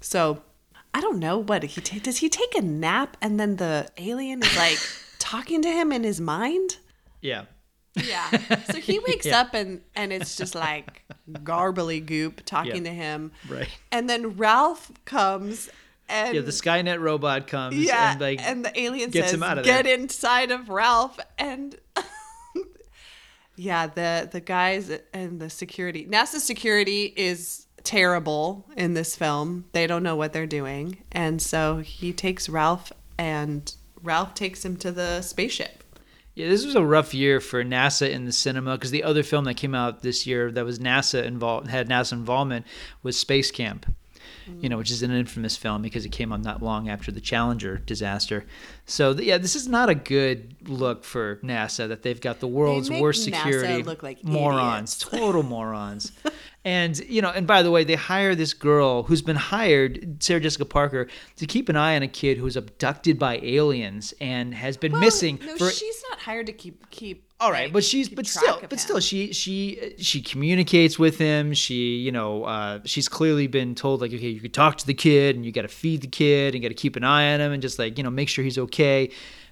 so 0.00 0.40
i 0.94 1.00
don't 1.00 1.18
know 1.18 1.36
what 1.38 1.62
he 1.64 1.80
ta- 1.80 1.98
does 2.02 2.18
he 2.18 2.28
take 2.28 2.54
a 2.56 2.62
nap 2.62 3.16
and 3.20 3.40
then 3.40 3.56
the 3.56 3.88
alien 3.98 4.42
is 4.42 4.56
like 4.56 4.78
talking 5.18 5.62
to 5.62 5.68
him 5.68 5.90
in 5.92 6.04
his 6.04 6.20
mind 6.20 6.76
Yeah. 7.20 7.44
yeah 7.96 8.30
so 8.70 8.78
he 8.78 8.98
wakes 9.06 9.26
Yeah. 9.26 9.40
up 9.40 9.54
and 9.54 9.80
and 9.96 10.12
it's 10.12 10.36
just 10.36 10.54
like 10.54 11.02
garbly 11.30 12.04
goop 12.04 12.42
talking 12.44 12.84
Yeah. 12.84 12.90
to 12.90 12.96
him 12.96 13.32
Right. 13.48 13.68
and 13.90 14.08
then 14.08 14.36
ralph 14.36 14.92
comes 15.04 15.70
and 16.08 16.34
Yeah, 16.34 16.40
the 16.42 16.50
Skynet 16.50 17.00
robot 17.00 17.46
comes 17.46 17.74
yeah, 17.76 18.12
and 18.12 18.20
like 18.20 18.40
and 18.42 18.64
the 18.64 18.78
alien 18.78 19.10
gets 19.10 19.28
says, 19.28 19.34
him 19.34 19.42
out 19.42 19.56
of 19.58 19.64
"Get 19.64 19.84
there." 19.84 19.94
inside 19.94 20.50
of 20.50 20.68
Ralph." 20.68 21.18
And 21.38 21.74
yeah, 23.56 23.86
the 23.86 24.28
the 24.30 24.40
guys 24.40 24.90
and 25.12 25.40
the 25.40 25.50
security, 25.50 26.06
NASA 26.06 26.38
security 26.38 27.12
is 27.16 27.66
terrible 27.84 28.66
in 28.76 28.94
this 28.94 29.16
film. 29.16 29.66
They 29.72 29.86
don't 29.86 30.02
know 30.02 30.16
what 30.16 30.32
they're 30.32 30.46
doing, 30.46 30.98
and 31.12 31.40
so 31.40 31.78
he 31.78 32.12
takes 32.12 32.48
Ralph, 32.48 32.92
and 33.18 33.74
Ralph 34.02 34.34
takes 34.34 34.64
him 34.64 34.76
to 34.78 34.92
the 34.92 35.22
spaceship. 35.22 35.82
Yeah, 36.34 36.48
this 36.48 36.64
was 36.64 36.74
a 36.74 36.84
rough 36.84 37.12
year 37.12 37.40
for 37.40 37.62
NASA 37.62 38.08
in 38.08 38.24
the 38.24 38.32
cinema 38.32 38.76
because 38.76 38.90
the 38.90 39.04
other 39.04 39.22
film 39.22 39.44
that 39.44 39.58
came 39.58 39.74
out 39.74 40.00
this 40.00 40.26
year 40.26 40.50
that 40.52 40.64
was 40.64 40.78
NASA 40.78 41.22
involved 41.24 41.68
had 41.68 41.90
NASA 41.90 42.12
involvement 42.12 42.66
was 43.02 43.18
Space 43.18 43.50
Camp. 43.50 43.84
You 44.60 44.68
know, 44.68 44.78
which 44.78 44.90
is 44.90 45.02
an 45.02 45.10
infamous 45.10 45.56
film 45.56 45.82
because 45.82 46.04
it 46.04 46.10
came 46.10 46.32
out 46.32 46.42
not 46.42 46.62
long 46.62 46.88
after 46.88 47.12
the 47.12 47.20
Challenger 47.20 47.78
disaster. 47.78 48.44
So 48.86 49.12
yeah, 49.12 49.38
this 49.38 49.56
is 49.56 49.68
not 49.68 49.88
a 49.88 49.94
good 49.94 50.56
look 50.68 51.04
for 51.04 51.36
NASA 51.36 51.88
that 51.88 52.02
they've 52.02 52.20
got 52.20 52.40
the 52.40 52.48
world's 52.48 52.90
worst 52.90 53.26
NASA 53.28 53.36
security 53.36 53.82
look 53.82 54.02
like 54.02 54.24
morons, 54.24 54.98
total 54.98 55.42
morons. 55.42 56.12
And 56.64 56.98
you 57.08 57.22
know, 57.22 57.30
and 57.30 57.46
by 57.46 57.62
the 57.62 57.70
way, 57.70 57.82
they 57.84 57.96
hire 57.96 58.34
this 58.34 58.54
girl 58.54 59.02
who's 59.02 59.22
been 59.22 59.36
hired, 59.36 60.22
Sarah 60.22 60.40
Jessica 60.40 60.64
Parker, 60.64 61.08
to 61.36 61.46
keep 61.46 61.68
an 61.68 61.76
eye 61.76 61.96
on 61.96 62.02
a 62.02 62.08
kid 62.08 62.38
who 62.38 62.44
was 62.44 62.56
abducted 62.56 63.18
by 63.18 63.38
aliens 63.42 64.14
and 64.20 64.54
has 64.54 64.76
been 64.76 64.98
missing 65.00 65.40
no, 65.44 65.56
for 65.56 65.70
she's 65.70 66.02
not 66.10 66.20
hired 66.20 66.46
to 66.46 66.52
keep 66.52 66.88
keep. 66.90 67.28
All 67.42 67.50
right, 67.50 67.64
like, 67.64 67.72
but 67.72 67.82
she's 67.82 68.08
but 68.08 68.24
still 68.24 68.60
but 68.70 68.78
still 68.78 69.00
she 69.00 69.32
she 69.32 69.94
she 69.98 70.22
communicates 70.22 70.96
with 70.96 71.18
him. 71.18 71.54
She 71.54 71.96
you 71.96 72.12
know 72.12 72.44
uh, 72.44 72.78
she's 72.84 73.08
clearly 73.08 73.48
been 73.48 73.74
told 73.74 74.00
like 74.00 74.12
okay 74.12 74.28
you 74.28 74.40
could 74.40 74.54
talk 74.54 74.78
to 74.78 74.86
the 74.86 74.94
kid 74.94 75.34
and 75.34 75.44
you 75.44 75.50
got 75.50 75.62
to 75.62 75.68
feed 75.68 76.02
the 76.02 76.06
kid 76.06 76.54
and 76.54 76.62
you 76.62 76.68
got 76.68 76.74
to 76.74 76.80
keep 76.80 76.94
an 76.94 77.02
eye 77.02 77.34
on 77.34 77.40
him 77.40 77.50
and 77.50 77.60
just 77.60 77.80
like 77.80 77.98
you 77.98 78.04
know 78.04 78.10
make 78.10 78.28
sure 78.28 78.44
he's 78.44 78.58
okay. 78.58 79.10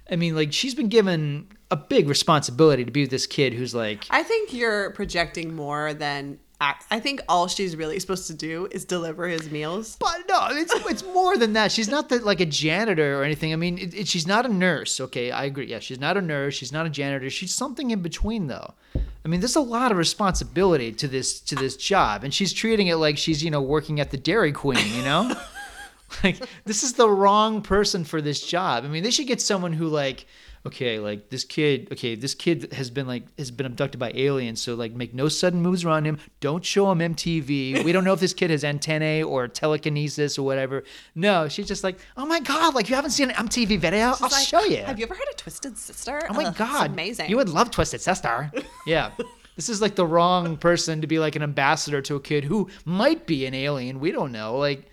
I 0.09 0.15
mean 0.15 0.37
like 0.37 0.53
she's 0.53 0.73
been 0.73 0.87
given 0.87 1.49
a 1.69 1.75
big 1.75 2.07
responsibility 2.07 2.85
to 2.85 2.91
be 2.91 3.01
with 3.01 3.11
this 3.11 3.27
kid 3.27 3.53
who's 3.53 3.75
like 3.75 4.05
I 4.09 4.23
think 4.23 4.53
you're 4.53 4.91
projecting 4.91 5.53
more 5.53 5.93
than 5.93 6.39
act. 6.61 6.85
I 6.91 6.99
think 6.99 7.21
all 7.27 7.47
she's 7.47 7.75
really 7.75 7.99
supposed 7.99 8.27
to 8.27 8.33
do 8.33 8.67
is 8.71 8.85
deliver 8.85 9.27
his 9.27 9.49
meals. 9.49 9.97
But 9.99 10.23
no, 10.29 10.47
it's 10.51 10.73
it's 10.85 11.03
more 11.03 11.35
than 11.37 11.53
that. 11.53 11.71
She's 11.71 11.89
not 11.89 12.07
the, 12.07 12.19
like 12.19 12.39
a 12.39 12.45
janitor 12.45 13.19
or 13.19 13.23
anything. 13.23 13.51
I 13.51 13.55
mean, 13.55 13.77
it, 13.77 13.93
it, 13.93 14.07
she's 14.07 14.27
not 14.27 14.45
a 14.45 14.49
nurse. 14.49 15.01
Okay, 15.01 15.31
I 15.31 15.45
agree. 15.45 15.65
Yeah, 15.67 15.79
she's 15.79 15.99
not 15.99 16.15
a 16.15 16.21
nurse. 16.21 16.53
She's 16.53 16.71
not 16.71 16.85
a 16.85 16.89
janitor. 16.89 17.29
She's 17.29 17.53
something 17.53 17.91
in 17.91 18.01
between, 18.01 18.47
though. 18.47 18.75
I 18.95 19.27
mean, 19.27 19.39
there's 19.39 19.55
a 19.55 19.61
lot 19.61 19.91
of 19.91 19.97
responsibility 19.97 20.91
to 20.93 21.07
this 21.07 21.39
to 21.41 21.55
this 21.55 21.75
job, 21.75 22.23
and 22.23 22.33
she's 22.33 22.53
treating 22.53 22.87
it 22.87 22.95
like 22.95 23.17
she's 23.17 23.43
you 23.43 23.51
know 23.51 23.61
working 23.61 23.99
at 23.99 24.11
the 24.11 24.17
Dairy 24.17 24.51
Queen. 24.51 24.85
You 24.95 25.03
know, 25.03 25.35
like 26.23 26.39
this 26.65 26.83
is 26.83 26.93
the 26.93 27.09
wrong 27.09 27.61
person 27.61 28.03
for 28.03 28.21
this 28.21 28.45
job. 28.45 28.85
I 28.85 28.87
mean, 28.87 29.03
they 29.03 29.11
should 29.11 29.27
get 29.27 29.41
someone 29.41 29.73
who 29.73 29.87
like. 29.87 30.25
Okay, 30.63 30.99
like 30.99 31.29
this 31.29 31.43
kid. 31.43 31.87
Okay, 31.91 32.13
this 32.13 32.35
kid 32.35 32.71
has 32.73 32.91
been 32.91 33.07
like 33.07 33.23
has 33.39 33.49
been 33.49 33.65
abducted 33.65 33.99
by 33.99 34.11
aliens. 34.13 34.61
So 34.61 34.75
like, 34.75 34.91
make 34.93 35.13
no 35.13 35.27
sudden 35.27 35.61
moves 35.61 35.83
around 35.83 36.05
him. 36.05 36.19
Don't 36.39 36.63
show 36.63 36.91
him 36.91 36.99
MTV. 36.99 37.83
We 37.83 37.91
don't 37.91 38.03
know 38.03 38.13
if 38.13 38.19
this 38.19 38.33
kid 38.33 38.51
has 38.51 38.63
antennae 38.63 39.23
or 39.23 39.47
telekinesis 39.47 40.37
or 40.37 40.43
whatever. 40.45 40.83
No, 41.15 41.47
she's 41.47 41.67
just 41.67 41.83
like, 41.83 41.97
oh 42.15 42.27
my 42.27 42.39
god, 42.39 42.75
like 42.75 42.89
you 42.89 42.95
haven't 42.95 43.11
seen 43.11 43.31
an 43.31 43.47
MTV 43.47 43.79
video? 43.79 44.13
I'll 44.21 44.29
like, 44.29 44.47
show 44.47 44.63
you. 44.63 44.83
Have 44.83 44.99
you 44.99 45.05
ever 45.05 45.15
heard 45.15 45.27
of 45.29 45.37
Twisted 45.37 45.77
Sister? 45.77 46.21
Oh 46.29 46.33
my 46.33 46.45
Ugh, 46.45 46.55
god, 46.55 46.91
amazing. 46.91 47.29
You 47.29 47.37
would 47.37 47.49
love 47.49 47.71
Twisted 47.71 48.01
Sister. 48.01 48.51
yeah. 48.85 49.11
This 49.55 49.67
is 49.67 49.81
like 49.81 49.95
the 49.95 50.05
wrong 50.05 50.57
person 50.57 51.01
to 51.01 51.07
be 51.07 51.19
like 51.19 51.35
an 51.35 51.43
ambassador 51.43 52.01
to 52.03 52.15
a 52.15 52.21
kid 52.21 52.43
who 52.43 52.69
might 52.85 53.25
be 53.25 53.45
an 53.45 53.53
alien. 53.53 53.99
We 53.99 54.11
don't 54.11 54.31
know. 54.31 54.57
Like 54.57 54.89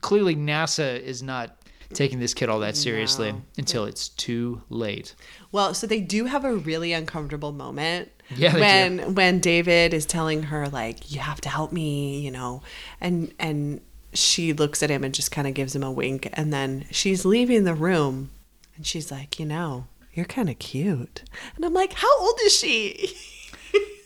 clearly 0.00 0.36
NASA 0.36 1.00
is 1.00 1.22
not 1.22 1.56
taking 1.92 2.18
this 2.20 2.34
kid 2.34 2.48
all 2.48 2.60
that 2.60 2.76
seriously 2.76 3.32
No. 3.32 3.42
until 3.58 3.84
it's 3.84 4.08
too 4.08 4.62
late. 4.70 5.14
Well, 5.52 5.74
so 5.74 5.86
they 5.86 6.00
do 6.00 6.24
have 6.26 6.44
a 6.44 6.54
really 6.54 6.92
uncomfortable 6.92 7.52
moment 7.52 8.10
Yeah, 8.36 8.54
when 8.54 8.96
do. 8.96 9.10
when 9.12 9.38
David 9.40 9.94
is 9.94 10.04
telling 10.06 10.44
her 10.44 10.68
like 10.68 11.10
you 11.12 11.20
have 11.20 11.40
to 11.42 11.48
help 11.48 11.70
me, 11.72 12.20
you 12.20 12.30
know, 12.32 12.62
and 13.00 13.32
and 13.38 13.80
she 14.12 14.52
looks 14.52 14.82
at 14.82 14.90
him 14.90 15.04
and 15.04 15.14
just 15.14 15.30
kind 15.30 15.46
of 15.46 15.54
gives 15.54 15.76
him 15.76 15.82
a 15.82 15.92
wink, 15.92 16.28
and 16.32 16.52
then 16.52 16.86
she's 16.90 17.24
leaving 17.24 17.64
the 17.64 17.74
room, 17.74 18.30
and 18.74 18.84
she's 18.86 19.10
like, 19.12 19.38
you 19.38 19.46
know, 19.46 19.86
you're 20.14 20.24
kind 20.26 20.48
of 20.50 20.58
cute, 20.58 21.22
and 21.54 21.64
I'm 21.64 21.74
like, 21.74 21.92
how 21.92 22.18
old 22.20 22.38
is 22.44 22.52
she? 22.56 23.14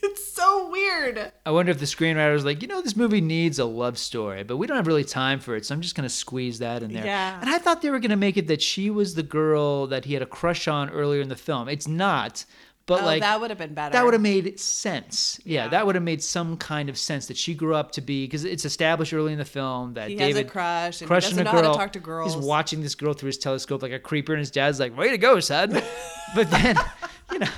it's 0.02 0.32
so 0.32 0.68
weird. 0.70 1.32
I 1.44 1.50
wonder 1.50 1.70
if 1.70 1.78
the 1.78 1.84
screenwriter 1.86 2.32
was 2.32 2.44
like, 2.44 2.62
you 2.62 2.68
know, 2.68 2.80
this 2.80 2.96
movie 2.96 3.20
needs 3.20 3.58
a 3.58 3.64
love 3.64 3.98
story, 3.98 4.42
but 4.44 4.56
we 4.56 4.66
don't 4.66 4.76
have 4.76 4.86
really 4.86 5.04
time 5.04 5.40
for 5.40 5.56
it, 5.56 5.66
so 5.66 5.74
I'm 5.74 5.80
just 5.80 5.94
gonna 5.94 6.08
squeeze 6.08 6.58
that 6.60 6.82
in 6.82 6.92
there. 6.92 7.04
Yeah. 7.04 7.40
And 7.40 7.50
I 7.50 7.58
thought 7.58 7.82
they 7.82 7.90
were 7.90 7.98
gonna 8.00 8.16
make 8.16 8.36
it 8.36 8.46
that 8.48 8.62
she 8.62 8.90
was 8.90 9.14
the 9.14 9.22
girl 9.22 9.86
that 9.88 10.04
he 10.04 10.14
had 10.14 10.22
a 10.22 10.26
crush 10.26 10.68
on 10.68 10.90
earlier 10.90 11.20
in 11.20 11.28
the 11.28 11.36
film. 11.36 11.68
It's 11.68 11.88
not, 11.88 12.44
but 12.86 13.02
Oh, 13.02 13.04
like 13.04 13.20
that 13.20 13.40
would 13.40 13.50
have 13.50 13.58
been 13.58 13.74
better. 13.74 13.92
That 13.92 14.04
would 14.04 14.14
have 14.14 14.22
made 14.22 14.58
sense. 14.58 15.38
Yeah, 15.44 15.68
that 15.68 15.86
would 15.86 15.94
have 15.94 16.02
made 16.02 16.22
some 16.22 16.56
kind 16.56 16.88
of 16.88 16.98
sense 16.98 17.26
that 17.26 17.36
she 17.36 17.54
grew 17.54 17.74
up 17.74 17.92
to 17.92 18.00
be 18.00 18.24
because 18.24 18.44
it's 18.44 18.64
established 18.64 19.12
early 19.12 19.32
in 19.32 19.38
the 19.38 19.44
film 19.44 19.94
that 19.94 20.08
He 20.08 20.16
has 20.16 20.36
a 20.36 20.42
crush 20.44 21.00
and 21.00 21.02
he 21.02 21.06
crushing 21.06 21.30
doesn't 21.36 21.46
a 21.46 21.52
know 21.52 21.62
how 21.62 21.72
to 21.72 21.78
talk 21.78 21.92
to 21.92 22.00
girls. 22.00 22.34
He's 22.34 22.44
watching 22.44 22.82
this 22.82 22.94
girl 22.96 23.12
through 23.12 23.28
his 23.28 23.38
telescope 23.38 23.82
like 23.82 23.92
a 23.92 23.98
creeper, 24.00 24.32
and 24.32 24.40
his 24.40 24.50
dad's 24.50 24.80
like, 24.80 24.96
"Way 24.96 25.10
to 25.10 25.18
go, 25.18 25.38
son!" 25.40 25.70
but 26.34 26.50
then, 26.50 26.76
you 27.32 27.38
know. 27.40 27.48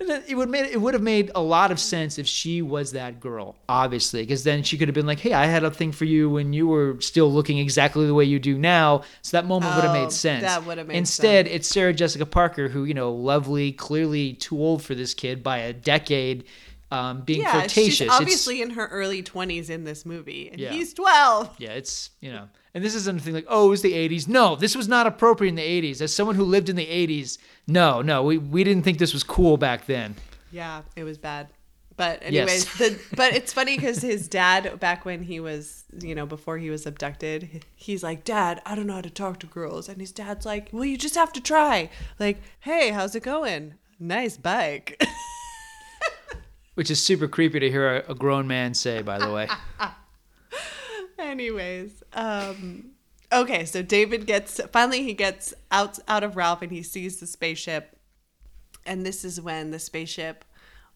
It 0.00 0.36
would 0.36 0.48
made 0.48 0.66
it 0.66 0.80
would 0.80 0.94
have 0.94 1.02
made 1.02 1.32
a 1.34 1.42
lot 1.42 1.72
of 1.72 1.80
sense 1.80 2.18
if 2.18 2.26
she 2.28 2.62
was 2.62 2.92
that 2.92 3.18
girl, 3.18 3.56
obviously, 3.68 4.22
because 4.22 4.44
then 4.44 4.62
she 4.62 4.78
could 4.78 4.86
have 4.86 4.94
been 4.94 5.06
like, 5.08 5.18
"Hey, 5.18 5.32
I 5.32 5.46
had 5.46 5.64
a 5.64 5.72
thing 5.72 5.90
for 5.90 6.04
you 6.04 6.30
when 6.30 6.52
you 6.52 6.68
were 6.68 6.96
still 7.00 7.32
looking 7.32 7.58
exactly 7.58 8.06
the 8.06 8.14
way 8.14 8.24
you 8.24 8.38
do 8.38 8.56
now." 8.56 9.02
So 9.22 9.36
that 9.36 9.44
moment 9.46 9.74
would 9.74 9.82
have 9.82 9.94
Oh, 9.96 10.00
made 10.04 10.12
sense. 10.12 10.42
that 10.42 10.64
would 10.64 10.78
have 10.78 10.86
made 10.86 10.96
Instead, 10.98 11.48
it's 11.48 11.66
Sarah 11.66 11.92
Jessica 11.92 12.26
Parker, 12.26 12.68
who 12.68 12.84
you 12.84 12.94
know, 12.94 13.12
lovely, 13.12 13.72
clearly 13.72 14.34
too 14.34 14.56
old 14.56 14.82
for 14.84 14.94
this 14.94 15.14
kid 15.14 15.42
by 15.42 15.58
a 15.58 15.72
decade, 15.72 16.44
um, 16.92 17.22
being 17.22 17.40
yeah, 17.40 17.52
flirtatious. 17.52 17.94
she's 17.96 18.00
It's- 18.02 18.20
obviously 18.20 18.62
in 18.62 18.70
her 18.70 18.86
early 18.86 19.22
20s 19.24 19.68
in 19.68 19.82
this 19.82 20.06
movie, 20.06 20.48
and 20.52 20.60
Yeah. 20.60 20.70
he's 20.70 20.94
12. 20.94 21.50
yeah, 21.58 21.70
it's 21.72 22.10
you 22.20 22.30
know, 22.30 22.44
and 22.72 22.84
this 22.84 22.94
isn't 22.94 23.18
a 23.20 23.20
thing 23.20 23.34
like, 23.34 23.46
oh, 23.48 23.66
it 23.66 23.70
was 23.70 23.82
the 23.82 23.94
'80s. 23.94 24.28
No, 24.28 24.54
this 24.54 24.76
was 24.76 24.86
not 24.86 25.08
appropriate 25.08 25.48
in 25.50 25.56
the 25.56 25.62
'80s. 25.62 26.00
As 26.00 26.14
someone 26.14 26.36
who 26.36 26.44
lived 26.44 26.68
in 26.68 26.76
the 26.76 26.86
'80s, 26.86 27.36
no, 27.68 28.02
no, 28.02 28.24
we 28.24 28.38
we 28.38 28.64
didn't 28.64 28.82
think 28.82 28.98
this 28.98 29.12
was 29.12 29.22
cool 29.22 29.56
back 29.56 29.86
then. 29.86 30.16
Yeah, 30.50 30.82
it 30.96 31.04
was 31.04 31.18
bad. 31.18 31.48
But 31.96 32.22
Yes. 32.22 32.28
anyways, 32.32 32.78
the 32.78 33.00
but 33.16 33.32
it's 33.34 33.52
funny 33.52 33.76
because 33.76 33.98
his 34.02 34.26
dad 34.28 34.78
back 34.80 35.04
when 35.04 35.22
he 35.22 35.40
was 35.40 35.84
you 36.00 36.14
know 36.14 36.26
before 36.26 36.56
he 36.58 36.70
was 36.70 36.86
abducted, 36.86 37.64
he's 37.76 38.02
like, 38.02 38.24
Dad, 38.24 38.62
I 38.64 38.74
don't 38.74 38.86
know 38.86 38.94
how 38.94 39.00
to 39.00 39.10
talk 39.10 39.38
to 39.40 39.46
girls, 39.46 39.88
and 39.88 40.00
his 40.00 40.12
dad's 40.12 40.46
like, 40.46 40.68
Well, 40.72 40.84
you 40.84 40.96
just 40.96 41.14
have 41.16 41.32
to 41.34 41.40
try. 41.40 41.90
Like, 42.18 42.38
hey, 42.60 42.90
how's 42.90 43.14
it 43.14 43.22
going? 43.24 43.74
Nice 44.00 44.36
bike. 44.36 45.02
Which 46.74 46.88
is 46.92 47.02
super 47.02 47.26
creepy 47.26 47.58
to 47.58 47.68
hear 47.68 47.96
a, 47.96 48.12
a 48.12 48.14
grown 48.14 48.46
man 48.46 48.72
say, 48.74 49.02
by 49.02 49.18
the 49.18 49.32
way. 49.32 49.48
Anyways, 51.18 52.04
um, 52.12 52.92
okay, 53.32 53.64
so 53.64 53.82
David 53.82 54.26
gets 54.26 54.60
finally 54.72 55.02
he 55.02 55.14
gets 55.14 55.54
out 55.70 55.98
out 56.08 56.24
of 56.24 56.36
Ralph 56.36 56.62
and 56.62 56.72
he 56.72 56.82
sees 56.82 57.20
the 57.20 57.26
spaceship, 57.26 57.96
and 58.86 59.04
this 59.04 59.24
is 59.24 59.40
when 59.40 59.70
the 59.70 59.78
spaceship 59.78 60.44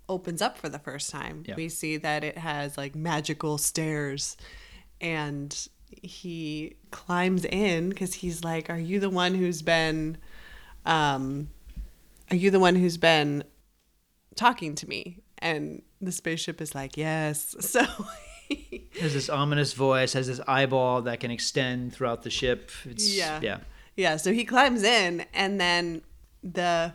opens 0.09 0.43
up 0.43 0.59
for 0.59 0.69
the 0.69 0.79
first 0.79 1.11
time. 1.11 1.45
Yeah. 1.47 1.55
We 1.57 1.69
see 1.69 1.97
that 1.99 2.25
it 2.25 2.39
has 2.39 2.77
like 2.77 2.95
magical 2.95 3.59
stairs, 3.59 4.37
and 5.01 5.57
he 5.91 6.77
climbs 6.91 7.45
in 7.45 7.89
because 7.91 8.15
he's 8.15 8.43
like, 8.45 8.71
"Are 8.71 8.79
you 8.79 9.01
the 9.01 9.11
one 9.11 9.35
who's 9.35 9.63
been, 9.63 10.19
um, 10.87 11.49
are 12.31 12.37
you 12.37 12.51
the 12.51 12.61
one 12.61 12.77
who's 12.77 12.97
been 12.97 13.45
talking 14.37 14.75
to 14.77 14.89
me?" 14.89 15.19
And 15.39 15.83
the 16.01 16.13
spaceship 16.13 16.61
is 16.61 16.75
like, 16.75 16.97
"Yes." 16.97 17.55
So. 17.61 17.87
Has 19.03 19.13
this 19.13 19.29
ominous 19.29 19.73
voice, 19.75 20.13
has 20.15 20.27
this 20.29 20.41
eyeball 20.47 21.03
that 21.03 21.21
can 21.21 21.31
extend 21.31 21.93
throughout 21.93 22.23
the 22.23 22.31
ship. 22.31 22.71
It's, 22.85 23.15
Yeah. 23.15 23.41
yeah. 23.43 23.59
Yeah, 23.97 24.17
so 24.17 24.33
he 24.33 24.45
climbs 24.47 24.83
in, 24.85 25.27
and 25.35 25.61
then 25.61 26.01
the 26.43 26.95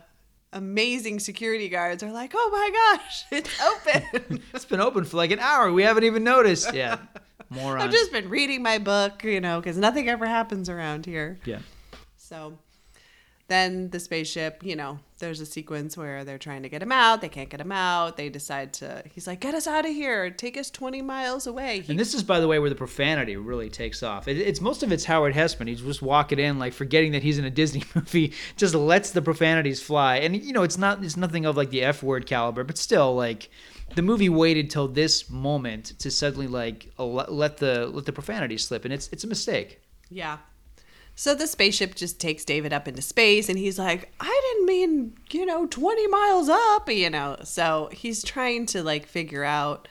amazing 0.52 1.20
security 1.20 1.68
guards 1.68 2.02
are 2.02 2.10
like, 2.10 2.32
"Oh 2.34 2.48
my 2.50 2.96
gosh, 2.98 3.24
it's 3.30 3.60
open!" 3.62 4.42
It's 4.54 4.64
been 4.64 4.80
open 4.80 5.04
for 5.04 5.16
like 5.16 5.30
an 5.30 5.38
hour. 5.38 5.70
We 5.72 5.84
haven't 5.84 6.04
even 6.04 6.24
noticed. 6.24 6.74
Yeah, 6.74 6.98
morons. 7.50 7.84
I've 7.84 7.92
just 7.92 8.10
been 8.10 8.28
reading 8.28 8.62
my 8.62 8.78
book, 8.78 9.22
you 9.22 9.40
know, 9.40 9.60
because 9.60 9.76
nothing 9.76 10.08
ever 10.08 10.26
happens 10.26 10.68
around 10.68 11.06
here. 11.06 11.38
yeah. 11.44 11.60
So 12.16 12.58
then 13.48 13.88
the 13.88 13.98
spaceship, 13.98 14.62
you 14.62 14.76
know, 14.76 14.98
there's 15.18 15.40
a 15.40 15.46
sequence 15.46 15.96
where 15.96 16.22
they're 16.22 16.38
trying 16.38 16.62
to 16.62 16.68
get 16.68 16.82
him 16.82 16.92
out. 16.92 17.22
They 17.22 17.30
can't 17.30 17.48
get 17.48 17.60
him 17.60 17.72
out. 17.72 18.18
They 18.18 18.28
decide 18.28 18.74
to. 18.74 19.02
He's 19.10 19.26
like, 19.26 19.40
"Get 19.40 19.54
us 19.54 19.66
out 19.66 19.86
of 19.86 19.90
here! 19.90 20.30
Take 20.30 20.56
us 20.58 20.70
20 20.70 21.00
miles 21.00 21.46
away." 21.46 21.80
He 21.80 21.92
And 21.92 21.98
this 21.98 22.12
is, 22.14 22.22
by 22.22 22.40
the 22.40 22.46
way, 22.46 22.58
where 22.58 22.68
the 22.68 22.76
profanity 22.76 23.36
really 23.36 23.70
takes 23.70 24.02
off. 24.02 24.28
It, 24.28 24.36
it's 24.36 24.60
most 24.60 24.82
of 24.82 24.92
it's 24.92 25.06
Howard 25.06 25.34
Hesseman. 25.34 25.66
He's 25.66 25.80
just 25.80 26.02
walking 26.02 26.38
in, 26.38 26.58
like 26.58 26.74
forgetting 26.74 27.12
that 27.12 27.22
he's 27.22 27.38
in 27.38 27.46
a 27.46 27.50
Disney 27.50 27.82
movie, 27.94 28.34
just 28.56 28.74
lets 28.74 29.10
the 29.10 29.22
profanities 29.22 29.82
fly. 29.82 30.16
And 30.18 30.36
you 30.36 30.52
know, 30.52 30.62
it's 30.62 30.78
not, 30.78 31.02
it's 31.02 31.16
nothing 31.16 31.46
of 31.46 31.56
like 31.56 31.70
the 31.70 31.82
F 31.82 32.02
word 32.02 32.26
caliber, 32.26 32.64
but 32.64 32.76
still, 32.76 33.14
like 33.14 33.48
the 33.94 34.02
movie 34.02 34.28
waited 34.28 34.70
till 34.70 34.88
this 34.88 35.30
moment 35.30 35.98
to 36.00 36.10
suddenly 36.10 36.46
like 36.46 36.92
let 36.98 37.56
the 37.56 37.86
let 37.86 38.04
the 38.04 38.12
profanity 38.12 38.58
slip, 38.58 38.84
and 38.84 38.92
it's 38.92 39.08
it's 39.08 39.24
a 39.24 39.28
mistake. 39.28 39.80
Yeah. 40.10 40.38
So 41.20 41.34
the 41.34 41.48
spaceship 41.48 41.96
just 41.96 42.20
takes 42.20 42.44
David 42.44 42.72
up 42.72 42.86
into 42.86 43.02
space, 43.02 43.48
and 43.48 43.58
he's 43.58 43.76
like, 43.76 44.12
I 44.20 44.40
didn't 44.52 44.66
mean, 44.66 45.16
you 45.32 45.44
know, 45.44 45.66
20 45.66 46.06
miles 46.06 46.48
up, 46.48 46.88
you 46.88 47.10
know. 47.10 47.38
So 47.42 47.88
he's 47.92 48.22
trying 48.22 48.66
to 48.66 48.84
like 48.84 49.04
figure 49.04 49.42
out 49.42 49.88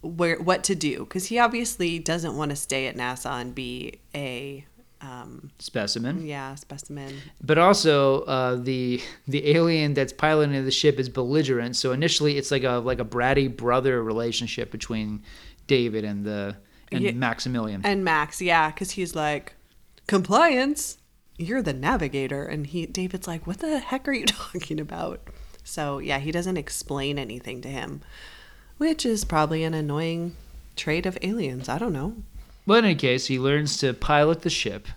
where 0.00 0.38
what 0.40 0.64
to 0.64 0.74
do 0.74 1.00
because 1.00 1.26
he 1.26 1.38
obviously 1.38 1.98
doesn't 1.98 2.38
want 2.38 2.52
to 2.52 2.56
stay 2.56 2.86
at 2.86 2.96
NASA 2.96 3.38
and 3.38 3.54
be 3.54 4.00
a, 4.14 4.64
um, 5.02 5.50
Specimen. 5.58 6.24
yeah, 6.24 6.54
specimen. 6.54 7.14
But 7.42 7.58
also, 7.58 8.22
uh, 8.22 8.56
the 8.56 9.02
the 9.28 9.54
alien 9.54 9.92
that's 9.92 10.14
piloting 10.14 10.64
the 10.64 10.70
ship 10.70 10.98
is 10.98 11.10
belligerent. 11.10 11.76
So 11.76 11.92
initially, 11.92 12.38
it's 12.38 12.50
like 12.50 12.64
a 12.64 12.78
like 12.78 12.98
a 12.98 13.04
bratty 13.04 13.54
brother 13.54 14.02
relationship 14.02 14.70
between 14.70 15.22
David 15.66 16.04
and 16.06 16.24
the 16.24 16.56
and 16.90 17.02
Yeah. 17.02 17.12
Maximilian. 17.12 17.82
And 17.84 18.04
Max, 18.06 18.40
yeah, 18.40 18.70
because 18.70 18.92
he's 18.92 19.14
like, 19.14 19.52
compliance, 20.06 20.98
you're 21.36 21.62
the 21.62 21.72
navigator. 21.72 22.44
And 22.44 22.66
he, 22.66 22.86
David's 22.86 23.26
like, 23.26 23.46
what 23.46 23.58
the 23.58 23.78
heck 23.78 24.08
are 24.08 24.12
you 24.12 24.26
talking 24.26 24.80
about? 24.80 25.20
So 25.64 25.98
yeah, 25.98 26.18
he 26.18 26.30
doesn't 26.30 26.56
explain 26.56 27.18
anything 27.18 27.60
to 27.62 27.68
him, 27.68 28.02
which 28.78 29.04
is 29.04 29.24
probably 29.24 29.64
an 29.64 29.74
annoying 29.74 30.36
trait 30.76 31.06
of 31.06 31.18
aliens. 31.22 31.68
I 31.68 31.78
don't 31.78 31.92
know. 31.92 32.14
But 32.66 32.78
in 32.78 32.84
any 32.86 32.94
case, 32.94 33.26
he 33.26 33.38
learns 33.38 33.76
to 33.78 33.94
pilot 33.94 34.42
the 34.42 34.50
ship 34.50 34.88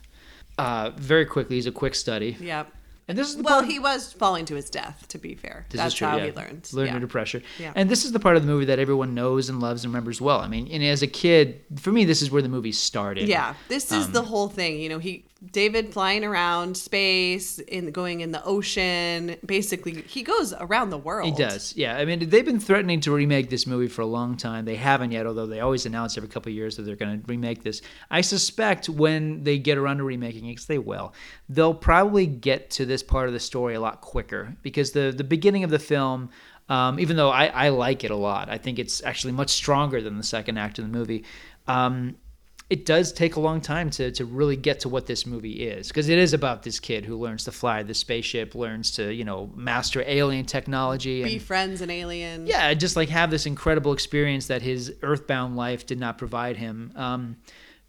uh, 0.58 0.92
very 0.96 1.26
quickly. 1.26 1.56
He's 1.56 1.68
a 1.68 1.72
quick 1.72 1.96
study. 1.96 2.38
Yep. 2.40 2.72
And 3.10 3.18
this 3.18 3.28
is 3.28 3.38
the 3.38 3.44
well, 3.44 3.62
part- 3.62 3.72
he 3.72 3.80
was 3.80 4.14
falling 4.14 4.46
to 4.46 4.56
his 4.56 4.70
death. 4.70 5.06
To 5.10 5.18
be 5.18 5.34
fair, 5.34 5.66
that's 5.72 5.96
true, 5.96 6.08
how 6.08 6.18
yeah. 6.18 6.26
he 6.28 6.32
learned. 6.32 6.70
Learned 6.72 6.90
yeah. 6.90 6.96
under 6.96 7.08
pressure. 7.08 7.42
Yeah. 7.58 7.74
And 7.76 7.90
this 7.90 8.06
is 8.06 8.12
the 8.12 8.20
part 8.20 8.38
of 8.38 8.44
the 8.44 8.48
movie 8.48 8.66
that 8.66 8.78
everyone 8.78 9.16
knows 9.16 9.50
and 9.50 9.60
loves 9.60 9.84
and 9.84 9.92
remembers 9.92 10.22
well. 10.22 10.40
I 10.40 10.48
mean, 10.48 10.68
and 10.72 10.84
as 10.84 11.02
a 11.02 11.08
kid, 11.08 11.62
for 11.78 11.92
me, 11.92 12.06
this 12.06 12.22
is 12.22 12.30
where 12.30 12.44
the 12.44 12.50
movie 12.50 12.72
started. 12.72 13.28
Yeah, 13.28 13.56
this 13.68 13.92
is 13.92 14.06
Um, 14.06 14.12
the 14.14 14.22
whole 14.22 14.48
thing. 14.48 14.80
You 14.80 14.90
know, 14.90 15.00
he 15.00 15.26
David 15.52 15.94
flying 15.94 16.26
around 16.26 16.76
space 16.76 17.60
in 17.60 17.92
going 17.92 18.20
in 18.20 18.32
the 18.34 18.44
ocean. 18.44 19.38
Basically, 19.46 20.02
he 20.02 20.22
goes 20.22 20.54
around 20.54 20.90
the 20.90 20.98
world. 20.98 21.30
He 21.30 21.44
does, 21.44 21.74
yeah. 21.78 21.96
I 21.96 22.04
mean, 22.04 22.28
they've 22.30 22.46
been 22.46 22.60
threatening 22.60 23.00
to 23.02 23.12
remake 23.14 23.50
this 23.50 23.66
movie 23.66 23.88
for 23.88 24.02
a 24.02 24.06
long 24.06 24.36
time. 24.36 24.66
They 24.66 24.76
haven't 24.76 25.12
yet, 25.12 25.26
although 25.26 25.46
they 25.46 25.62
always 25.62 25.86
announce 25.86 26.18
every 26.18 26.28
couple 26.30 26.50
of 26.50 26.56
years 26.56 26.76
that 26.76 26.84
they're 26.84 26.98
going 26.98 27.22
to 27.22 27.26
remake 27.28 27.64
this. 27.64 27.82
I 28.12 28.20
suspect 28.22 28.90
when 28.90 29.44
they 29.46 29.58
get 29.58 29.78
around 29.78 29.98
to 29.98 30.04
remaking 30.04 30.46
it, 30.48 30.56
'cause 30.56 30.66
they 30.66 30.78
will, 30.78 31.14
they'll 31.48 31.74
probably 31.74 32.26
get 32.26 32.70
to 32.72 32.86
this 32.86 33.02
part 33.02 33.28
of 33.28 33.34
the 33.34 33.40
story 33.40 33.76
a 33.76 33.80
lot 33.80 34.02
quicker 34.02 34.58
because 34.62 34.92
the 34.92 35.14
the 35.16 35.24
beginning 35.24 35.64
of 35.64 35.70
the 35.70 35.80
film. 35.80 36.30
Um, 36.68 37.00
even 37.00 37.16
though 37.16 37.32
I, 37.32 37.46
I 37.48 37.70
like 37.70 38.04
it 38.04 38.12
a 38.12 38.16
lot, 38.16 38.48
I 38.48 38.60
think 38.60 38.78
it's 38.78 39.02
actually 39.04 39.34
much 39.34 39.50
stronger 39.50 40.02
than 40.04 40.18
the 40.18 40.24
second 40.24 40.58
act 40.60 40.78
of 40.78 40.86
the 40.86 40.96
movie. 40.96 41.24
Um, 41.68 42.18
it 42.70 42.86
does 42.86 43.12
take 43.12 43.36
a 43.36 43.40
long 43.40 43.62
time 43.62 43.90
to, 43.90 44.12
to 44.12 44.26
really 44.26 44.56
get 44.56 44.82
to 44.82 44.90
what 44.90 45.08
this 45.08 45.26
movie 45.26 45.68
is 45.68 45.88
because 45.88 46.08
it 46.08 46.18
is 46.20 46.34
about 46.34 46.64
this 46.64 46.80
kid 46.80 47.04
who 47.06 47.18
learns 47.18 47.44
to 47.46 47.52
fly 47.52 47.82
the 47.82 47.94
spaceship 47.94 48.54
learns 48.54 48.92
to 48.92 49.12
you 49.14 49.24
know 49.24 49.50
master 49.56 50.04
alien 50.06 50.46
technology 50.46 51.22
and 51.24 51.32
Befriends 51.32 51.82
an 51.82 51.90
alien. 51.90 52.46
yeah 52.46 52.74
just 52.74 52.96
like 52.96 53.10
have 53.10 53.32
this 53.32 53.46
incredible 53.46 53.92
experience 53.92 54.48
that 54.48 54.62
his 54.62 54.94
earthbound 55.02 55.56
life 55.56 55.86
did 55.86 56.00
not 56.00 56.18
provide 56.18 56.58
him 56.58 56.92
um, 56.96 57.38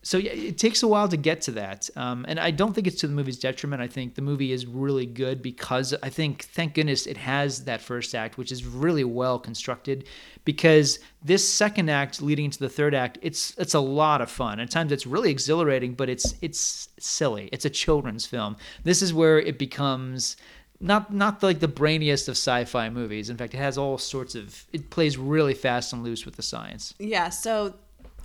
so 0.03 0.17
yeah, 0.17 0.33
it 0.33 0.57
takes 0.57 0.83
a 0.83 0.89
while 0.89 1.09
to 1.09 1.17
get 1.17 1.41
to 1.43 1.51
that 1.53 1.89
um, 1.97 2.25
and 2.29 2.41
i 2.41 2.51
don't 2.51 2.75
think 2.75 2.87
it's 2.87 3.01
to 3.01 3.07
the 3.07 3.13
movie's 3.13 3.39
detriment. 3.39 3.83
I 3.83 3.87
think 3.87 4.15
the 4.15 4.23
movie 4.23 4.53
is 4.53 4.67
really 4.67 5.07
good 5.07 5.43
because 5.43 5.95
i 6.03 6.09
think 6.09 6.45
thank 6.45 6.75
goodness 6.75 7.07
it 7.07 7.17
has 7.17 7.65
that 7.65 7.81
first 7.81 8.15
act 8.15 8.39
which 8.39 8.53
is 8.53 8.65
really 8.65 9.05
well 9.05 9.39
constructed 9.39 10.07
because 10.45 10.99
this 11.23 11.47
second 11.49 11.89
act 11.91 12.23
leading 12.23 12.47
into 12.47 12.59
the 12.59 12.69
third 12.69 12.95
act 12.95 13.19
it's 13.23 13.55
it's 13.59 13.75
a 13.75 13.81
lot 13.81 14.21
of 14.21 14.31
fun. 14.31 14.61
At 14.61 14.71
times 14.71 14.93
it's 14.93 15.07
really 15.07 15.31
exhilarating 15.31 15.95
but 15.95 16.09
it's 16.09 16.35
it's 16.41 16.89
silly. 16.99 17.49
It's 17.53 17.65
a 17.65 17.71
children's 17.71 18.27
film. 18.27 18.57
This 18.85 19.03
is 19.03 19.13
where 19.13 19.39
it 19.39 19.59
becomes 19.59 20.37
not 20.81 21.13
not 21.13 21.43
like 21.43 21.61
the 21.61 21.69
brainiest 21.69 22.29
of 22.29 22.33
sci-fi 22.33 22.89
movies. 22.91 23.31
In 23.31 23.37
fact 23.37 23.55
it 23.55 23.59
has 23.59 23.77
all 23.77 23.99
sorts 23.99 24.35
of 24.35 24.65
it 24.73 24.91
plays 24.91 25.19
really 25.19 25.55
fast 25.55 25.93
and 25.93 26.03
loose 26.03 26.25
with 26.25 26.37
the 26.37 26.43
science. 26.43 26.95
Yeah, 26.99 27.29
so 27.29 27.75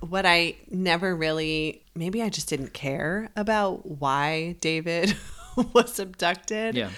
what 0.02 0.26
I 0.26 0.56
never 0.70 1.16
really 1.16 1.84
maybe 1.96 2.22
I 2.22 2.30
just 2.30 2.50
didn't 2.50 2.74
care 2.74 3.30
about 3.36 3.86
why 3.86 4.58
David 4.60 5.16
was 5.74 6.00
abducted. 6.00 6.76
Yeah. 6.76 6.90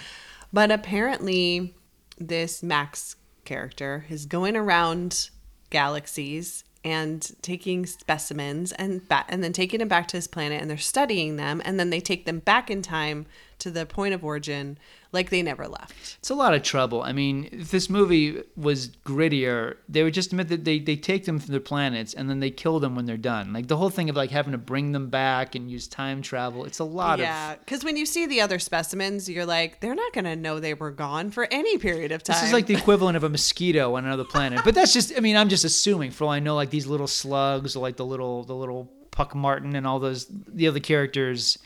But 0.52 0.70
apparently 0.70 1.74
this 2.18 2.62
Max 2.62 3.16
character 3.44 4.04
is 4.08 4.26
going 4.26 4.56
around 4.56 5.30
galaxies 5.70 6.64
and 6.84 7.30
taking 7.42 7.86
specimens 7.86 8.72
and 8.72 9.06
ba- 9.08 9.24
and 9.28 9.42
then 9.42 9.52
taking 9.52 9.78
them 9.78 9.88
back 9.88 10.08
to 10.08 10.16
his 10.16 10.26
planet 10.26 10.60
and 10.60 10.70
they're 10.70 10.78
studying 10.78 11.36
them 11.36 11.60
and 11.64 11.78
then 11.78 11.90
they 11.90 12.00
take 12.00 12.24
them 12.24 12.38
back 12.38 12.70
in 12.70 12.82
time 12.82 13.26
to 13.58 13.70
the 13.70 13.86
point 13.86 14.14
of 14.14 14.24
origin 14.24 14.78
like 15.10 15.30
they 15.30 15.40
never 15.40 15.66
left. 15.66 16.16
it's 16.18 16.30
a 16.30 16.34
lot 16.34 16.54
of 16.54 16.62
trouble 16.62 17.02
i 17.02 17.12
mean 17.12 17.48
if 17.52 17.70
this 17.70 17.88
movie 17.88 18.42
was 18.56 18.88
grittier 19.04 19.76
they 19.88 20.02
would 20.02 20.14
just 20.14 20.32
admit 20.32 20.48
that 20.48 20.64
they, 20.64 20.78
they 20.78 20.96
take 20.96 21.24
them 21.24 21.38
from 21.38 21.50
their 21.52 21.60
planets 21.60 22.14
and 22.14 22.28
then 22.28 22.40
they 22.40 22.50
kill 22.50 22.78
them 22.78 22.94
when 22.94 23.06
they're 23.06 23.16
done 23.16 23.52
like 23.52 23.68
the 23.68 23.76
whole 23.76 23.90
thing 23.90 24.10
of 24.10 24.16
like 24.16 24.30
having 24.30 24.52
to 24.52 24.58
bring 24.58 24.92
them 24.92 25.08
back 25.08 25.54
and 25.54 25.70
use 25.70 25.88
time 25.88 26.20
travel 26.20 26.64
it's 26.64 26.78
a 26.78 26.84
lot 26.84 27.18
yeah, 27.18 27.24
of 27.24 27.28
Yeah, 27.28 27.56
because 27.56 27.84
when 27.84 27.96
you 27.96 28.06
see 28.06 28.26
the 28.26 28.40
other 28.40 28.58
specimens, 28.58 29.28
you're 29.28 29.46
like, 29.46 29.80
they're 29.80 29.94
not 29.94 30.12
going 30.12 30.24
to 30.24 30.36
know 30.36 30.60
they 30.60 30.74
were 30.74 30.90
gone 30.90 31.30
for 31.30 31.46
any 31.50 31.78
period 31.78 32.12
of 32.12 32.22
time. 32.22 32.34
This 32.34 32.44
is 32.44 32.52
like 32.52 32.66
the 32.66 32.74
equivalent 32.82 33.16
of 33.16 33.24
a 33.24 33.28
mosquito 33.28 33.96
on 33.96 34.04
another 34.04 34.24
planet. 34.24 34.60
But 34.64 34.74
that's 34.74 34.92
just 34.92 35.12
I 35.16 35.20
mean, 35.20 35.36
I'm 35.36 35.48
just 35.48 35.64
assuming 35.64 36.10
for 36.10 36.24
all 36.24 36.30
I 36.30 36.40
know 36.40 36.54
like 36.54 36.70
these 36.70 36.86
little 36.86 37.06
slugs 37.06 37.76
or 37.76 37.80
like 37.80 37.96
the 37.96 38.06
little 38.06 38.44
the 38.44 38.54
little 38.54 38.90
Puckmaren 39.10 39.74
and 39.74 39.86
all 39.86 39.98
those 39.98 40.26
the 40.30 40.68
other 40.68 40.80
characters 40.80 41.58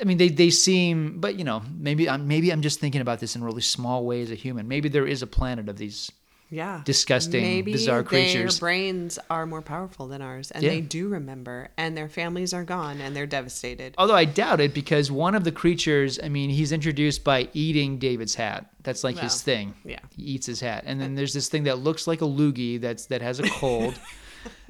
I 0.00 0.04
mean 0.04 0.18
they 0.18 0.28
they 0.28 0.50
seem 0.50 1.20
but 1.20 1.36
you 1.38 1.44
know, 1.44 1.62
maybe 1.78 2.08
I'm 2.08 2.26
maybe 2.28 2.50
I'm 2.50 2.62
just 2.62 2.80
thinking 2.80 3.00
about 3.00 3.20
this 3.20 3.36
in 3.36 3.44
really 3.44 3.62
small 3.62 4.04
ways 4.04 4.30
as 4.30 4.32
a 4.32 4.34
human. 4.40 4.66
Maybe 4.68 4.88
there 4.88 5.06
is 5.06 5.22
a 5.22 5.26
planet 5.26 5.68
of 5.68 5.76
these 5.76 6.10
yeah 6.50 6.82
disgusting, 6.84 7.42
Maybe 7.42 7.72
bizarre 7.72 8.02
creatures. 8.02 8.58
Their 8.58 8.66
brains 8.68 9.18
are 9.30 9.46
more 9.46 9.62
powerful 9.62 10.06
than 10.08 10.20
ours, 10.20 10.50
and 10.50 10.62
Yeah. 10.62 10.70
they 10.70 10.80
do 10.82 11.08
remember, 11.08 11.70
and 11.76 11.96
their 11.96 12.08
families 12.08 12.52
are 12.52 12.64
gone, 12.64 13.00
and 13.00 13.16
they're 13.16 13.26
devastated. 13.26 13.94
Although 13.98 14.14
I 14.14 14.24
doubt 14.26 14.60
it 14.60 14.74
because 14.74 15.10
one 15.10 15.34
of 15.34 15.42
the 15.44 15.50
creatures, 15.52 16.18
I 16.22 16.28
mean, 16.28 16.50
he's 16.50 16.70
introduced 16.70 17.24
by 17.24 17.48
eating 17.54 17.98
David's 17.98 18.34
hat. 18.34 18.70
That's 18.82 19.02
like 19.02 19.18
his 19.18 19.40
thing. 19.40 19.74
yeah. 19.84 20.00
He 20.14 20.22
eats 20.22 20.46
his 20.46 20.60
hat. 20.60 20.84
And 20.86 21.00
then 21.00 21.14
there's 21.14 21.32
this 21.32 21.48
thing 21.48 21.64
that 21.64 21.78
looks 21.78 22.06
like 22.06 22.20
a 22.20 22.26
loogie 22.26 22.78
that's 22.80 23.06
that 23.06 23.22
has 23.22 23.40
a 23.40 23.48
cold. 23.48 23.98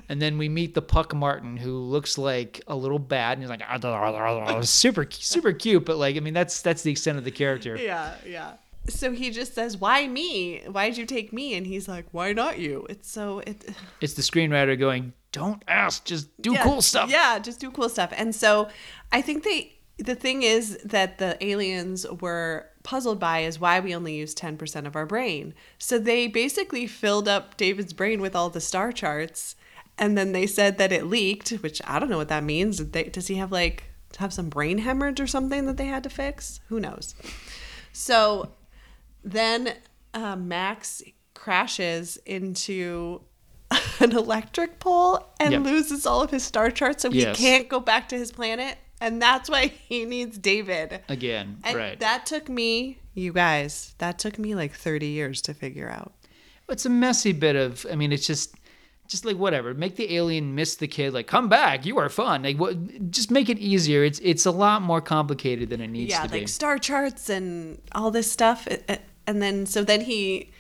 and 0.09 0.21
then 0.21 0.39
we 0.39 0.49
meet 0.49 0.75
the 0.75 0.83
Puckmaren 0.83 1.59
who 1.59 1.79
looks 1.79 2.19
like 2.19 2.61
a 2.67 2.77
little 2.77 2.99
bad, 2.99 3.33
and 3.33 3.43
he's 3.43 3.51
like 3.51 3.63
"Ah, 3.69 3.79
da, 3.79 3.91
da, 3.91 4.13
da, 4.13 4.55
da," 4.55 4.61
super 4.63 5.07
super 5.11 5.53
cute, 5.53 5.85
but 5.85 5.97
like 5.97 6.17
I 6.17 6.21
mean 6.21 6.35
that's 6.35 6.63
that's 6.63 6.83
the 6.83 6.91
extent 6.91 7.19
of 7.19 7.25
the 7.25 7.31
character. 7.31 7.77
Yeah, 7.77 8.15
yeah. 8.27 8.53
So 8.89 9.13
he 9.13 9.31
just 9.31 9.55
says, 9.55 9.77
"Why 9.77 10.07
me? 10.07 10.61
Why'd 10.67 10.97
you 10.97 11.07
take 11.07 11.33
me?" 11.33 11.55
And 11.55 11.67
he's 11.67 11.89
like, 11.89 12.07
"Why 12.13 12.33
not 12.33 12.59
you?" 12.59 12.87
It's 12.89 13.11
so 13.11 13.41
it. 13.41 13.69
It's 14.01 14.15
the 14.15 14.23
screenwriter 14.23 14.79
going, 14.79 15.13
"Don't 15.33 15.63
ask, 15.69 16.05
just 16.05 16.29
do 16.43 16.53
Yeah, 16.53 16.63
cool 16.63 16.83
stuff." 16.83 17.11
Yeah, 17.11 17.39
just 17.39 17.61
do 17.61 17.71
cool 17.71 17.89
stuff. 17.89 18.13
And 18.15 18.35
so 18.35 18.69
I 19.13 19.23
think 19.23 19.45
they 19.45 19.75
the 19.99 20.15
thing 20.15 20.43
is 20.43 20.79
that 20.85 21.19
the 21.19 21.43
aliens 21.45 22.07
were 22.21 22.67
puzzled 22.83 23.21
by 23.21 23.41
is 23.41 23.61
why 23.61 23.81
we 23.81 23.95
only 23.95 24.17
use 24.17 24.35
10% 24.35 24.87
of 24.87 24.97
our 24.97 25.07
brain. 25.07 25.55
So 25.79 25.99
they 25.99 26.27
basically 26.27 26.87
filled 26.87 27.29
up 27.29 27.57
David's 27.57 27.93
brain 27.93 28.21
with 28.21 28.35
all 28.35 28.51
the 28.51 28.61
star 28.61 28.93
charts 28.93 29.57
and 29.99 30.17
then 30.19 30.33
they 30.33 30.47
said 30.47 30.79
that 30.79 30.93
it 30.93 31.07
leaked, 31.07 31.51
which 31.51 31.81
I 31.85 31.99
don't 31.99 32.11
know 32.11 32.17
what 32.19 32.29
that 32.29 32.45
means. 32.45 32.79
They- 32.79 33.05
Does 33.05 33.27
he 33.29 33.37
have 33.37 33.53
like 33.53 33.85
have 34.19 34.33
some 34.33 34.49
brain 34.49 34.79
hemorrhage 34.79 35.21
or 35.21 35.27
something 35.27 35.67
that 35.67 35.77
they 35.77 35.87
had 35.87 36.03
to 36.05 36.11
fix? 36.11 36.61
Who 36.69 36.81
knows? 36.81 37.15
So 37.93 38.51
then 39.23 39.75
uh, 40.13 40.37
Max 40.37 41.03
crashes 41.35 42.17
into 42.27 43.23
an 44.01 44.13
electric 44.13 44.79
pole 44.81 45.27
and 45.41 45.53
Yep. 45.53 45.63
loses 45.63 46.07
all 46.07 46.23
of 46.23 46.31
his 46.31 46.43
star 46.43 46.71
charts, 46.71 47.03
so 47.03 47.11
Yes. 47.11 47.37
he 47.39 47.45
can't 47.45 47.69
go 47.69 47.81
back 47.81 48.09
to 48.11 48.17
his 48.17 48.33
planet. 48.33 48.79
And 49.01 49.21
that's 49.21 49.51
why 49.51 49.67
he 49.89 50.05
needs 50.05 50.39
David. 50.39 51.01
Again, 51.09 51.59
And 51.65 51.77
right. 51.77 52.01
that 52.01 52.27
took 52.27 52.49
me, 52.49 52.99
you 53.15 53.33
guys, 53.33 53.95
that 53.99 54.19
took 54.19 54.39
me 54.39 54.55
like 54.55 54.73
30 54.73 55.07
years 55.07 55.43
to 55.43 55.55
figure 55.55 55.91
out. 55.91 56.13
it's 56.69 56.87
a 56.87 56.91
messy 56.91 57.33
bit 57.33 57.57
of 57.57 57.85
i 57.93 57.95
mean 57.95 58.11
it's 58.11 58.27
just 58.27 58.55
just 59.07 59.25
like 59.25 59.37
whatever 59.37 59.75
make 59.75 59.97
the 59.97 60.15
alien 60.15 60.55
miss 60.55 60.77
the 60.77 60.89
kid 60.89 61.13
like 61.13 61.27
come 61.27 61.49
back 61.49 61.85
you 61.85 61.99
are 61.99 62.09
fun 62.09 62.43
like 62.43 62.57
what 62.57 63.11
just 63.11 63.31
make 63.31 63.49
it 63.51 63.59
easier 63.59 64.03
it's 64.03 64.19
it's 64.21 64.47
a 64.47 64.51
lot 64.51 64.81
more 64.81 65.01
complicated 65.01 65.69
than 65.69 65.81
it 65.81 65.89
needs 65.89 66.11
yeah, 66.11 66.23
to 66.23 66.29
be 66.29 66.39
yeah 66.39 66.43
like 66.43 66.49
star 66.49 66.79
charts 66.79 67.29
and 67.29 67.81
all 67.93 68.11
this 68.11 68.31
stuff. 68.31 68.67
And 69.27 69.43
then, 69.43 69.67
so 69.67 69.85
then 69.85 70.03
he 70.03 70.51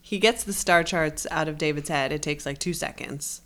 he 0.00 0.18
gets 0.18 0.44
the 0.44 0.52
star 0.52 0.82
charts 0.82 1.26
out 1.30 1.48
of 1.48 1.58
David's 1.58 1.88
head. 1.88 2.12
It 2.12 2.22
takes 2.22 2.46
like 2.46 2.58
two 2.58 2.72
seconds. 2.72 3.42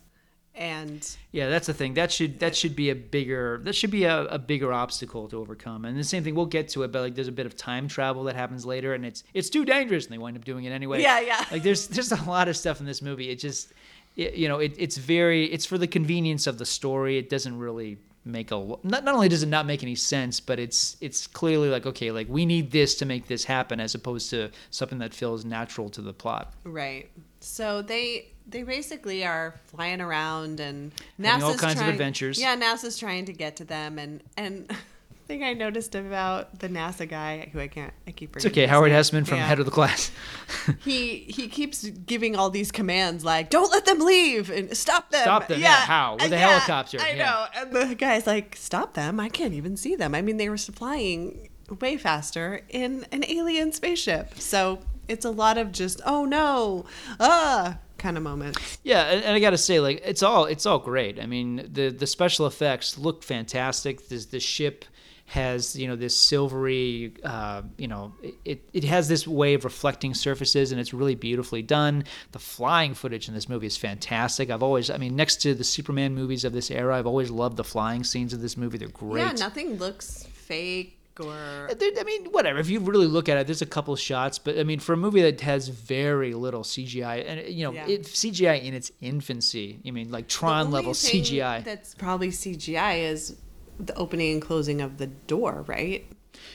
And 0.54 1.16
yeah 1.30 1.48
that's 1.48 1.66
the 1.66 1.72
thing 1.72 1.94
that 1.94 2.12
should 2.12 2.40
that 2.40 2.54
should 2.54 2.76
be 2.76 2.90
a 2.90 2.94
bigger 2.94 3.62
that 3.64 3.74
should 3.74 3.90
be 3.90 4.04
a, 4.04 4.26
a 4.26 4.38
bigger 4.38 4.70
obstacle 4.70 5.26
to 5.28 5.38
overcome 5.38 5.86
and 5.86 5.98
the 5.98 6.04
same 6.04 6.22
thing 6.22 6.34
we'll 6.34 6.44
get 6.44 6.68
to 6.68 6.82
it 6.82 6.92
but 6.92 7.00
like 7.00 7.14
there's 7.14 7.26
a 7.26 7.32
bit 7.32 7.46
of 7.46 7.56
time 7.56 7.88
travel 7.88 8.24
that 8.24 8.36
happens 8.36 8.66
later 8.66 8.92
and 8.92 9.06
it's 9.06 9.24
it's 9.32 9.48
too 9.48 9.64
dangerous 9.64 10.04
and 10.04 10.12
they 10.12 10.18
wind 10.18 10.36
up 10.36 10.44
doing 10.44 10.64
it 10.64 10.70
anyway 10.70 11.00
Yeah, 11.00 11.20
yeah. 11.20 11.46
like 11.50 11.62
there's 11.62 11.88
there's 11.88 12.12
a 12.12 12.22
lot 12.24 12.48
of 12.48 12.56
stuff 12.58 12.80
in 12.80 12.86
this 12.86 13.00
movie 13.00 13.30
it 13.30 13.38
just 13.38 13.72
it, 14.16 14.34
you 14.34 14.48
know 14.48 14.58
it, 14.58 14.74
it's 14.78 14.96
very 14.96 15.46
it's 15.46 15.64
for 15.66 15.78
the 15.78 15.86
convenience 15.86 16.46
of 16.46 16.58
the 16.58 16.66
story 16.66 17.18
it 17.18 17.28
doesn't 17.30 17.58
really 17.58 17.98
make 18.24 18.50
a 18.52 18.56
not, 18.84 19.02
not 19.04 19.08
only 19.14 19.28
does 19.28 19.42
it 19.42 19.48
not 19.48 19.66
make 19.66 19.82
any 19.82 19.94
sense 19.96 20.38
but 20.40 20.58
it's 20.60 20.96
it's 21.00 21.26
clearly 21.26 21.68
like 21.68 21.86
okay 21.86 22.10
like 22.12 22.28
we 22.28 22.46
need 22.46 22.70
this 22.70 22.94
to 22.94 23.04
make 23.04 23.26
this 23.26 23.44
happen 23.44 23.80
as 23.80 23.94
opposed 23.94 24.30
to 24.30 24.48
something 24.70 24.98
that 24.98 25.12
feels 25.12 25.44
natural 25.44 25.88
to 25.88 26.00
the 26.00 26.12
plot 26.12 26.52
Right. 26.64 27.10
So 27.40 27.82
they 27.82 28.28
they 28.46 28.62
basically 28.62 29.24
are 29.24 29.60
flying 29.66 30.00
around 30.00 30.60
and 30.60 30.92
Having 31.20 31.42
all 31.42 31.50
NASA's 31.54 31.60
kinds 31.60 31.72
of 31.74 31.78
trying- 31.80 31.90
adventures. 31.90 32.40
Yeah, 32.40 32.56
NASA's 32.56 32.98
trying 32.98 33.24
to 33.26 33.32
get 33.32 33.56
to 33.56 33.64
them 33.64 33.98
and 33.98 34.22
and 34.36 34.70
thing 35.26 35.42
I 35.44 35.52
noticed 35.54 35.94
about 35.94 36.58
the 36.58 36.68
NASA 36.68 37.08
guy 37.08 37.48
who 37.52 37.60
I 37.60 37.68
can't 37.68 37.92
I 38.06 38.10
keep 38.10 38.36
it's 38.36 38.46
okay 38.46 38.66
howard 38.66 38.90
name. 38.90 38.98
hesseman 39.00 39.26
from 39.26 39.38
Yeah. 39.38 39.46
head 39.46 39.58
of 39.58 39.64
the 39.64 39.70
class 39.72 40.10
he 40.80 41.18
he 41.28 41.48
keeps 41.48 41.84
giving 41.88 42.36
all 42.36 42.50
these 42.50 42.70
commands 42.72 43.24
like 43.24 43.50
don't 43.50 43.70
let 43.70 43.84
them 43.84 44.00
leave 44.00 44.50
and 44.50 44.76
stop 44.76 45.10
them 45.10 45.22
Stop 45.22 45.48
them, 45.48 45.60
yeah, 45.60 45.76
how? 45.76 46.14
With 46.14 46.24
a 46.24 46.28
yeah, 46.30 46.48
helicopter, 46.48 46.98
i 47.00 47.10
yeah. 47.10 47.24
know 47.24 47.46
and 47.62 47.90
the 47.90 47.94
guy's 47.94 48.26
like 48.26 48.56
stop 48.56 48.94
them 48.94 49.20
i 49.20 49.28
can't 49.28 49.54
even 49.54 49.76
see 49.76 49.94
them 49.96 50.14
i 50.14 50.22
mean 50.22 50.36
they 50.36 50.48
were 50.48 50.58
flying 50.58 51.48
way 51.80 51.96
faster 51.96 52.60
in 52.68 53.06
an 53.12 53.24
alien 53.28 53.72
spaceship 53.72 54.34
so 54.38 54.80
it's 55.08 55.24
a 55.24 55.30
lot 55.30 55.56
of 55.58 55.72
just 55.72 56.00
oh 56.04 56.24
no 56.24 56.84
ah 57.20 57.78
kind 57.98 58.16
of 58.16 58.22
moment. 58.24 58.58
Yeah, 58.82 59.04
and, 59.04 59.22
and 59.22 59.36
I 59.36 59.38
got 59.38 59.50
to 59.50 59.58
say, 59.58 59.78
like, 59.78 60.02
it's 60.04 60.24
all 60.24 60.46
it's 60.46 60.66
all 60.66 60.80
great. 60.80 61.20
I 61.20 61.26
mean, 61.26 61.68
the 61.72 61.88
the 61.90 62.08
special 62.08 62.48
effects 62.48 62.98
look 62.98 63.22
fantastic. 63.22 64.08
This 64.08 64.26
the 64.26 64.40
ship 64.40 64.84
has 65.32 65.74
you 65.74 65.88
know 65.88 65.96
this 65.96 66.14
silvery, 66.14 67.14
uh, 67.24 67.62
you 67.78 67.88
know, 67.88 68.12
it 68.44 68.62
it 68.74 68.84
has 68.84 69.08
this 69.08 69.26
way 69.26 69.54
of 69.54 69.64
reflecting 69.64 70.12
surfaces, 70.12 70.72
and 70.72 70.80
it's 70.80 70.92
really 70.92 71.14
beautifully 71.14 71.62
done. 71.62 72.04
The 72.32 72.38
flying 72.38 72.92
footage 72.92 73.28
in 73.28 73.34
this 73.34 73.48
movie 73.48 73.66
is 73.66 73.78
fantastic. 73.78 74.50
I've 74.50 74.62
always, 74.62 74.90
I 74.90 74.98
mean, 74.98 75.16
next 75.16 75.36
to 75.42 75.54
the 75.54 75.64
Superman 75.64 76.14
movies 76.14 76.44
of 76.44 76.52
this 76.52 76.70
era, 76.70 76.98
I've 76.98 77.06
always 77.06 77.30
loved 77.30 77.56
the 77.56 77.64
flying 77.64 78.04
scenes 78.04 78.34
of 78.34 78.42
this 78.42 78.58
movie. 78.58 78.76
They're 78.76 78.88
great. 78.88 79.22
Yeah, 79.22 79.32
nothing 79.32 79.78
looks 79.78 80.24
fake 80.34 80.98
or 81.18 81.68
I 81.70 82.02
mean, 82.04 82.26
whatever. 82.26 82.58
If 82.58 82.68
you 82.68 82.80
really 82.80 83.06
look 83.06 83.30
at 83.30 83.38
it, 83.38 83.46
there's 83.46 83.62
a 83.62 83.66
couple 83.66 83.96
shots, 83.96 84.38
but 84.38 84.58
I 84.58 84.64
mean, 84.64 84.80
for 84.80 84.92
a 84.92 84.96
movie 84.98 85.22
that 85.22 85.40
has 85.40 85.68
very 85.68 86.34
little 86.34 86.62
CGI, 86.62 87.24
and 87.26 87.48
you 87.48 87.64
know, 87.64 87.72
Yeah. 87.72 87.88
it, 87.88 88.02
CGI 88.02 88.62
in 88.62 88.74
its 88.74 88.92
infancy. 89.00 89.80
I 89.86 89.92
mean, 89.92 90.10
like 90.10 90.28
Tron 90.28 90.70
level 90.70 90.92
thing 90.92 91.22
CGI. 91.22 91.64
That's 91.64 91.94
probably 91.94 92.28
CGI 92.28 93.10
is 93.10 93.36
the 93.78 93.94
opening 93.96 94.32
and 94.32 94.42
closing 94.42 94.80
of 94.80 94.98
the 94.98 95.06
door, 95.06 95.64
right? 95.66 96.06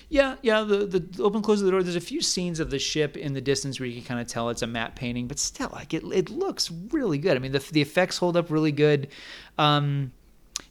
Yeah, 0.09 0.35
yeah. 0.41 0.61
The, 0.61 0.85
the 0.85 1.23
open 1.23 1.41
close 1.41 1.59
of 1.59 1.65
the 1.65 1.71
door. 1.71 1.83
There's 1.83 1.95
a 1.95 2.01
few 2.01 2.21
scenes 2.21 2.59
of 2.59 2.69
the 2.69 2.79
ship 2.79 3.15
in 3.15 3.33
the 3.33 3.41
distance 3.41 3.79
where 3.79 3.87
you 3.87 3.95
can 3.95 4.03
kind 4.03 4.19
of 4.19 4.27
tell 4.27 4.49
it's 4.49 4.61
a 4.61 4.67
matte 4.67 4.95
painting, 4.95 5.27
but 5.27 5.39
still, 5.39 5.69
like 5.71 5.93
it, 5.93 6.03
it 6.11 6.29
looks 6.29 6.71
really 6.91 7.17
good. 7.17 7.35
I 7.35 7.39
mean, 7.39 7.51
the 7.51 7.59
the 7.71 7.81
effects 7.81 8.17
hold 8.17 8.37
up 8.37 8.49
really 8.49 8.71
good. 8.71 9.09
Um, 9.57 10.11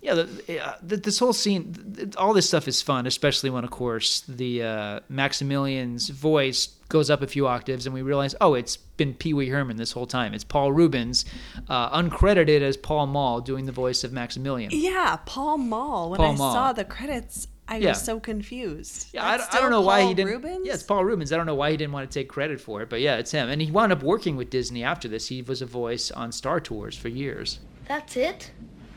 yeah, 0.02 0.14
the, 0.14 0.64
uh, 0.66 0.74
the, 0.82 0.96
this 0.96 1.18
whole 1.18 1.32
scene, 1.32 1.72
th- 1.96 2.16
all 2.16 2.32
this 2.34 2.46
stuff 2.48 2.68
is 2.68 2.82
fun, 2.82 3.06
especially 3.06 3.50
when, 3.50 3.64
of 3.64 3.70
course, 3.70 4.20
the 4.28 4.62
uh, 4.62 5.00
Maximilian's 5.08 6.08
voice 6.10 6.68
goes 6.88 7.10
up 7.10 7.22
a 7.22 7.26
few 7.26 7.46
octaves, 7.46 7.86
and 7.86 7.94
we 7.94 8.02
realize, 8.02 8.34
oh, 8.40 8.54
it's 8.54 8.76
been 8.76 9.14
Pee 9.14 9.34
Wee 9.34 9.48
Herman 9.48 9.76
this 9.76 9.92
whole 9.92 10.06
time. 10.06 10.32
It's 10.34 10.44
Paul 10.44 10.72
Reubens, 10.72 11.24
uh, 11.68 11.96
uncredited 12.00 12.60
as 12.62 12.76
Paul 12.76 13.06
Mall, 13.06 13.40
doing 13.40 13.66
the 13.66 13.72
voice 13.72 14.04
of 14.04 14.12
Maximilian. 14.12 14.70
Yeah, 14.72 15.16
Paul 15.26 15.58
Mall. 15.58 16.10
When 16.10 16.18
Paul 16.18 16.32
I 16.32 16.36
Mall. 16.36 16.52
saw 16.52 16.72
the 16.72 16.84
credits, 16.84 17.48
I 17.68 17.78
Yeah. 17.78 17.88
was 17.90 18.02
so 18.02 18.20
confused. 18.20 19.08
Yeah, 19.12 19.24
I, 19.24 19.34
I 19.34 19.36
don't 19.38 19.46
still 19.50 19.70
know 19.70 19.80
why 19.80 20.02
he 20.06 20.14
didn't. 20.14 20.30
Reubens? 20.30 20.64
Yeah, 20.66 20.74
it's 20.74 20.84
Paul 20.84 21.04
Reubens. 21.04 21.32
I 21.32 21.36
don't 21.36 21.46
know 21.46 21.56
why 21.56 21.72
he 21.72 21.76
didn't 21.76 21.92
want 21.92 22.08
to 22.08 22.14
take 22.20 22.28
credit 22.28 22.60
for 22.60 22.80
it, 22.82 22.88
but 22.88 23.00
yeah, 23.00 23.16
it's 23.16 23.32
him. 23.32 23.48
And 23.48 23.60
he 23.60 23.70
wound 23.72 23.92
up 23.92 24.02
working 24.04 24.36
with 24.36 24.50
Disney 24.50 24.84
after 24.84 25.08
this. 25.08 25.26
He 25.28 25.42
was 25.42 25.62
a 25.62 25.66
voice 25.66 26.12
on 26.12 26.30
Star 26.30 26.60
Tours 26.60 26.96
for 26.96 27.08
years. 27.08 27.58
That's 27.88 28.16
it? 28.16 28.52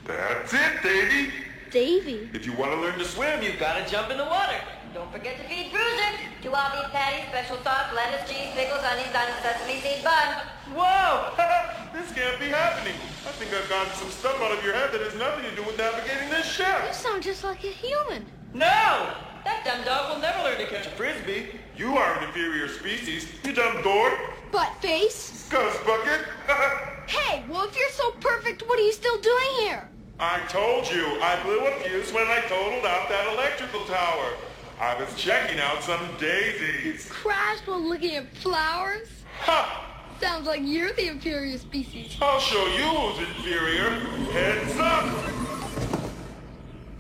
That's 0.10 0.54
it, 0.54 0.82
Davy. 0.82 1.32
Davy. 1.70 2.30
If 2.34 2.48
you 2.48 2.54
want 2.54 2.72
to 2.72 2.82
learn 2.82 2.98
to 2.98 3.06
swim, 3.06 3.44
you've 3.44 3.60
Gotta 3.60 3.88
jump 3.90 4.10
in 4.10 4.18
the 4.18 4.26
water. 4.26 4.58
Don't 4.92 5.12
forget 5.12 5.38
to 5.38 5.44
feed 5.48 5.72
Bruiser. 5.72 6.18
Two 6.42 6.50
all 6.50 6.72
beef 6.72 6.90
patties, 6.90 7.30
special 7.30 7.58
sauce, 7.62 7.94
lettuce, 7.94 8.28
cheese, 8.28 8.50
pickles, 8.56 8.82
onions 8.82 9.14
on 9.14 9.30
a 9.30 9.42
sesame 9.44 9.80
seed 9.82 10.04
bun. 10.04 10.42
Whoa! 10.74 11.30
this 11.94 12.12
can't 12.14 12.40
be 12.40 12.48
happening. 12.48 12.96
I 13.28 13.32
think 13.38 13.54
I've 13.54 13.70
gotten 13.70 13.94
some 13.94 14.10
stuff 14.10 14.42
out 14.42 14.58
of 14.58 14.64
your 14.64 14.74
head 14.74 14.92
that 14.94 15.02
has 15.02 15.14
nothing 15.14 15.46
to 15.46 15.56
do 15.56 15.62
with 15.62 15.78
navigating 15.78 16.30
this 16.30 16.48
ship. 16.48 16.66
You 16.88 16.94
sound 16.94 17.22
just 17.22 17.44
like 17.44 17.64
a 17.64 17.68
human. 17.68 18.26
No! 18.56 19.14
That 19.46 19.62
dumb 19.64 19.86
dog 19.86 20.16
will 20.16 20.22
never 20.22 20.42
learn 20.42 20.58
to 20.58 20.66
catch 20.66 20.88
a 20.88 20.92
Frisbee, 20.92 21.54
you 21.78 21.98
are 21.98 22.18
an 22.18 22.24
inferior 22.24 22.68
species. 22.68 23.28
You 23.46 23.54
dumb 23.54 23.84
dork. 23.84 24.18
Butt 24.52 24.74
face. 24.82 25.48
Scuzz 25.50 25.86
bucket. 25.86 26.26
Hey, 27.10 27.44
well, 27.50 27.68
if 27.68 27.76
you're 27.76 27.90
so 27.90 28.12
perfect, 28.20 28.62
what 28.68 28.78
are 28.78 28.84
you 28.84 28.94
still 28.94 29.20
doing 29.20 29.48
here? 29.62 29.90
I 30.22 30.42
told 30.50 30.92
you, 30.92 31.06
I 31.22 31.42
blew 31.44 31.66
a 31.66 31.72
fuse 31.80 32.12
when 32.12 32.28
I 32.28 32.42
totaled 32.42 32.86
out 32.86 33.08
that 33.08 33.34
electrical 33.34 33.86
tower. 33.86 34.34
I 34.78 35.00
was 35.00 35.16
checking 35.16 35.62
out 35.62 35.82
some 35.82 36.02
daisies. 36.20 37.08
Crashed 37.10 37.66
while 37.68 37.80
looking 37.80 38.16
at 38.16 38.36
flowers? 38.36 39.08
Ha! 39.42 39.86
Sounds 40.20 40.46
like 40.46 40.60
you're 40.62 40.92
the 40.92 41.08
inferior 41.08 41.58
species. 41.58 42.18
I'll 42.22 42.42
show 42.42 42.66
you 42.68 42.84
who's 42.84 43.30
inferior. 43.30 43.92
Heads 44.32 44.78
up. 44.78 45.06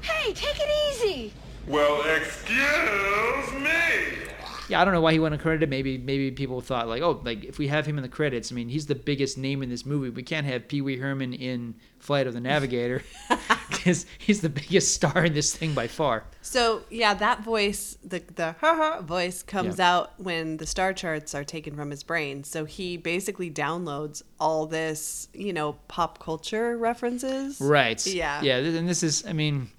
Hey, 0.01 0.31
take 0.31 0.55
it 0.57 0.93
easy. 0.93 1.33
Well, 1.67 2.01
excuse 2.15 3.51
me. 3.61 4.29
Yeah, 4.69 4.79
I 4.81 4.85
don't 4.85 4.93
know 4.93 5.01
why 5.01 5.11
he 5.11 5.19
wasn't 5.19 5.41
credited. 5.41 5.69
Maybe 5.69 5.97
maybe 5.97 6.31
people 6.31 6.61
thought 6.61 6.87
like, 6.87 7.01
oh, 7.01 7.19
like 7.25 7.43
if 7.43 7.57
we 7.57 7.67
have 7.67 7.85
him 7.85 7.97
in 7.97 8.03
the 8.03 8.09
credits, 8.09 8.51
I 8.51 8.55
mean, 8.55 8.69
he's 8.69 8.85
the 8.85 8.95
biggest 8.95 9.37
name 9.37 9.61
in 9.61 9.69
this 9.69 9.85
movie. 9.85 10.09
We 10.09 10.23
can't 10.23 10.45
have 10.45 10.67
Pee 10.67 10.81
Wee 10.81 10.97
Herman 10.97 11.33
in 11.33 11.75
Flight 11.99 12.27
of 12.27 12.33
the 12.33 12.39
Navigator 12.39 13.03
because 13.69 14.05
he's 14.17 14.41
the 14.41 14.49
biggest 14.49 14.93
star 14.93 15.25
in 15.25 15.33
this 15.33 15.55
thing 15.55 15.73
by 15.73 15.87
far. 15.87 16.23
So 16.41 16.81
yeah, 16.89 17.13
that 17.15 17.43
voice, 17.43 17.97
the 18.03 18.21
the 18.35 18.53
ha 18.59 18.75
ha 18.75 19.01
voice 19.01 19.43
comes 19.43 19.77
Yeah. 19.77 19.93
out 19.95 20.19
when 20.19 20.57
the 20.57 20.65
star 20.65 20.93
charts 20.93 21.35
are 21.35 21.43
taken 21.43 21.75
from 21.75 21.89
his 21.91 22.03
brain. 22.03 22.43
So 22.43 22.65
he 22.65 22.97
basically 22.97 23.51
downloads 23.51 24.23
all 24.39 24.65
this, 24.65 25.27
you 25.33 25.53
know, 25.53 25.73
pop 25.87 26.19
culture 26.19 26.77
references. 26.77 27.59
Right. 27.61 28.03
Yeah. 28.05 28.41
Yeah, 28.41 28.57
and 28.57 28.87
this 28.87 29.03
is, 29.03 29.25
I 29.27 29.33
mean, 29.33 29.69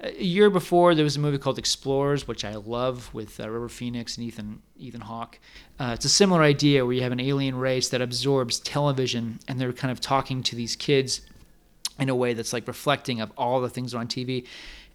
a 0.00 0.12
year 0.22 0.48
before 0.50 0.94
there 0.94 1.04
was 1.04 1.16
a 1.16 1.20
movie 1.20 1.38
called 1.38 1.58
Explorers, 1.58 2.26
which 2.28 2.44
I 2.44 2.54
love 2.54 3.12
with 3.12 3.38
uh, 3.40 3.48
River 3.50 3.68
Phoenix 3.68 4.16
and 4.16 4.26
Ethan 4.26 4.62
Ethan 4.78 5.02
Hawke. 5.02 5.38
Uh, 5.78 5.92
it's 5.94 6.04
a 6.04 6.10
similar 6.10 6.42
idea 6.42 6.84
where 6.86 6.94
you 6.94 7.02
have 7.02 7.12
an 7.12 7.20
alien 7.20 7.54
race 7.56 7.88
that 7.90 8.00
absorbs 8.00 8.60
television, 8.60 9.40
and 9.48 9.60
they're 9.60 9.72
kind 9.74 9.92
of 9.92 10.00
talking 10.00 10.42
to 10.44 10.56
these 10.56 10.74
kids 10.76 11.20
in 12.00 12.08
a 12.08 12.14
way 12.14 12.34
that's 12.34 12.52
like 12.52 12.66
reflecting 12.66 13.20
of 13.20 13.32
all 13.36 13.60
the 13.60 13.68
things 13.68 13.94
on 13.94 14.08
TV. 14.08 14.46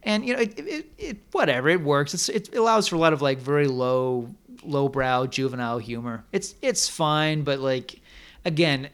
And 0.03 0.25
you 0.25 0.35
know, 0.35 0.41
it, 0.41 0.59
it, 0.59 0.85
it 0.97 1.17
whatever 1.31 1.69
it 1.69 1.81
works. 1.81 2.13
It's, 2.13 2.29
it 2.29 2.55
allows 2.55 2.87
for 2.87 2.95
a 2.95 2.99
lot 2.99 3.13
of 3.13 3.21
like 3.21 3.39
very 3.39 3.67
low, 3.67 4.29
lowbrow 4.63 5.27
juvenile 5.27 5.79
humor. 5.79 6.23
It's 6.31 6.55
it's 6.61 6.87
fine, 6.87 7.43
but 7.43 7.59
like 7.59 8.01
again, 8.45 8.89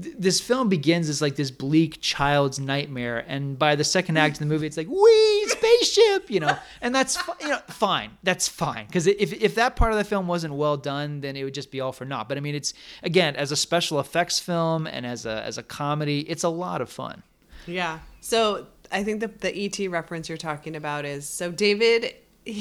th- 0.00 0.16
this 0.18 0.40
film 0.40 0.68
begins 0.68 1.08
as 1.08 1.22
like 1.22 1.36
this 1.36 1.52
bleak 1.52 2.00
child's 2.00 2.58
nightmare, 2.58 3.24
and 3.28 3.56
by 3.56 3.76
the 3.76 3.84
second 3.84 4.16
act 4.16 4.34
of 4.34 4.38
the 4.40 4.46
movie, 4.46 4.66
it's 4.66 4.76
like 4.76 4.88
wee 4.88 5.46
spaceship, 5.48 6.30
you 6.30 6.40
know, 6.40 6.56
and 6.80 6.94
that's 6.94 7.16
you 7.40 7.48
know 7.48 7.58
fine. 7.68 8.10
That's 8.22 8.48
fine 8.48 8.86
because 8.86 9.06
if 9.06 9.32
if 9.32 9.54
that 9.54 9.76
part 9.76 9.92
of 9.92 9.98
the 9.98 10.04
film 10.04 10.26
wasn't 10.26 10.54
well 10.54 10.76
done, 10.76 11.20
then 11.20 11.36
it 11.36 11.44
would 11.44 11.54
just 11.54 11.70
be 11.70 11.80
all 11.80 11.92
for 11.92 12.04
naught. 12.04 12.28
But 12.28 12.38
I 12.38 12.40
mean, 12.40 12.54
it's 12.54 12.74
again 13.02 13.36
as 13.36 13.52
a 13.52 13.56
special 13.56 14.00
effects 14.00 14.40
film 14.40 14.86
and 14.86 15.06
as 15.06 15.26
a 15.26 15.42
as 15.44 15.58
a 15.58 15.62
comedy, 15.62 16.20
it's 16.20 16.44
a 16.44 16.48
lot 16.48 16.80
of 16.80 16.90
fun. 16.90 17.22
Yeah. 17.66 18.00
So 18.20 18.66
I 18.90 19.04
think 19.04 19.20
the 19.20 19.28
the 19.28 19.56
ET 19.56 19.90
reference 19.90 20.28
you're 20.28 20.38
talking 20.38 20.76
about 20.76 21.04
is 21.04 21.28
so 21.28 21.50
David. 21.50 22.14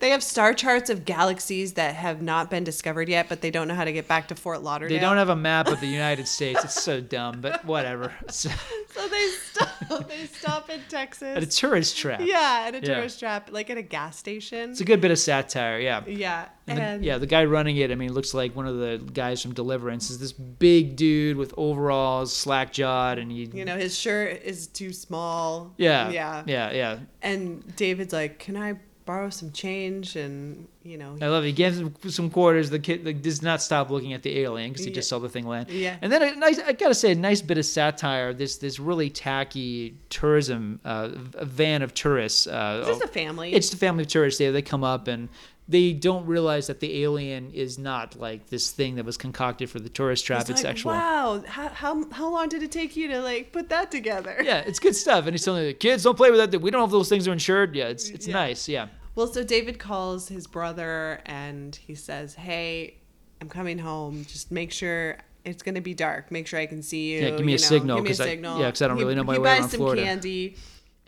they 0.00 0.10
have 0.10 0.22
star 0.22 0.54
charts 0.54 0.90
of 0.90 1.04
galaxies 1.04 1.74
that 1.74 1.94
have 1.94 2.22
not 2.22 2.50
been 2.50 2.64
discovered 2.64 3.08
yet, 3.08 3.28
but 3.28 3.40
they 3.40 3.50
don't 3.50 3.68
know 3.68 3.74
how 3.74 3.84
to 3.84 3.92
get 3.92 4.08
back 4.08 4.28
to 4.28 4.34
Fort 4.34 4.62
Lauderdale. 4.62 4.96
They 4.96 5.00
don't 5.04 5.16
have 5.16 5.28
a 5.28 5.36
map 5.36 5.68
of 5.68 5.80
the 5.80 5.86
United 5.86 6.26
States. 6.28 6.62
It's 6.64 6.82
so 6.82 7.00
dumb, 7.00 7.40
but 7.40 7.64
whatever. 7.64 8.12
So, 8.28 8.50
So 8.96 9.08
they 9.08 9.28
stop. 9.28 10.08
they 10.08 10.24
stop 10.26 10.70
in 10.70 10.80
Texas. 10.88 11.36
at 11.36 11.42
a 11.42 11.46
tourist 11.46 11.98
trap. 11.98 12.20
Yeah, 12.24 12.64
at 12.66 12.74
a 12.74 12.78
Yeah. 12.78 12.94
tourist 12.94 13.18
trap, 13.20 13.50
like 13.52 13.68
at 13.68 13.76
a 13.76 13.82
gas 13.82 14.16
station. 14.16 14.70
It's 14.70 14.80
a 14.80 14.84
good 14.84 15.00
bit 15.02 15.10
of 15.10 15.18
satire, 15.18 15.78
yeah. 15.78 16.02
Yeah, 16.06 16.46
And 16.66 16.78
the- 16.78 16.82
and 16.82 17.04
yeah, 17.04 17.18
the 17.18 17.26
guy 17.26 17.44
running 17.44 17.76
it, 17.76 17.90
I 17.90 17.94
mean, 17.94 18.12
looks 18.14 18.32
like 18.32 18.56
one 18.56 18.66
of 18.66 18.78
the 18.78 18.98
guys 19.12 19.42
from 19.42 19.52
Deliverance. 19.52 20.08
Is 20.08 20.18
this 20.18 20.32
big 20.32 20.96
dude 20.96 21.36
with 21.36 21.52
overalls, 21.58 22.34
slack 22.34 22.72
jawed, 22.72 23.18
and 23.18 23.30
he. 23.30 23.50
you 23.52 23.64
know 23.66 23.76
his 23.76 23.98
shirt 23.98 24.40
is 24.42 24.66
too 24.66 24.92
small. 24.94 25.74
Yeah. 25.76 26.08
yeah, 26.10 26.42
Yeah, 26.46 26.70
yeah. 26.72 26.98
And 27.22 27.76
David's 27.76 28.12
like, 28.14 28.38
"Can 28.38 28.56
I 28.56 28.74
borrow 29.06 29.30
some 29.30 29.52
change?" 29.52 30.16
And 30.16 30.68
you 30.82 30.98
know, 30.98 31.16
I 31.22 31.28
love 31.28 31.44
it. 31.44 31.48
He 31.48 31.52
gives 31.52 31.78
him 31.78 31.94
some 32.08 32.28
quarters. 32.30 32.68
The 32.70 32.78
kid 32.78 33.06
like, 33.06 33.22
does 33.22 33.40
not 33.40 33.62
stop 33.62 33.88
looking 33.90 34.12
at 34.12 34.22
the 34.22 34.38
alien 34.40 34.70
because 34.72 34.84
he 34.84 34.90
just 34.92 35.08
saw 35.08 35.18
the 35.18 35.28
thing 35.28 35.46
land. 35.46 35.70
Yeah. 35.70 35.96
And 36.02 36.12
then 36.12 36.22
a 36.22 36.36
nice, 36.36 36.58
I 36.60 36.72
gotta 36.72 36.94
say, 36.94 37.12
a 37.12 37.14
nice 37.14 37.40
bit 37.40 37.56
of 37.58 37.64
satire. 37.64 38.34
This 38.34 38.58
this 38.58 38.78
really 38.78 39.08
tacky 39.10 39.96
tourism 40.10 40.80
uh, 40.84 41.08
van 41.42 41.82
of 41.82 41.94
tourists. 41.94 42.46
Uh, 42.46 42.78
It's 42.80 42.98
just 42.98 43.02
a 43.02 43.08
family. 43.08 43.52
It's 43.54 43.70
the 43.70 43.76
family 43.78 44.02
of 44.02 44.08
tourists. 44.08 44.38
They 44.38 44.50
they 44.50 44.62
come 44.62 44.84
up 44.84 45.08
and 45.08 45.28
they 45.68 45.92
don't 45.92 46.24
realize 46.26 46.68
that 46.68 46.78
the 46.78 47.02
alien 47.02 47.50
is 47.50 47.76
not 47.76 48.14
like 48.14 48.46
this 48.50 48.70
thing 48.70 48.94
that 48.94 49.04
was 49.04 49.16
concocted 49.16 49.68
for 49.68 49.80
the 49.80 49.88
tourist 49.88 50.24
trap. 50.24 50.48
It's, 50.48 50.62
like, 50.62 50.70
actual. 50.70 50.92
Wow, 50.92 51.42
how, 51.44 51.68
how 51.70 52.10
how 52.10 52.30
long 52.30 52.48
did 52.48 52.62
it 52.62 52.70
take 52.70 52.94
you 52.96 53.08
to 53.08 53.20
like 53.20 53.50
put 53.50 53.68
that 53.70 53.90
together? 53.90 54.36
Yeah, 54.44 54.58
it's 54.58 54.78
good 54.78 54.94
stuff. 54.94 55.24
And 55.26 55.32
he's 55.34 55.44
telling 55.44 55.64
the 55.66 55.74
kids, 55.74 56.04
don't 56.04 56.16
play 56.16 56.30
with 56.30 56.38
that. 56.52 56.60
We 56.60 56.70
don't 56.70 56.80
know 56.80 56.84
if 56.84 56.92
those 56.92 57.08
things 57.08 57.26
are 57.26 57.32
insured. 57.32 57.74
Yeah, 57.74 57.88
it's 57.88 58.08
it's 58.10 58.28
Yeah. 58.28 58.34
nice. 58.34 58.68
Yeah. 58.68 58.86
Well, 59.16 59.26
so 59.26 59.42
David 59.42 59.78
calls 59.78 60.28
his 60.28 60.46
brother 60.46 61.20
and 61.26 61.74
he 61.74 61.94
says, 61.94 62.34
"Hey, 62.34 62.98
I'm 63.40 63.48
coming 63.48 63.78
home. 63.78 64.24
Just 64.28 64.52
make 64.52 64.70
sure 64.70 65.16
it's 65.44 65.62
gonna 65.62 65.80
be 65.80 65.94
dark. 65.94 66.30
Make 66.30 66.46
sure 66.46 66.60
I 66.60 66.66
can 66.66 66.82
see 66.82 67.12
you. 67.12 67.20
Yeah, 67.22 67.30
give 67.30 67.40
me 67.46 67.52
you 67.52 67.58
a 67.58 67.60
know, 67.60 67.66
signal, 67.66 67.96
Give 67.96 68.04
me 68.04 68.10
a 68.10 68.12
'cause 68.12 68.20
I- 68.20 68.26
signal. 68.26 68.60
yeah, 68.60 68.70
'cause 68.70 68.82
I 68.82 68.88
don't 68.88 68.96
He- 68.98 69.02
really 69.04 69.14
know 69.16 69.24
my 69.24 69.32
he 69.34 69.38
way 69.38 69.44
buys 69.44 69.60
around 69.60 69.70
some 69.70 69.78
Florida. 69.78 70.02
candy. 70.02 70.56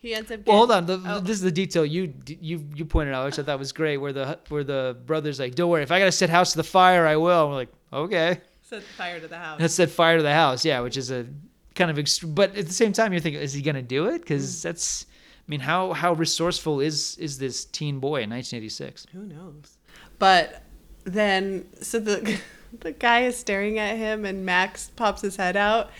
He 0.00 0.14
ends 0.14 0.30
up. 0.30 0.46
Well, 0.46 0.56
hold 0.59 0.70
on. 0.70 0.86
The, 0.86 1.02
oh. 1.04 1.20
This 1.20 1.32
is 1.36 1.42
the 1.42 1.50
detail 1.50 1.84
you 1.84 2.14
you 2.26 2.64
you 2.74 2.84
pointed 2.84 3.14
out, 3.14 3.26
which 3.26 3.38
I 3.38 3.42
thought 3.42 3.59
was 3.59 3.72
great. 3.72 3.96
Where 3.98 4.12
the 4.12 4.38
where 4.48 4.64
the 4.64 4.96
brothers 5.06 5.38
like, 5.40 5.54
don't 5.54 5.68
worry, 5.70 5.82
if 5.82 5.90
I 5.90 5.98
gotta 5.98 6.12
set 6.12 6.30
house 6.30 6.52
to 6.52 6.56
the 6.56 6.64
fire, 6.64 7.04
I 7.06 7.16
will. 7.16 7.42
And 7.42 7.50
we're 7.50 7.56
like, 7.56 7.72
okay. 7.92 8.40
set 8.62 8.82
fire 8.84 9.18
to 9.20 9.26
the 9.28 9.36
house. 9.38 9.59
That 9.59 9.70
set 9.70 9.90
fire 9.90 10.16
to 10.18 10.22
the 10.22 10.32
house. 10.32 10.64
Yeah, 10.64 10.80
which 10.80 10.96
is 10.96 11.11
a 11.11 11.26
kind 11.74 11.90
of 11.90 11.96
ext- 11.96 12.32
but 12.34 12.56
at 12.56 12.66
the 12.66 12.72
same 12.72 12.92
time, 12.92 13.12
you're 13.12 13.20
thinking, 13.20 13.42
is 13.42 13.52
he 13.52 13.61
gonna 13.62 13.82
do 13.82 14.06
it? 14.06 14.20
Because 14.20 14.56
mm. 14.61 14.62
that's, 14.62 15.06
I 15.49 15.51
mean, 15.51 15.61
how 15.61 15.92
how 15.94 16.12
resourceful 16.12 16.80
is 16.80 17.16
is 17.18 17.38
this 17.38 17.64
teen 17.64 18.01
boy 18.01 18.22
in 18.22 18.30
1986? 18.30 19.07
Who 19.12 19.24
knows? 19.24 19.78
But 20.18 20.62
then, 21.05 21.66
so 21.80 21.99
the 21.99 22.38
the 22.80 22.92
guy 22.92 23.20
is 23.22 23.36
staring 23.38 23.78
at 23.78 23.96
him 23.96 24.24
and 24.26 24.44
Max 24.44 24.90
pops 24.94 25.22
his 25.22 25.36
head 25.36 25.57
out 25.57 25.90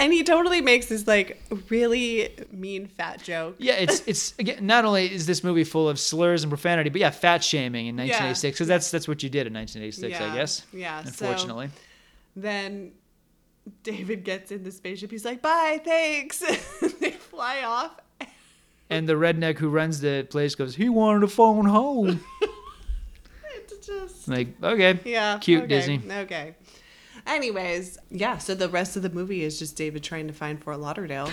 and 0.00 0.12
he 0.12 0.22
totally 0.24 0.60
makes 0.60 0.86
this 0.86 1.06
like 1.06 1.40
really 1.70 2.30
mean 2.50 2.86
fat 2.86 3.22
joke. 3.22 3.56
Yeah, 3.58 3.74
it's 3.74 4.02
it's 4.06 4.34
again. 4.38 4.66
Not 4.66 4.84
only 4.84 5.12
is 5.12 5.26
this 5.26 5.42
movie 5.44 5.64
full 5.64 5.88
of 5.88 5.98
slurs 5.98 6.42
and 6.42 6.50
profanity, 6.50 6.90
but 6.90 7.00
yeah, 7.00 7.10
fat 7.10 7.42
shaming 7.44 7.86
in 7.86 7.96
1986 7.96 8.56
because 8.58 8.68
that's 8.68 8.90
that's 8.90 9.06
what 9.08 9.22
you 9.22 9.28
did 9.28 9.46
in 9.46 9.54
1986, 9.54 10.20
I 10.20 10.34
guess. 10.36 10.66
yeah, 10.72 11.02
so- 11.02 11.08
Unfortunately, 11.08 11.70
Then 12.36 12.92
David 13.82 14.24
gets 14.24 14.50
in 14.52 14.62
the 14.64 14.70
spaceship. 14.72 15.10
He's 15.10 15.24
like, 15.24 15.42
"Bye, 15.42 15.80
thanks." 15.84 16.38
they 17.00 17.10
fly 17.12 17.62
off. 17.62 17.92
And 18.90 19.08
the 19.08 19.14
redneck 19.14 19.58
who 19.58 19.68
runs 19.68 20.00
the 20.00 20.26
place 20.28 20.54
goes, 20.54 20.74
"He 20.76 20.88
wanted 20.88 21.22
a 21.22 21.28
phone 21.28 21.66
home." 21.66 22.20
It's 23.54 23.86
just 23.86 24.28
like, 24.28 24.48
okay, 24.62 24.98
yeah, 25.04 25.38
cute 25.38 25.64
okay, 25.64 25.68
Disney. 25.68 26.00
Okay. 26.10 26.54
Anyways, 27.28 27.98
yeah. 28.10 28.38
So 28.38 28.54
the 28.54 28.68
rest 28.70 28.96
of 28.96 29.02
the 29.02 29.10
movie 29.10 29.44
is 29.44 29.58
just 29.58 29.76
David 29.76 30.02
trying 30.02 30.26
to 30.28 30.32
find 30.32 30.62
Fort 30.62 30.80
Lauderdale, 30.80 31.30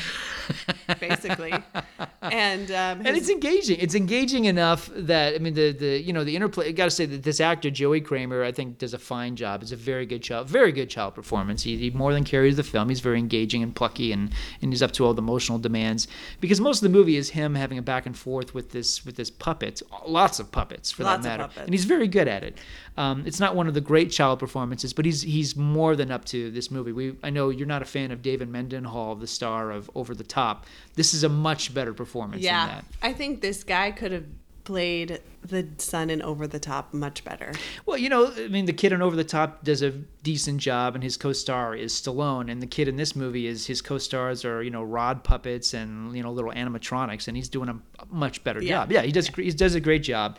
basically, 0.99 1.53
and 2.21 2.69
um, 2.71 3.05
and 3.05 3.15
it's 3.15 3.29
engaging. 3.29 3.79
It's 3.79 3.95
engaging 3.95 4.45
enough 4.45 4.89
that 4.93 5.35
I 5.35 5.37
mean 5.37 5.53
the 5.53 5.71
the 5.71 6.01
you 6.01 6.11
know 6.11 6.23
the 6.25 6.35
interplay. 6.35 6.71
Got 6.73 6.85
to 6.85 6.91
say 6.91 7.05
that 7.05 7.23
this 7.23 7.39
actor 7.39 7.69
Joey 7.69 8.01
Cramer 8.01 8.43
I 8.43 8.51
think 8.51 8.77
does 8.77 8.93
a 8.93 8.99
fine 8.99 9.37
job. 9.37 9.61
It's 9.61 9.71
a 9.71 9.77
very 9.77 10.05
good 10.05 10.21
child, 10.21 10.49
very 10.49 10.73
good 10.73 10.89
child 10.89 11.15
performance. 11.15 11.63
He, 11.63 11.77
he 11.77 11.89
more 11.91 12.11
than 12.13 12.25
carries 12.25 12.57
the 12.57 12.63
film. 12.63 12.89
He's 12.89 12.99
very 12.99 13.19
engaging 13.19 13.63
and 13.63 13.73
plucky, 13.73 14.11
and 14.11 14.31
and 14.61 14.73
he's 14.73 14.83
up 14.83 14.91
to 14.93 15.05
all 15.05 15.13
the 15.13 15.21
emotional 15.21 15.59
demands. 15.59 16.07
Because 16.41 16.59
most 16.59 16.83
of 16.83 16.91
the 16.91 16.97
movie 16.97 17.15
is 17.15 17.29
him 17.29 17.55
having 17.55 17.77
a 17.77 17.81
back 17.81 18.05
and 18.05 18.17
forth 18.17 18.53
with 18.53 18.71
this 18.71 19.05
with 19.05 19.15
this 19.15 19.29
puppet, 19.29 19.81
lots 20.05 20.39
of 20.39 20.51
puppets 20.51 20.91
for 20.91 21.03
Lots 21.05 21.23
that 21.23 21.29
matter, 21.29 21.43
puppets. 21.43 21.65
and 21.65 21.73
he's 21.73 21.85
very 21.85 22.07
good 22.07 22.27
at 22.27 22.43
it. 22.43 22.57
Um, 22.97 23.23
it's 23.25 23.39
not 23.39 23.55
one 23.55 23.67
of 23.67 23.73
the 23.73 23.81
great 23.81 24.11
child 24.11 24.39
performances, 24.39 24.91
but 24.93 25.05
he's 25.05 25.21
he's 25.21 25.55
more 25.55 25.84
than 25.93 26.09
up 26.09 26.23
to 26.25 26.49
this 26.51 26.71
movie. 26.71 26.93
We 26.93 27.17
I 27.21 27.29
know 27.31 27.49
you're 27.49 27.67
not 27.67 27.81
a 27.81 27.85
fan 27.85 28.11
of 28.11 28.21
David 28.21 28.47
Mendenhall, 28.47 29.15
the 29.15 29.27
star 29.27 29.71
of 29.71 29.91
Over 29.93 30.15
the 30.15 30.23
Top. 30.23 30.65
This 30.93 31.13
is 31.13 31.25
a 31.25 31.29
much 31.29 31.73
better 31.73 31.93
performance 31.93 32.43
than 32.43 32.53
yeah. 32.53 32.81
I 33.01 33.11
think 33.11 33.41
this 33.41 33.65
guy 33.65 33.91
could 33.91 34.13
have 34.13 34.23
played 34.63 35.21
the 35.43 35.67
son 35.77 36.09
in 36.09 36.21
Over 36.23 36.47
the 36.47 36.59
Top 36.59 36.91
much 36.91 37.23
better. 37.23 37.51
Well, 37.85 37.97
you 37.99 38.09
know, 38.09 38.33
I 38.35 38.47
mean, 38.47 38.65
the 38.65 38.73
kid 38.73 38.93
in 38.93 39.01
Over 39.01 39.15
the 39.15 39.23
Top 39.23 39.63
does 39.63 39.83
a 39.83 39.91
decent 39.91 40.59
job, 40.59 40.95
and 40.95 41.03
his 41.03 41.17
co-star 41.17 41.75
is 41.75 41.93
Stallone, 41.93 42.49
and 42.51 42.61
the 42.63 42.65
kid 42.67 42.87
in 42.87 42.95
this 42.95 43.15
movie 43.15 43.45
is 43.45 43.67
his 43.67 43.79
co-stars 43.81 44.43
are 44.43 44.63
you 44.63 44.71
know 44.71 44.81
rod 44.81 45.23
puppets 45.23 45.75
and 45.75 46.15
you 46.17 46.23
know 46.23 46.31
little 46.31 46.51
animatronics, 46.51 47.27
and 47.27 47.37
he's 47.37 47.49
doing 47.49 47.69
a 47.69 47.79
much 48.09 48.43
better 48.43 48.61
Yeah. 48.63 48.79
job. 48.81 48.91
Yeah, 48.91 49.01
he 49.03 49.11
does. 49.11 49.27
He 49.27 49.51
does 49.51 49.75
a 49.75 49.79
great 49.81 50.01
job, 50.03 50.37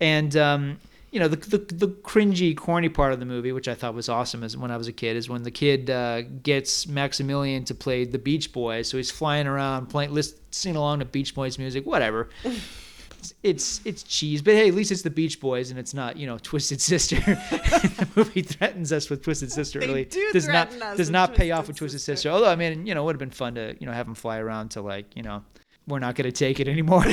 and. 0.00 0.36
um 0.36 0.78
you 1.14 1.20
know 1.20 1.28
the, 1.28 1.36
the 1.36 1.58
the 1.58 1.88
cringy, 1.88 2.56
corny 2.56 2.88
part 2.88 3.12
of 3.12 3.20
the 3.20 3.26
movie, 3.26 3.52
which 3.52 3.68
I 3.68 3.74
thought 3.74 3.94
was 3.94 4.08
awesome, 4.08 4.42
as 4.42 4.56
when 4.56 4.70
I 4.70 4.76
was 4.76 4.88
a 4.88 4.92
kid, 4.92 5.16
is 5.16 5.28
when 5.28 5.44
the 5.44 5.50
kid 5.50 5.88
uh, 5.88 6.22
gets 6.22 6.86
Maximilian 6.86 7.64
to 7.66 7.74
play 7.74 8.04
the 8.04 8.18
Beach 8.18 8.52
Boys. 8.52 8.88
So 8.88 8.96
he's 8.96 9.10
flying 9.10 9.46
around, 9.46 9.86
playing, 9.86 10.12
listening 10.12 10.76
along 10.76 10.98
to 10.98 11.04
Beach 11.04 11.34
Boys 11.34 11.58
music, 11.58 11.86
whatever 11.86 12.28
it's 13.42 13.80
it's 13.84 14.02
cheese, 14.02 14.42
but 14.42 14.54
hey, 14.54 14.68
at 14.68 14.74
least 14.74 14.90
it's 14.90 15.02
the 15.02 15.10
Beach 15.10 15.40
Boys 15.40 15.70
and 15.70 15.78
it's 15.78 15.94
not 15.94 16.16
you 16.16 16.26
know 16.26 16.38
Twisted 16.38 16.80
Sister. 16.80 17.16
the 17.20 18.08
movie 18.16 18.42
threatens 18.42 18.92
us 18.92 19.08
with 19.08 19.22
Twisted 19.22 19.52
Sister. 19.58 19.80
They 19.80 19.86
really 19.86 20.04
do 20.04 20.30
does 20.32 20.48
not 20.48 20.70
does 20.96 21.10
not 21.10 21.34
pay 21.34 21.50
off 21.50 21.68
with 21.68 21.76
Twisted 21.76 22.00
Sister. 22.00 22.28
Although 22.28 22.50
I 22.50 22.56
mean, 22.56 22.86
you 22.86 22.94
know, 22.94 23.02
it 23.02 23.04
would 23.06 23.14
have 23.14 23.20
been 23.20 23.30
fun 23.30 23.54
to 23.54 23.76
you 23.78 23.86
know 23.86 23.92
have 23.92 24.06
them 24.06 24.14
fly 24.14 24.38
around 24.38 24.70
to 24.70 24.82
like 24.82 25.16
you 25.16 25.22
know 25.22 25.42
we're 25.86 25.98
not 25.98 26.14
going 26.14 26.30
to 26.30 26.32
take 26.32 26.60
it 26.60 26.68
anymore. 26.68 27.04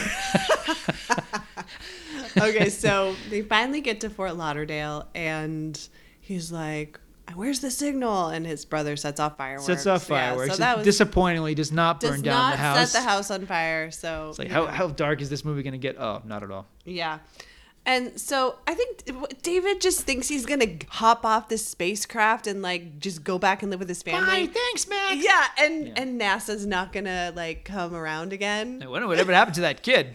okay, 2.38 2.69
so 2.69 3.15
they 3.29 3.41
finally 3.41 3.82
get 3.82 4.01
to 4.01 4.09
Fort 4.09 4.36
Lauderdale, 4.36 5.07
and 5.15 5.79
he's 6.19 6.51
like, 6.51 6.99
"Where's 7.36 7.59
the 7.59 7.71
signal?" 7.71 8.27
And 8.27 8.45
his 8.45 8.65
brother 8.65 8.95
sets 8.95 9.19
off 9.19 9.38
fireworks. 9.38 9.65
Sets 9.65 9.86
off 9.88 10.07
Yeah, 10.09 10.29
fireworks. 10.29 10.51
so 10.53 10.57
that 10.59 10.77
was 10.77 10.86
disappointingly 10.86 11.55
does 11.55 11.71
not 11.71 11.99
does 11.99 12.11
burn 12.11 12.21
down 12.23 12.34
not 12.34 12.51
the 12.51 12.57
house. 12.57 12.91
set 12.91 13.01
the 13.03 13.09
house 13.09 13.32
on 13.32 13.45
fire. 13.45 13.91
So 13.91 14.29
It's 14.29 14.39
like 14.39 14.49
how, 14.49 14.65
know. 14.65 14.71
how 14.71 14.88
dark 14.88 15.21
is 15.21 15.29
this 15.29 15.43
movie 15.45 15.63
going 15.63 15.73
to 15.73 15.77
get? 15.79 15.97
Oh, 15.99 16.21
not 16.25 16.43
at 16.43 16.51
all. 16.51 16.67
Yeah. 16.86 17.19
And 17.84 18.21
so 18.21 18.57
I 18.67 18.75
think 18.75 19.41
David 19.41 19.82
just 19.82 20.01
thinks 20.01 20.27
he's 20.27 20.45
gonna 20.45 20.67
hop 20.88 21.25
off 21.25 21.49
this 21.49 21.65
spacecraft 21.65 22.45
and 22.45 22.61
like 22.61 22.99
just 22.99 23.23
go 23.23 23.39
back 23.39 23.63
and 23.63 23.71
live 23.71 23.79
with 23.79 23.89
his 23.89 24.03
family. 24.03 24.45
Bye, 24.45 24.53
thanks, 24.53 24.88
Max. 24.88 25.15
Yeah, 25.23 25.45
and 25.57 25.97
and 25.97 26.21
NASA's 26.21 26.67
not 26.67 26.93
gonna 26.93 27.34
like 27.36 27.65
come 27.65 27.95
around 27.95 28.34
again. 28.34 28.82
I 28.84 28.88
wonder 28.88 29.07
whatever 29.07 29.34
happened 29.34 29.55
to 29.55 29.61
that 29.61 29.82
kid. 29.82 30.13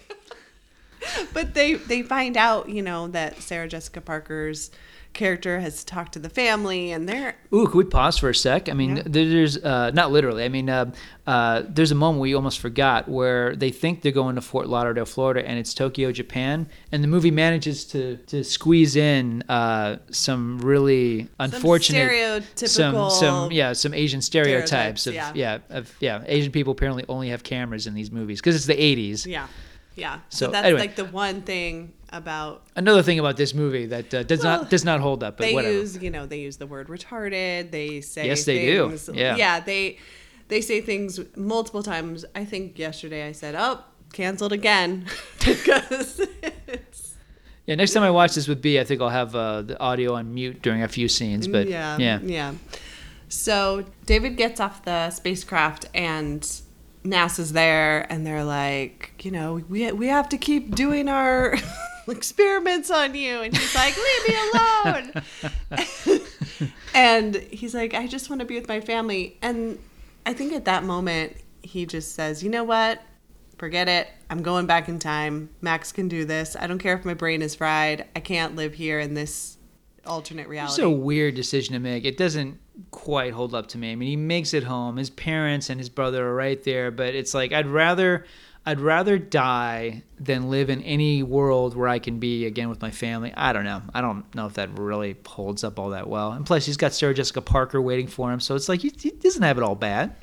But 1.32 1.55
they 1.55 1.74
they 1.74 2.03
find 2.03 2.36
out, 2.36 2.68
you 2.68 2.82
know, 2.82 3.09
that 3.09 3.42
Sarah 3.42 3.68
Jessica 3.68 4.01
Parker's 4.01 4.70
character 5.16 5.59
has 5.61 5.82
talked 5.82 6.12
to 6.12 6.18
the 6.18 6.28
family, 6.28 6.92
and 6.92 7.09
they're 7.09 7.34
Ooh, 7.53 7.66
could 7.66 7.74
we 7.74 7.84
pause 7.84 8.18
for 8.18 8.28
a 8.28 8.34
sec? 8.34 8.68
I 8.68 8.74
mean, 8.74 9.03
there's 9.05 9.57
uh, 9.57 9.90
not 9.90 10.12
literally. 10.12 10.44
I 10.44 10.49
mean, 10.49 10.68
uh, 10.68 10.92
uh, 11.26 11.62
there's 11.66 11.90
a 11.90 11.97
moment 11.97 12.20
we 12.20 12.34
almost 12.34 12.61
forgot 12.61 13.09
where 13.09 13.57
they 13.57 13.70
think 13.70 14.03
they're 14.03 14.12
going 14.12 14.36
to 14.36 14.40
Fort 14.40 14.68
Lauderdale, 14.68 15.07
Florida, 15.07 15.47
and 15.47 15.59
it's 15.59 15.74
Tokyo, 15.74 16.12
Japan, 16.12 16.68
and 16.92 17.03
the 17.03 17.09
movie 17.09 17.32
manages 17.32 17.84
to 17.86 18.18
to 18.28 18.44
squeeze 18.44 18.94
in 18.94 19.42
uh, 19.49 19.97
some 20.11 20.59
really 20.59 21.28
unfortunate, 21.40 22.44
some 22.55 22.68
stereotypical 22.68 23.11
some 23.11 23.51
yeah, 23.51 23.72
some 23.72 23.94
Asian 23.94 24.20
stereotypes, 24.20 25.03
stereotypes, 25.03 25.07
of 25.07 25.14
yeah. 25.14 25.59
yeah, 25.70 25.76
of 25.76 25.97
yeah, 25.99 26.22
Asian 26.26 26.53
people 26.53 26.72
apparently 26.72 27.05
only 27.09 27.30
have 27.30 27.42
cameras 27.42 27.86
in 27.86 27.94
these 27.94 28.11
movies 28.11 28.40
because 28.40 28.55
it's 28.55 28.66
the 28.66 28.74
80s. 28.74 29.26
yeah, 29.26 29.49
yeah. 29.97 30.20
So, 30.28 30.47
So, 30.47 30.53
that's 30.53 30.64
anyway. 30.66 30.80
like 30.80 30.97
the 30.97 31.05
one 31.07 31.42
thing 31.42 31.92
about 32.11 32.62
Another 32.76 33.03
thing 33.03 33.18
about 33.18 33.36
this 33.36 33.53
movie 33.55 33.86
that 33.86 34.14
uh, 34.14 34.22
does 34.22 34.44
Well, 34.44 34.61
not 34.61 34.70
does 34.70 34.84
not 34.84 35.01
hold 35.01 35.24
up, 35.24 35.36
but 35.38 35.44
they 35.44 35.55
whatever. 35.55 35.74
use 35.74 36.01
you 36.01 36.11
know 36.11 36.24
they 36.26 36.38
use 36.40 36.57
the 36.59 36.66
word 36.66 36.86
retarded 36.88 37.70
they 37.72 38.01
say 38.01 38.26
Yes, 38.28 38.44
they 38.44 38.64
do. 38.66 38.97
Yeah. 39.12 39.34
yeah 39.36 39.59
they 39.61 39.99
they 40.49 40.61
say 40.61 40.80
things 40.80 41.18
multiple 41.36 41.82
times 41.82 42.24
i 42.36 42.44
think 42.44 42.78
yesterday 42.78 43.26
i 43.26 43.32
said 43.32 43.57
oh 43.57 43.80
canceled 44.12 44.53
again 44.53 45.07
because 45.44 46.20
it's 46.68 47.14
Yeah, 47.66 47.74
next 47.74 47.92
time 47.94 48.05
I 48.05 48.12
watch 48.12 48.36
this 48.36 48.47
with 48.47 48.62
B, 48.62 48.78
I 48.78 48.84
think 48.84 49.01
I'll 49.03 49.09
have 49.22 49.34
uh, 49.34 49.62
the 49.62 49.76
audio 49.80 50.14
on 50.14 50.32
mute 50.32 50.62
during 50.62 50.82
a 50.84 50.88
few 50.88 51.09
scenes. 51.09 51.49
But 51.49 51.66
yeah 51.68 51.99
yeah, 51.99 52.20
yeah 52.22 52.55
so 53.28 53.84
david 54.07 54.36
gets 54.36 54.61
off 54.61 54.84
the 54.84 55.11
spacecraft 55.11 55.86
and 55.92 56.62
nasa's 57.07 57.52
there 57.52 58.11
and 58.11 58.26
they're 58.26 58.44
like 58.44 59.12
you 59.24 59.30
know 59.30 59.54
we, 59.68 59.90
we 59.92 60.07
have 60.09 60.28
to 60.28 60.36
keep 60.36 60.74
doing 60.74 61.09
our 61.09 61.57
experiments 62.09 62.90
on 62.90 63.14
you. 63.14 63.42
And 63.42 63.57
he's 63.57 63.74
like 63.74 63.96
leave 63.96 64.28
me 64.28 64.36
alone. 64.52 66.20
And 66.94 67.34
he's 67.36 67.74
like 67.74 67.92
i 67.92 68.07
just 68.07 68.30
want 68.30 68.40
to 68.40 68.46
be 68.46 68.54
with 68.54 68.68
my 68.68 68.80
family. 68.80 69.36
And 69.42 69.78
i 70.24 70.32
think 70.32 70.52
at 70.52 70.64
that 70.64 70.84
moment 70.84 71.36
he 71.62 71.86
just 71.86 72.14
says 72.14 72.42
you 72.42 72.50
know 72.50 72.64
what? 72.64 73.02
Forget 73.59 73.88
it. 73.88 74.09
I'm 74.28 74.42
going 74.42 74.66
back 74.66 74.88
in 74.88 74.98
time. 74.98 75.48
Max 75.62 75.90
can 75.90 76.09
do 76.09 76.24
this. 76.26 76.57
I 76.59 76.66
don't 76.66 76.78
care 76.78 76.94
if 76.94 77.04
my 77.04 77.14
brain 77.14 77.40
is 77.40 77.54
fried. 77.54 78.07
I 78.14 78.20
can't 78.20 78.54
live 78.54 78.74
here 78.74 79.00
in 79.00 79.14
this 79.14 79.55
alternate 80.07 80.48
reality. 80.48 80.82
it's 80.82 80.86
a 80.86 80.90
weird 80.90 81.34
decision 81.34 81.74
to 81.74 81.78
make. 81.78 82.04
It 82.04 82.16
doesn't 82.16 82.59
quite 82.90 83.32
hold 83.32 83.54
up 83.54 83.68
to 83.68 83.78
me. 83.78 83.92
I 83.92 83.94
mean, 83.94 84.09
he 84.09 84.16
makes 84.16 84.54
it 84.54 84.64
home. 84.64 84.96
His 84.96 85.11
parents 85.11 85.70
and 85.70 85.80
his 85.80 85.88
brother 85.88 86.28
are 86.28 86.34
right 86.34 86.62
there, 86.62 86.90
but 86.90 87.14
it's 87.14 87.34
like 87.34 87.52
I'd 87.52 87.66
rather. 87.66 88.24
I'd 88.68 88.80
rather 88.80 89.16
die 89.16 90.02
than 90.18 90.50
live 90.50 90.70
in 90.70 90.82
any 90.82 91.22
world 91.22 91.76
where 91.76 91.86
I 91.86 92.00
can 92.00 92.18
be 92.18 92.46
again 92.46 92.68
with 92.68 92.82
my 92.82 92.90
family. 92.90 93.32
I 93.36 93.52
don't 93.52 93.62
know. 93.62 93.80
I 93.94 94.00
don't 94.00 94.34
know 94.34 94.46
if 94.46 94.54
that 94.54 94.76
really 94.76 95.14
holds 95.24 95.62
up 95.62 95.78
all 95.78 95.90
that 95.90 96.09
well. 96.09 96.32
And 96.32 96.44
plus, 96.44 96.66
he's 96.66 96.76
got 96.76 96.92
Sarah 96.92 97.14
Jessica 97.14 97.40
Parker 97.40 97.80
waiting 97.80 98.09
for 98.09 98.32
him, 98.32 98.40
so 98.40 98.57
it's 98.57 98.68
like 98.68 98.80
he, 98.80 98.92
he 98.98 99.11
doesn't 99.12 99.44
have 99.44 99.57
it 99.57 99.62
all 99.62 99.76
bad. 99.76 100.16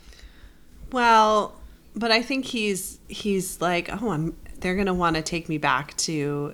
Well, 0.92 1.56
but 1.96 2.12
I 2.12 2.22
think 2.22 2.44
he's 2.44 3.00
he's 3.08 3.62
like, 3.62 3.90
oh, 4.02 4.10
I'm. 4.10 4.36
They're 4.60 4.76
gonna 4.76 4.94
want 4.94 5.16
to 5.16 5.22
take 5.22 5.48
me 5.48 5.58
back 5.58 5.96
to, 5.98 6.54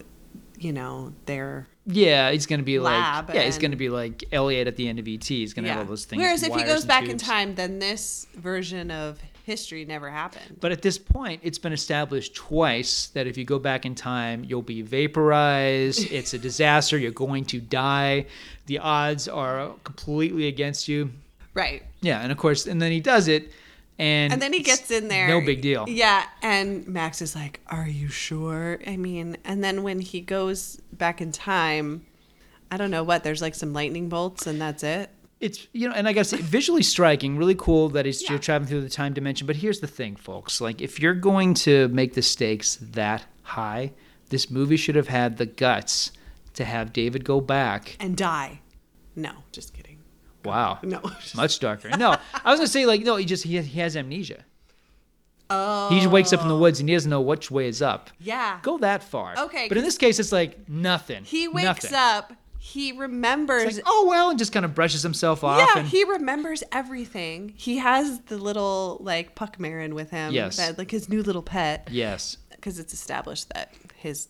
you 0.59 0.71
know, 0.71 1.13
their 1.25 1.67
Yeah, 1.91 2.31
he's 2.31 2.45
gonna 2.45 2.63
be 2.63 2.79
Lab 2.79 3.29
like 3.29 3.35
yeah, 3.35 3.43
he's 3.43 3.57
gonna 3.57 3.75
be 3.75 3.89
like 3.89 4.23
Elliot 4.31 4.67
at 4.67 4.75
the 4.75 4.87
end 4.87 4.99
of 4.99 5.07
ET. 5.07 5.23
He's 5.23 5.53
gonna 5.53 5.69
have 5.69 5.79
all 5.79 5.85
those 5.85 6.05
things. 6.05 6.21
Whereas 6.21 6.43
if 6.43 6.53
he 6.53 6.63
goes 6.63 6.85
back 6.85 7.09
in 7.09 7.17
time, 7.17 7.55
then 7.55 7.79
this 7.79 8.27
version 8.35 8.91
of 8.91 9.19
history 9.49 9.83
never 9.83 10.11
happened. 10.11 10.57
But 10.59 10.71
at 10.71 10.83
this 10.83 10.99
point, 10.99 11.41
it's 11.43 11.57
been 11.57 11.73
established 11.73 12.35
twice 12.35 13.07
that 13.07 13.25
if 13.25 13.35
you 13.35 13.45
go 13.45 13.57
back 13.57 13.83
in 13.83 13.95
time, 13.95 14.43
you'll 14.47 14.61
be 14.61 14.83
vaporized. 14.83 16.11
it's 16.11 16.35
a 16.35 16.37
disaster. 16.37 16.99
You're 16.99 17.11
going 17.11 17.45
to 17.45 17.59
die. 17.59 18.27
The 18.67 18.77
odds 18.77 19.27
are 19.27 19.71
completely 19.83 20.47
against 20.47 20.87
you. 20.87 21.11
Right. 21.55 21.81
Yeah, 22.01 22.21
and 22.21 22.31
of 22.31 22.37
course, 22.37 22.67
and 22.67 22.79
then 22.79 22.91
he 22.91 22.99
does 22.99 23.27
it, 23.27 23.51
and 24.00 24.34
And 24.34 24.41
then 24.41 24.54
he 24.54 24.62
gets 24.62 24.89
in 24.89 25.10
there. 25.10 25.28
No 25.28 25.41
big 25.41 25.62
deal. 25.62 25.86
Yeah, 25.88 26.24
and 26.41 26.88
Max 26.88 27.22
is 27.22 27.36
like, 27.36 27.60
"Are 27.68 27.88
you 27.88 28.08
sure?" 28.08 28.80
I 28.88 28.97
mean, 28.97 29.38
and 29.43 29.64
then 29.64 29.84
when 29.84 30.00
he 30.00 30.22
goes 30.22 30.82
back 30.93 31.22
in 31.22 31.32
time, 31.32 32.06
I 32.72 32.78
don't 32.78 32.91
know 32.91 33.04
what. 33.04 33.24
There's 33.24 33.41
like 33.41 33.56
some 33.56 33.74
lightning 33.74 34.10
bolts, 34.10 34.47
and 34.47 34.60
that's 34.60 34.84
it. 34.84 35.12
It's 35.41 35.68
you 35.74 35.88
know, 35.88 35.93
and 35.95 36.08
I 36.08 36.14
gotta 36.14 36.26
say, 36.26 36.38
visually 36.38 36.84
striking, 36.84 37.38
really 37.38 37.56
cool 37.56 37.89
that 37.89 38.06
he's 38.06 38.28
you're 38.30 38.39
traveling 38.39 38.70
through 38.70 38.82
the 38.82 38.89
time 38.89 39.14
dimension. 39.14 39.45
But 39.47 39.58
here's 39.58 39.80
the 39.82 39.88
thing, 39.88 40.16
folks: 40.16 40.62
like 40.62 40.82
if 40.82 41.00
you're 41.00 41.14
going 41.14 41.54
to 41.56 41.88
make 41.89 42.14
the 42.14 42.22
stakes 42.22 42.78
that 42.82 43.26
high, 43.43 43.91
this 44.30 44.50
movie 44.50 44.78
should 44.78 44.95
have 44.95 45.08
had 45.10 45.38
the 45.38 45.45
guts 45.45 46.12
to 46.54 46.66
have 46.66 46.93
David 46.93 47.24
go 47.24 47.41
back 47.41 47.95
And 48.00 48.16
die. 48.16 48.62
No, 49.16 49.32
just 49.52 49.74
kidding. 49.74 49.88
Wow. 50.43 50.79
No. 50.83 51.01
Much 51.35 51.59
darker. 51.59 51.89
No, 51.97 52.17
I 52.43 52.51
was 52.51 52.59
gonna 52.59 52.67
say 52.67 52.85
like 52.85 53.01
no, 53.01 53.15
he 53.15 53.25
just 53.25 53.43
he 53.43 53.55
has, 53.55 53.65
he 53.65 53.79
has 53.79 53.95
amnesia. 53.97 54.43
Oh. 55.49 55.89
He 55.89 55.99
just 55.99 56.11
wakes 56.11 56.31
up 56.31 56.41
in 56.41 56.47
the 56.47 56.57
woods 56.57 56.79
and 56.79 56.87
he 56.87 56.95
doesn't 56.95 57.09
know 57.09 57.21
which 57.21 57.49
way 57.49 57.67
is 57.67 57.81
up. 57.81 58.11
Yeah. 58.19 58.59
Go 58.61 58.77
that 58.79 59.03
far. 59.03 59.33
Okay, 59.35 59.67
But 59.67 59.77
in 59.77 59.83
this 59.83 59.97
case, 59.97 60.19
it's 60.19 60.31
like 60.31 60.69
nothing. 60.69 61.23
He 61.23 61.47
wakes 61.47 61.91
nothing. 61.91 61.93
up. 61.95 62.33
He 62.59 62.91
remembers. 62.91 63.63
It's 63.63 63.75
like, 63.77 63.85
oh 63.87 64.05
well, 64.07 64.29
and 64.29 64.37
just 64.37 64.51
kind 64.51 64.65
of 64.65 64.75
brushes 64.75 65.01
himself 65.01 65.43
off. 65.43 65.59
yeah, 65.59 65.79
and, 65.79 65.87
he 65.87 66.03
remembers 66.03 66.61
everything. 66.71 67.53
He 67.55 67.77
has 67.77 68.19
the 68.21 68.37
little 68.37 68.97
like 68.99 69.33
Puckmaren 69.33 69.93
with 69.93 70.11
him. 70.11 70.33
Yes. 70.33 70.57
that, 70.57 70.77
like 70.77 70.91
his 70.91 71.09
new 71.09 71.23
little 71.23 71.41
pet. 71.41 71.87
yes. 71.89 72.37
because 72.51 72.77
it's 72.77 72.93
established 72.93 73.49
that 73.53 73.73
his 73.95 74.27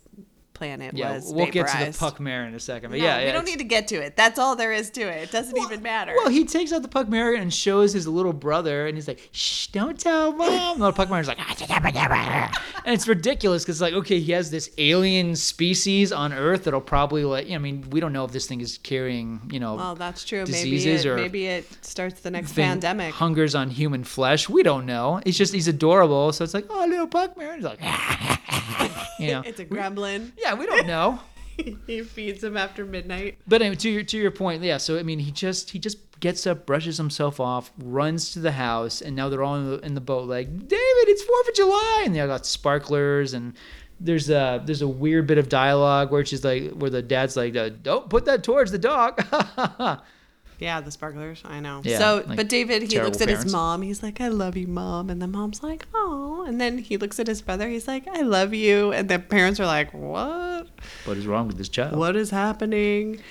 planet 0.60 0.94
Yeah, 0.94 1.14
was 1.16 1.34
we'll 1.34 1.46
get 1.46 1.66
to 1.68 1.72
the 1.74 1.78
vaporized. 1.78 2.00
puck 2.00 2.20
mare 2.20 2.46
in 2.46 2.54
a 2.54 2.60
second. 2.60 2.92
But 2.92 3.00
No, 3.00 3.06
yeah, 3.06 3.18
we 3.20 3.24
yeah, 3.26 3.32
don't 3.32 3.46
need 3.46 3.60
to 3.60 3.64
get 3.64 3.88
to 3.88 3.96
it. 3.96 4.16
That's 4.18 4.38
all 4.38 4.56
there 4.56 4.72
is 4.74 4.90
to 4.92 5.02
it. 5.02 5.24
It 5.24 5.32
doesn't 5.32 5.58
even 5.58 5.82
matter. 5.82 6.14
Well, 6.18 6.30
he 6.30 6.44
takes 6.46 6.72
out 6.74 6.82
the 6.82 6.90
Puckmaren 6.90 7.40
and 7.42 7.54
shows 7.54 7.94
his 7.94 8.08
little 8.08 8.34
brother, 8.34 8.86
and 8.88 8.96
he's 8.98 9.08
like, 9.08 9.30
"Shh, 9.32 9.68
don't 9.68 9.98
tell 10.00 10.34
mom." 10.34 10.80
The 10.80 10.92
Puckmaren's 10.92 11.28
like, 11.28 11.38
ah, 11.40 12.52
and 12.86 12.94
it's 12.94 13.08
ridiculous 13.08 13.64
because 13.64 13.82
like, 13.82 13.94
okay, 13.94 14.20
he 14.20 14.32
has 14.34 14.52
this 14.52 14.70
alien 14.78 15.36
species 15.36 16.12
on 16.12 16.34
Earth 16.34 16.66
that'll 16.66 16.82
probably 16.82 17.24
like, 17.24 17.50
I 17.50 17.58
mean, 17.58 17.90
we 17.90 18.00
don't 18.00 18.14
know 18.14 18.26
if 18.26 18.32
this 18.32 18.48
thing 18.48 18.62
is 18.62 18.78
carrying, 18.80 19.42
you 19.52 19.60
know, 19.60 19.76
well, 19.76 19.96
that's 19.96 20.24
true. 20.26 20.40
Maybe 20.40 20.52
diseases 20.72 21.06
it, 21.06 21.10
or 21.10 21.16
maybe 21.16 21.48
it 21.48 21.66
starts 21.86 22.22
the 22.22 22.32
next 22.32 22.54
pandemic. 22.54 23.14
hungers 23.14 23.56
on 23.56 23.70
human 23.70 24.04
flesh. 24.04 24.50
We 24.50 24.64
don't 24.64 24.86
know. 24.86 25.22
It's 25.26 25.38
just 25.38 25.54
he's 25.54 25.68
adorable, 25.68 26.32
so 26.34 26.44
it's 26.44 26.54
like, 26.54 26.66
oh, 26.70 26.86
little 26.86 27.08
Puckmaren. 27.08 27.56
He's 27.56 27.64
like, 27.66 27.80
you 29.20 29.32
know, 29.32 29.42
it's 29.46 29.60
a 29.60 29.66
gremlin. 29.66 30.32
yeah, 30.38 30.49
we 30.54 30.66
don't 30.66 30.88
know. 30.88 31.20
he 31.88 32.04
feeds 32.04 32.44
him 32.44 32.58
after 32.58 32.86
midnight. 32.86 33.38
But 33.48 33.62
anyway, 33.62 33.76
to 33.78 33.90
your 33.90 34.04
to 34.04 34.18
your 34.18 34.32
point, 34.32 34.64
yeah. 34.64 34.78
So 34.78 34.98
I 34.98 35.04
mean, 35.04 35.20
he 35.20 35.32
just 35.32 35.72
he 35.72 35.80
just 35.80 35.98
gets 36.20 36.46
up, 36.46 36.66
brushes 36.66 36.98
himself 36.98 37.40
off, 37.40 37.72
runs 37.78 38.32
to 38.32 38.40
the 38.40 38.52
house, 38.52 39.02
and 39.02 39.16
now 39.16 39.30
they're 39.30 39.44
all 39.44 39.56
in 39.56 39.70
the, 39.70 39.80
in 39.80 39.94
the 39.94 40.02
boat. 40.02 40.28
Like 40.28 40.48
David, 40.48 41.08
it's 41.08 41.24
Fourth 41.24 41.48
of 41.48 41.56
July, 41.56 42.04
and 42.06 42.16
they 42.16 42.20
all 42.20 42.28
got 42.28 42.46
sparklers, 42.46 43.34
and 43.34 43.54
there's 44.00 44.30
a 44.30 44.62
there's 44.66 44.82
a 44.82 44.88
weird 44.88 45.28
bit 45.28 45.38
of 45.38 45.50
dialogue 45.50 46.12
where 46.12 46.26
she's 46.26 46.44
like, 46.44 46.72
where 46.72 46.90
the 46.90 47.02
dad's 47.02 47.36
like, 47.36 47.54
"Don't 47.84 48.10
put 48.10 48.26
that 48.26 48.44
towards 48.44 48.72
the 48.72 48.80
dog." 48.80 49.22
Yeah, 50.60 50.82
the 50.82 50.92
sparklers. 50.92 51.42
I 51.46 51.60
know. 51.60 51.82
Yeah, 51.84 51.98
so, 51.98 52.24
like 52.28 52.36
but 52.38 52.50
David, 52.50 52.84
he 52.92 53.00
looks 53.02 53.20
at 53.22 53.28
parents. 53.28 53.46
his 53.46 53.54
mom. 53.54 53.82
He's 53.82 54.04
like, 54.04 54.20
"I 54.22 54.28
love 54.28 54.56
you, 54.58 54.68
mom," 54.68 55.10
and 55.10 55.22
the 55.22 55.28
mom's 55.28 55.64
like, 55.64 55.88
"Oh," 55.94 56.44
and 56.48 56.60
then 56.60 56.78
he 56.80 56.98
looks 56.98 57.20
at 57.20 57.28
his 57.28 57.42
brother. 57.42 57.68
He's 57.70 57.88
like, 57.88 58.08
"I 58.08 58.22
love 58.22 58.54
you," 58.54 58.92
and 58.92 59.08
the 59.10 59.20
parents 59.20 59.60
are 59.60 59.66
like, 59.66 59.94
"What? 59.94 60.68
what 61.06 61.18
is 61.18 61.26
wrong 61.26 61.48
with 61.48 61.58
this 61.58 61.70
child? 61.70 61.98
What 61.98 62.16
is 62.16 62.30
happening?" 62.32 63.22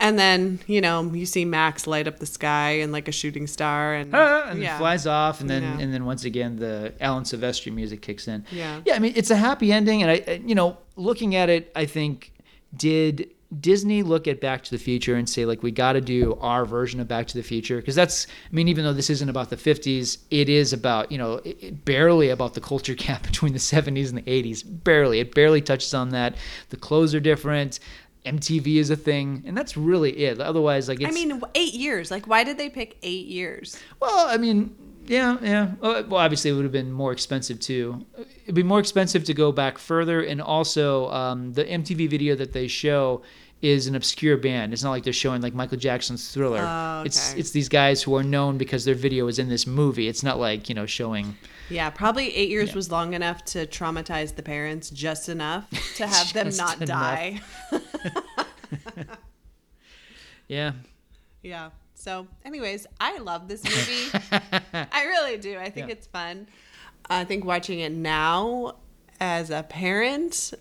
And 0.00 0.18
then 0.18 0.58
you 0.66 0.80
know 0.80 1.02
you 1.14 1.26
see 1.26 1.44
Max 1.44 1.86
light 1.86 2.08
up 2.08 2.18
the 2.18 2.26
sky 2.26 2.70
and 2.80 2.90
like 2.90 3.06
a 3.06 3.12
shooting 3.12 3.46
star, 3.46 3.94
and 3.94 4.12
Ah, 4.14 4.48
and 4.50 4.60
yeah, 4.60 4.76
flies 4.78 5.06
off, 5.06 5.40
and 5.40 5.48
then 5.48 5.62
Yeah. 5.62 5.78
and 5.78 5.94
then 5.94 6.04
once 6.04 6.24
again 6.24 6.56
the 6.56 6.92
Alan 7.00 7.22
Silvestri 7.24 7.72
music 7.72 8.00
kicks 8.02 8.26
in. 8.26 8.44
Yeah. 8.50 8.80
yeah. 8.84 8.94
I 8.94 8.98
mean, 8.98 9.12
it's 9.14 9.30
a 9.30 9.36
happy 9.36 9.70
ending, 9.72 10.02
and 10.02 10.10
I, 10.10 10.22
I- 10.26 10.42
you 10.44 10.54
know, 10.56 10.78
looking 10.96 11.36
at 11.36 11.48
it, 11.50 11.70
I 11.76 11.84
think 11.86 12.32
did 12.76 13.28
Disney 13.60 14.02
look 14.02 14.26
at 14.26 14.40
Back 14.40 14.62
to 14.64 14.70
the 14.70 14.78
Future 14.78 15.14
and 15.16 15.28
say 15.28 15.44
like 15.44 15.62
we 15.62 15.70
got 15.70 15.92
to 15.92 16.00
do 16.00 16.38
our 16.40 16.64
version 16.64 17.00
of 17.00 17.08
Back 17.08 17.26
to 17.28 17.34
the 17.36 17.42
Future 17.42 17.76
because 17.76 17.94
that's 17.94 18.26
I 18.50 18.54
mean 18.54 18.68
even 18.68 18.84
though 18.84 18.92
this 18.94 19.10
isn't 19.10 19.28
about 19.28 19.50
the 19.50 19.56
50s, 19.56 20.18
it 20.30 20.48
is 20.48 20.72
about 20.72 21.12
you 21.12 21.18
know 21.18 21.34
it, 21.44 21.58
it- 21.60 21.84
barely 21.84 22.30
about 22.30 22.54
the 22.54 22.60
culture 22.60 22.94
gap 23.06 23.22
between 23.22 23.52
the 23.52 23.58
70s 23.58 24.08
and 24.08 24.18
the 24.18 24.22
80s. 24.22 24.62
Barely, 24.84 25.20
it 25.20 25.34
barely 25.34 25.60
touches 25.60 25.92
on 25.94 26.10
that. 26.10 26.34
The 26.70 26.76
clothes 26.76 27.14
are 27.14 27.20
different. 27.20 27.78
MTV 28.24 28.76
is 28.76 28.88
a 28.90 28.94
thing, 28.96 29.42
and 29.46 29.56
that's 29.58 29.76
really 29.76 30.12
it. 30.24 30.40
Otherwise, 30.40 30.88
like 30.88 31.00
it's, 31.00 31.08
I 31.08 31.12
mean, 31.12 31.42
eight 31.56 31.74
years. 31.74 32.08
Like, 32.10 32.28
why 32.28 32.44
did 32.44 32.56
they 32.56 32.70
pick 32.70 32.96
eight 33.02 33.26
years? 33.26 33.76
well, 34.00 34.28
I 34.28 34.36
mean, 34.36 34.76
yeah, 35.08 35.38
yeah. 35.42 35.72
Uh, 35.82 36.04
Well, 36.06 36.20
obviously, 36.20 36.52
it 36.52 36.54
would 36.54 36.62
have 36.62 36.70
been 36.70 36.92
more 36.92 37.10
expensive 37.10 37.58
too. 37.58 38.06
It'd 38.44 38.54
be 38.54 38.62
more 38.62 38.78
expensive 38.78 39.24
to 39.24 39.34
go 39.34 39.50
back 39.50 39.76
further, 39.76 40.22
and 40.22 40.40
also 40.40 41.10
um, 41.10 41.52
the 41.54 41.64
MTV 41.64 42.08
video 42.08 42.36
that 42.36 42.52
they 42.52 42.68
show 42.68 43.22
is 43.62 43.86
an 43.86 43.94
obscure 43.94 44.36
band. 44.36 44.72
It's 44.72 44.82
not 44.82 44.90
like 44.90 45.04
they're 45.04 45.12
showing 45.12 45.40
like 45.40 45.54
Michael 45.54 45.78
Jackson's 45.78 46.28
Thriller. 46.32 46.60
Oh, 46.60 47.04
It's 47.06 47.30
okay. 47.30 47.40
it's 47.40 47.52
these 47.52 47.68
guys 47.68 48.02
who 48.02 48.14
are 48.16 48.22
known 48.24 48.58
because 48.58 48.84
their 48.84 48.94
video 48.96 49.28
is 49.28 49.38
in 49.38 49.48
this 49.48 49.66
movie. 49.66 50.08
It's 50.08 50.22
not 50.24 50.38
like 50.40 50.68
you 50.68 50.74
know 50.74 50.84
showing. 50.86 51.36
Yeah, 51.70 51.88
probably 51.90 52.34
eight 52.34 52.50
years 52.50 52.74
was 52.74 52.90
long 52.90 53.14
enough 53.14 53.44
to 53.46 53.66
traumatize 53.66 54.34
the 54.34 54.42
parents, 54.42 54.90
just 54.90 55.28
enough 55.28 55.70
to 55.96 56.06
have 56.06 56.32
them 56.32 56.50
not 56.56 56.82
enough. 56.82 56.88
die. 56.88 57.40
Yeah, 60.48 60.72
Yeah. 61.42 61.70
So, 61.94 62.26
anyways, 62.44 62.86
I 63.00 63.18
love 63.18 63.46
this 63.46 63.62
movie. 63.64 64.10
I 64.72 65.04
really 65.04 65.38
do. 65.38 65.56
I 65.56 65.70
think 65.70 65.86
Yeah. 65.86 65.92
it's 65.92 66.06
fun. 66.08 66.48
I 67.08 67.24
think 67.24 67.44
watching 67.44 67.78
it 67.78 67.92
now 67.92 68.74
as 69.20 69.50
a 69.50 69.62
parent, 69.62 70.52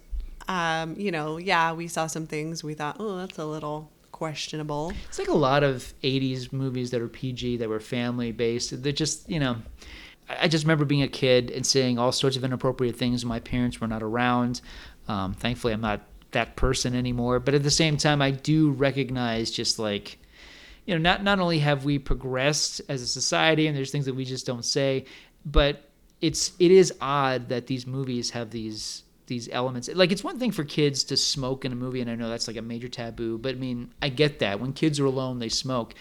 um, 0.52 0.96
you 0.98 1.12
know, 1.12 1.38
yeah, 1.38 1.72
we 1.72 1.88
saw 1.88 2.08
some 2.08 2.28
things 2.28 2.62
we 2.62 2.74
thought, 2.74 2.98
oh, 3.00 3.18
that's 3.18 3.38
a 3.38 3.46
little 3.46 3.90
questionable. 4.12 4.92
it's 5.08 5.18
like 5.18 5.30
a 5.30 5.34
lot 5.34 5.64
of 5.64 5.94
'80s 6.04 6.52
movies 6.52 6.92
that 6.92 7.02
are 7.02 7.08
PG 7.08 7.58
that 7.58 7.70
were 7.70 7.80
family 7.80 8.34
based. 8.34 8.84
They're 8.84 8.92
just 8.92 9.30
you 9.30 9.40
know. 9.40 9.58
I 10.30 10.48
just 10.48 10.64
remember 10.64 10.86
being 10.86 11.02
a 11.02 11.10
kid 11.10 11.52
and 11.52 11.66
saying 11.66 12.00
all 12.00 12.14
sorts 12.14 12.38
of 12.38 12.44
inappropriate 12.44 12.96
things 12.96 13.26
my 13.26 13.40
parents 13.40 13.82
were 13.82 13.88
not 13.88 14.02
around. 14.02 14.62
Um, 15.10 15.34
thankfully, 15.34 15.74
I'm 15.74 15.82
not 15.82 16.02
that 16.32 16.56
person 16.56 16.96
anymore. 16.96 17.40
But 17.40 17.54
at 17.54 17.64
the 17.64 17.72
same 17.72 17.98
time, 17.98 18.22
I 18.22 18.32
do 18.32 18.72
recognize 18.72 19.52
just 19.52 19.78
like, 19.78 20.20
you 20.86 20.94
know, 20.94 21.02
not 21.02 21.24
not 21.24 21.40
only 21.40 21.60
have 21.60 21.86
we 21.86 21.98
progressed 21.98 22.82
as 22.90 23.02
a 23.02 23.08
society 23.08 23.68
and 23.68 23.76
there's 23.76 23.92
things 23.92 24.06
that 24.06 24.16
we 24.16 24.26
just 24.26 24.46
don't 24.46 24.66
say, 24.66 25.06
but 25.46 25.90
it's 26.20 26.52
it 26.60 26.72
is 26.72 26.94
odd 27.00 27.50
that 27.50 27.68
these 27.68 27.88
movies 27.88 28.30
have 28.32 28.52
these 28.52 29.04
these 29.32 29.48
elements. 29.54 29.90
Like 29.94 30.12
it's 30.12 30.26
one 30.26 30.38
thing 30.38 30.52
for 30.52 30.66
kids 30.66 31.06
to 31.06 31.16
smoke 31.16 31.64
in 31.64 31.72
a 31.72 31.76
movie, 31.76 32.02
and 32.02 32.10
I 32.12 32.16
know 32.16 32.30
that's 32.30 32.50
like 32.50 32.58
a 32.58 32.62
major 32.62 32.90
taboo. 32.90 33.38
But 33.38 33.56
I 33.56 33.58
mean, 33.58 33.94
I 34.02 34.10
get 34.10 34.40
that 34.40 34.60
when 34.60 34.74
kids 34.74 35.00
are 35.00 35.06
alone, 35.06 35.40
they 35.40 35.48
smoke. 35.48 35.96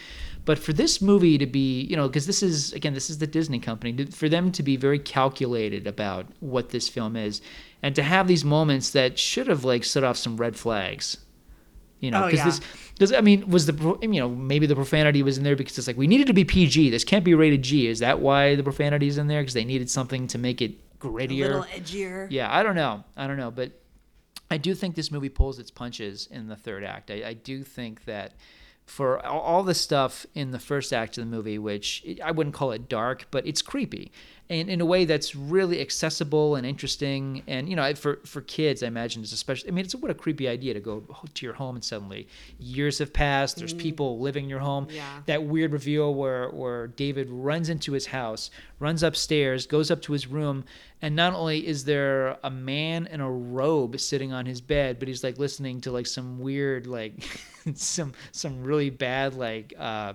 But 0.45 0.59
for 0.59 0.73
this 0.73 1.01
movie 1.01 1.39
to 1.39 1.47
be, 1.47 1.83
you 1.83 1.97
know, 1.97 2.09
because 2.09 2.27
this 2.27 2.43
is 2.43 2.73
again, 2.73 2.93
this 2.93 3.09
is 3.09 3.19
the 3.19 3.29
Disney 3.29 3.61
company, 3.61 4.07
for 4.07 4.29
them 4.29 4.51
to 4.51 4.65
be 4.65 4.77
very 4.77 4.99
calculated 4.99 5.87
about 5.87 6.27
what 6.41 6.71
this 6.71 6.89
film 6.89 7.15
is, 7.15 7.41
and 7.85 7.95
to 7.95 8.03
have 8.03 8.27
these 8.27 8.45
moments 8.45 8.91
that 8.91 9.17
should 9.17 9.47
have 9.47 9.65
like 9.65 9.85
set 9.85 10.03
off 10.03 10.17
some 10.17 10.37
red 10.37 10.57
flags. 10.57 11.19
You 12.01 12.11
know, 12.11 12.25
Oh, 12.25 12.27
because 12.27 12.39
yeah. 12.39 12.45
this, 12.47 12.61
because 12.95 13.13
I 13.13 13.21
mean, 13.21 13.49
was 13.49 13.67
the 13.67 13.99
you 14.03 14.21
know 14.21 14.29
maybe 14.29 14.67
the 14.67 14.75
profanity 14.75 15.23
was 15.23 15.39
in 15.39 15.45
there 15.45 15.55
because 15.55 15.79
it's 15.79 15.87
like 15.87 15.97
we 15.97 16.09
needed 16.09 16.27
to 16.27 16.33
be 16.33 16.45
PG. 16.45 16.91
This 16.91 17.05
can't 17.05 17.25
be 17.25 17.35
rated 17.35 17.63
G. 17.63 17.87
Is 17.87 18.01
that 18.01 18.19
why 18.19 18.57
the 18.57 18.65
profanity 18.65 19.07
is 19.07 19.19
in 19.19 19.29
there? 19.29 19.41
Because 19.43 19.55
they 19.55 19.65
needed 19.65 19.89
something 19.89 20.27
to 20.27 20.39
make 20.39 20.61
it 20.61 20.73
A 21.01 21.07
grittier. 21.07 21.41
little 21.41 21.63
edgier. 21.65 22.27
Yeah, 22.31 22.55
I 22.55 22.63
don't 22.63 22.77
know. 22.77 23.05
I 23.17 23.27
don't 23.27 23.37
know, 23.37 23.51
but 23.51 23.73
I 24.51 24.57
do 24.57 24.75
think 24.75 24.97
this 24.97 25.11
movie 25.11 25.29
pulls 25.29 25.59
its 25.59 25.71
punches 25.71 26.29
in 26.31 26.49
the 26.49 26.57
third 26.57 26.85
act. 26.85 27.11
I, 27.11 27.23
I 27.29 27.33
do 27.35 27.63
think 27.63 28.05
that 28.05 28.35
for 28.85 29.25
all 29.25 29.63
the 29.63 29.75
stuff 29.75 30.27
in 30.35 30.51
the 30.51 30.59
first 30.59 30.93
act 30.93 31.17
of 31.17 31.25
the 31.25 31.31
movie, 31.31 31.59
which 31.59 32.05
I 32.25 32.33
wouldn't 32.33 32.55
call 32.55 32.73
it 32.73 32.89
dark, 32.89 33.27
but 33.31 33.47
it's 33.47 33.63
creepy, 33.63 34.11
and 34.51 34.69
in 34.69 34.81
a 34.81 34.85
way 34.85 35.05
that's 35.05 35.37
really 35.37 35.81
accessible 35.81 36.57
and 36.57 36.67
interesting. 36.67 37.43
And 37.47 37.69
you 37.69 37.77
know, 37.77 37.95
for 37.95 38.17
for 38.27 38.41
kids, 38.43 38.83
I 38.83 38.89
imagine 38.89 39.23
it's 39.23 39.33
especially. 39.33 39.71
I 39.71 39.73
mean, 39.73 39.85
it's 39.85 39.95
what 39.95 40.11
a 40.11 40.15
creepy 40.15 40.49
idea 40.49 40.75
to 40.75 40.81
go 40.81 41.05
to 41.33 41.47
your 41.47 41.55
home 41.55 41.77
and 41.77 41.85
suddenly 41.85 42.27
years 42.59 42.99
have 42.99 43.13
passed. 43.13 43.57
There's 43.57 43.73
people 43.73 44.19
living 44.19 44.45
in 44.45 44.51
your 44.51 44.59
home. 44.59 44.89
Yeah. 44.91 45.21
That 45.27 45.45
weird 45.45 45.73
reveal 45.73 46.13
where 46.13 46.51
where 46.51 46.89
David 46.89 47.31
runs 47.31 47.69
into 47.69 47.93
his 47.93 48.07
house, 48.07 48.51
runs 48.81 49.05
upstairs, 49.05 49.67
goes 49.67 49.89
up 49.89 50.03
to 50.03 50.13
his 50.13 50.27
room, 50.27 50.65
and 51.01 51.15
not 51.15 51.33
only 51.33 51.65
is 51.65 51.85
there 51.85 52.37
a 52.43 52.51
man 52.51 53.07
in 53.07 53.21
a 53.21 53.31
robe 53.31 54.01
sitting 54.01 54.33
on 54.33 54.47
his 54.47 54.61
bed, 54.61 54.99
but 54.99 55.07
he's 55.07 55.23
like 55.23 55.39
listening 55.39 55.81
to 55.83 55.93
like 55.93 56.09
some 56.09 56.41
weird 56.41 56.89
like 56.89 57.23
some 57.75 58.13
some 58.33 58.65
really 58.65 58.91
bad 58.91 59.35
like 59.35 59.75
uh 59.79 60.15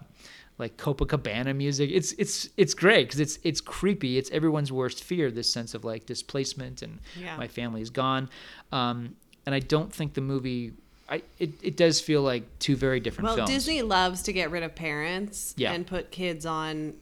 like 0.57 0.77
Copacabana 0.77 1.55
music. 1.55 1.89
It's 1.93 2.13
it's 2.13 2.49
it's 2.57 2.73
great 2.73 3.07
because 3.07 3.19
it's 3.19 3.39
it's 3.43 3.61
creepy. 3.61 4.17
It's 4.17 4.31
everyone's 4.31 4.71
worst 4.71 5.03
fear. 5.03 5.29
This 5.31 5.51
sense 5.51 5.73
of 5.73 5.83
like 5.83 6.05
displacement 6.05 6.81
and 6.81 6.99
Yeah. 7.19 7.35
my 7.37 7.47
family 7.47 7.81
is 7.81 7.89
gone. 7.89 8.29
Um, 8.71 9.15
and 9.45 9.53
I 9.53 9.59
don't 9.59 9.91
think 9.93 10.13
the 10.13 10.21
movie. 10.21 10.73
I 11.09 11.21
it, 11.39 11.51
it 11.61 11.77
does 11.77 12.01
feel 12.01 12.21
like 12.23 12.43
two 12.59 12.75
very 12.75 12.99
different 12.99 13.27
Well, 13.27 13.35
films. 13.35 13.49
Disney 13.51 13.81
loves 13.83 14.23
to 14.23 14.33
get 14.33 14.49
rid 14.49 14.63
of 14.63 14.73
parents 14.75 15.53
Yeah. 15.57 15.73
and 15.73 15.85
put 15.85 16.09
kids 16.09 16.45
on, 16.45 16.93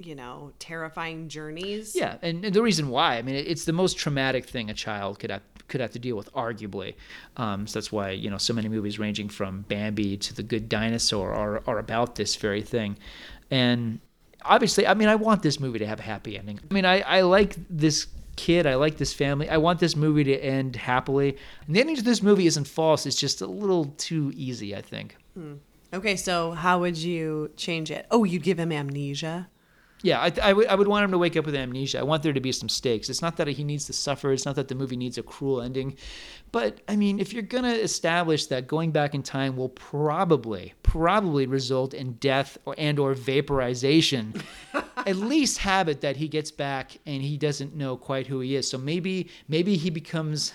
you 0.00 0.14
know, 0.14 0.52
terrifying 0.58 1.28
journeys. 1.28 1.94
Yeah, 1.94 2.16
and, 2.22 2.44
and 2.44 2.54
the 2.54 2.62
reason 2.62 2.88
why, 2.88 3.16
I 3.18 3.22
mean, 3.22 3.34
it- 3.36 3.46
it's 3.46 3.64
the 3.64 3.72
most 3.72 3.96
traumatic 3.98 4.46
thing 4.46 4.70
a 4.70 4.74
child 4.74 5.18
could 5.18 5.30
have 5.30 5.42
could 5.68 5.80
have 5.80 5.92
to 5.92 6.00
deal 6.00 6.16
with, 6.16 6.32
arguably. 6.32 6.94
Um, 7.36 7.66
so 7.68 7.78
that's 7.78 7.92
why 7.92 8.10
you 8.10 8.28
know 8.30 8.38
so 8.38 8.52
many 8.52 8.68
movies 8.68 8.98
ranging 8.98 9.28
from 9.28 9.62
Bambi 9.68 10.16
to 10.16 10.34
The 10.34 10.42
Good 10.42 10.68
Dinosaur 10.68 11.32
are 11.32 11.62
are 11.66 11.78
about 11.78 12.16
this 12.16 12.34
very 12.36 12.62
thing, 12.62 12.96
and 13.50 14.00
obviously, 14.44 14.86
I 14.86 14.94
mean, 14.94 15.08
I 15.08 15.16
want 15.16 15.42
this 15.42 15.60
movie 15.60 15.78
to 15.80 15.86
have 15.86 16.00
a 16.00 16.02
happy 16.02 16.38
ending. 16.38 16.58
I 16.70 16.74
mean, 16.74 16.84
I 16.84 17.00
I 17.00 17.20
like 17.22 17.56
this 17.68 18.06
kid, 18.36 18.66
I 18.66 18.74
like 18.76 18.96
this 18.96 19.12
family. 19.12 19.48
I 19.50 19.58
want 19.58 19.80
this 19.80 19.94
movie 19.94 20.24
to 20.24 20.34
end 20.42 20.74
happily. 20.76 21.36
And 21.66 21.76
the 21.76 21.80
ending 21.80 21.96
to 21.96 22.02
this 22.02 22.22
movie 22.22 22.46
isn't 22.46 22.66
false; 22.66 23.06
it's 23.06 23.16
just 23.16 23.40
a 23.40 23.46
little 23.46 23.86
too 23.96 24.32
easy, 24.34 24.74
I 24.74 24.80
think. 24.82 25.16
Okay, 25.92 26.16
so 26.16 26.52
how 26.52 26.80
would 26.80 26.96
you 26.96 27.50
change 27.56 27.90
it? 27.90 28.06
Oh, 28.10 28.24
you'd 28.24 28.42
give 28.44 28.58
him 28.58 28.70
amnesia. 28.72 29.48
Yeah, 30.02 30.20
I, 30.20 30.32
I, 30.42 30.52
would, 30.54 30.66
would 30.78 30.88
want 30.88 31.04
him 31.04 31.10
to 31.10 31.18
wake 31.18 31.36
up 31.36 31.44
with 31.44 31.54
amnesia. 31.54 31.98
I 31.98 32.02
want 32.02 32.22
there 32.22 32.32
to 32.32 32.40
be 32.40 32.52
some 32.52 32.70
stakes. 32.70 33.10
It's 33.10 33.20
not 33.20 33.36
that 33.36 33.48
he 33.48 33.64
needs 33.64 33.84
to 33.86 33.92
suffer. 33.92 34.32
It's 34.32 34.46
not 34.46 34.56
that 34.56 34.68
the 34.68 34.74
movie 34.74 34.96
needs 34.96 35.18
a 35.18 35.22
cruel 35.22 35.60
ending. 35.60 35.96
But, 36.52 36.80
I 36.88 36.96
mean, 36.96 37.20
if 37.20 37.32
you're 37.34 37.42
going 37.42 37.64
to 37.64 37.74
establish 37.74 38.46
that 38.46 38.66
going 38.66 38.92
back 38.92 39.14
in 39.14 39.22
time 39.22 39.56
will 39.56 39.68
probably, 39.68 40.72
probably 40.82 41.46
result 41.46 41.92
in 41.92 42.14
death 42.14 42.56
or, 42.64 42.74
and 42.78 42.98
or 42.98 43.12
vaporization, 43.12 44.34
at 44.96 45.16
least 45.16 45.58
have 45.58 45.88
it 45.88 46.00
that 46.00 46.16
he 46.16 46.28
gets 46.28 46.50
back 46.50 46.96
and 47.04 47.22
he 47.22 47.36
doesn't 47.36 47.74
know 47.74 47.96
quite 47.96 48.26
who 48.26 48.40
he 48.40 48.56
is. 48.56 48.68
So 48.68 48.78
maybe, 48.78 49.28
maybe 49.48 49.76
he 49.76 49.90
becomes... 49.90 50.52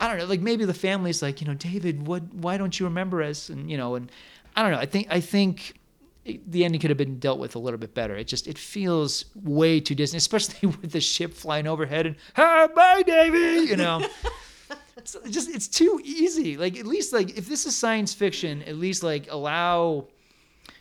I 0.00 0.06
don't 0.06 0.18
know, 0.18 0.26
like 0.26 0.40
maybe 0.40 0.64
the 0.64 0.74
family's 0.74 1.22
like, 1.22 1.40
you 1.40 1.48
know, 1.48 1.54
David, 1.54 2.06
what 2.06 2.22
why 2.32 2.56
don't 2.56 2.78
you 2.78 2.86
remember 2.86 3.20
us? 3.20 3.48
And 3.48 3.68
you 3.68 3.76
know, 3.76 3.96
and 3.96 4.12
I 4.54 4.62
don't 4.62 4.70
know. 4.70 4.78
I 4.78 4.86
think 4.86 5.08
I 5.10 5.18
think 5.18 5.74
the 6.46 6.64
ending 6.64 6.80
could 6.80 6.90
have 6.90 6.98
been 6.98 7.18
dealt 7.18 7.38
with 7.38 7.54
a 7.54 7.58
little 7.58 7.78
bit 7.78 7.94
better. 7.94 8.16
It 8.16 8.28
just 8.28 8.46
it 8.46 8.58
feels 8.58 9.24
way 9.34 9.80
too 9.80 9.94
Disney, 9.94 10.16
especially 10.18 10.68
with 10.68 10.92
the 10.92 11.00
ship 11.00 11.34
flying 11.34 11.66
overhead 11.66 12.06
and 12.06 12.16
hi, 12.34 12.66
bye, 12.68 13.02
Davy. 13.02 13.68
You 13.68 13.76
know, 13.76 14.06
it's 14.96 15.16
just 15.30 15.48
it's 15.50 15.68
too 15.68 16.00
easy. 16.04 16.56
Like 16.56 16.78
at 16.78 16.86
least 16.86 17.12
like 17.12 17.36
if 17.36 17.48
this 17.48 17.66
is 17.66 17.76
science 17.76 18.14
fiction, 18.14 18.62
at 18.62 18.76
least 18.76 19.02
like 19.02 19.30
allow 19.30 20.06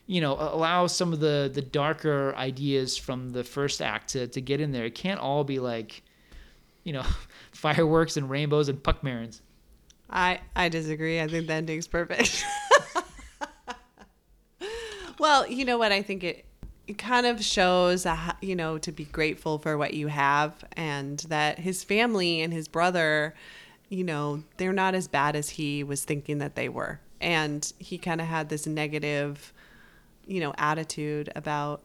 you 0.06 0.22
know 0.22 0.38
allow 0.40 0.88
some 0.88 1.14
of 1.14 1.20
the 1.20 1.50
the 1.54 1.62
darker 1.62 2.34
ideas 2.36 2.98
from 2.98 3.30
the 3.30 3.44
first 3.44 3.82
act 3.82 4.10
to 4.10 4.28
to 4.28 4.42
get 4.42 4.62
in 4.62 4.72
there. 4.72 4.86
It 4.86 4.96
can't 4.96 5.20
all 5.20 5.44
be 5.44 5.60
like 5.60 6.04
you 6.84 6.94
know 6.94 7.06
fireworks 7.52 8.18
and 8.18 8.30
rainbows 8.30 8.70
and 8.70 8.82
Puckmarens. 8.82 9.42
I 10.10 10.40
I 10.56 10.70
disagree. 10.70 11.20
I 11.20 11.28
think 11.28 11.48
the 11.48 11.54
ending's 11.54 11.88
perfect. 11.88 12.44
Well, 15.20 15.48
you 15.48 15.66
know 15.66 15.78
what? 15.78 15.92
I 15.92 16.02
think 16.02 16.24
it 16.24 16.46
it 16.88 16.98
kind 16.98 17.26
of 17.26 17.44
shows 17.44 18.04
that 18.04 18.38
you 18.42 18.56
know 18.56 18.78
to 18.78 18.92
be 18.92 19.06
grateful 19.06 19.58
for 19.60 19.78
what 19.78 19.94
you 19.94 20.08
have, 20.08 20.64
and 20.74 21.20
that 21.30 21.60
his 21.60 21.84
family 21.84 22.42
and 22.42 22.54
his 22.54 22.68
brother, 22.68 23.34
you 23.90 24.04
know, 24.04 24.44
they're 24.58 24.74
not 24.74 24.96
as 24.96 25.08
bad 25.08 25.36
as 25.36 25.50
he 25.52 25.84
was 25.84 26.04
thinking 26.04 26.38
that 26.40 26.56
they 26.56 26.70
were, 26.70 27.00
and 27.20 27.74
he 27.78 27.98
kind 27.98 28.22
of 28.22 28.28
had 28.28 28.50
this 28.50 28.68
negative, 28.68 29.54
you 30.26 30.40
know, 30.40 30.54
attitude 30.58 31.32
about 31.36 31.82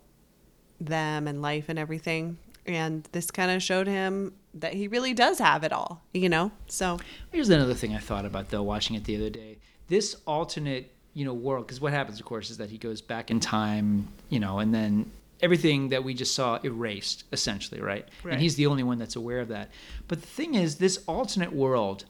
them 0.81 1.27
and 1.27 1.43
life 1.43 1.69
and 1.69 1.79
everything. 1.79 2.39
And 2.67 3.09
this 3.13 3.31
kind 3.31 3.51
of 3.51 3.63
showed 3.63 3.87
him 3.87 4.35
that 4.55 4.75
he 4.75 4.87
really 4.89 5.15
does 5.15 5.39
have 5.39 5.65
it 5.65 5.73
all, 5.73 6.03
you 6.13 6.29
know? 6.29 6.53
So 6.69 6.99
here's 7.31 7.49
another 7.49 7.75
thing 7.75 7.95
I 7.95 7.99
thought 7.99 8.25
about 8.25 8.51
though, 8.51 8.63
watching 8.63 8.97
it 8.97 9.05
the 9.05 9.17
other 9.17 9.31
day. 9.31 9.59
This 9.89 10.17
alternate, 10.27 10.95
you 11.15 11.25
know, 11.25 11.35
world, 11.35 11.67
because 11.67 11.81
what 11.81 11.93
happens, 11.93 12.19
of 12.19 12.27
course, 12.27 12.51
is 12.51 12.59
that 12.59 12.71
he 12.71 12.79
goes 12.79 13.01
back 13.01 13.31
in 13.31 13.41
time, 13.41 14.09
you 14.29 14.41
know, 14.41 14.59
and 14.59 14.75
then 14.75 15.11
everything 15.43 15.89
that 15.91 16.05
we 16.05 16.15
just 16.15 16.35
saw 16.35 16.59
erased, 16.65 17.25
essentially, 17.33 17.81
right? 17.81 18.09
Right. 18.23 18.35
And 18.35 18.41
he's 18.41 18.55
the 18.55 18.67
only 18.67 18.83
one 18.83 18.99
that's 18.99 19.17
aware 19.17 19.41
of 19.41 19.49
that. 19.49 19.71
But 20.09 20.21
the 20.21 20.27
thing 20.27 20.55
is, 20.55 20.77
this 20.77 20.99
alternate 21.07 21.53
world 21.53 22.05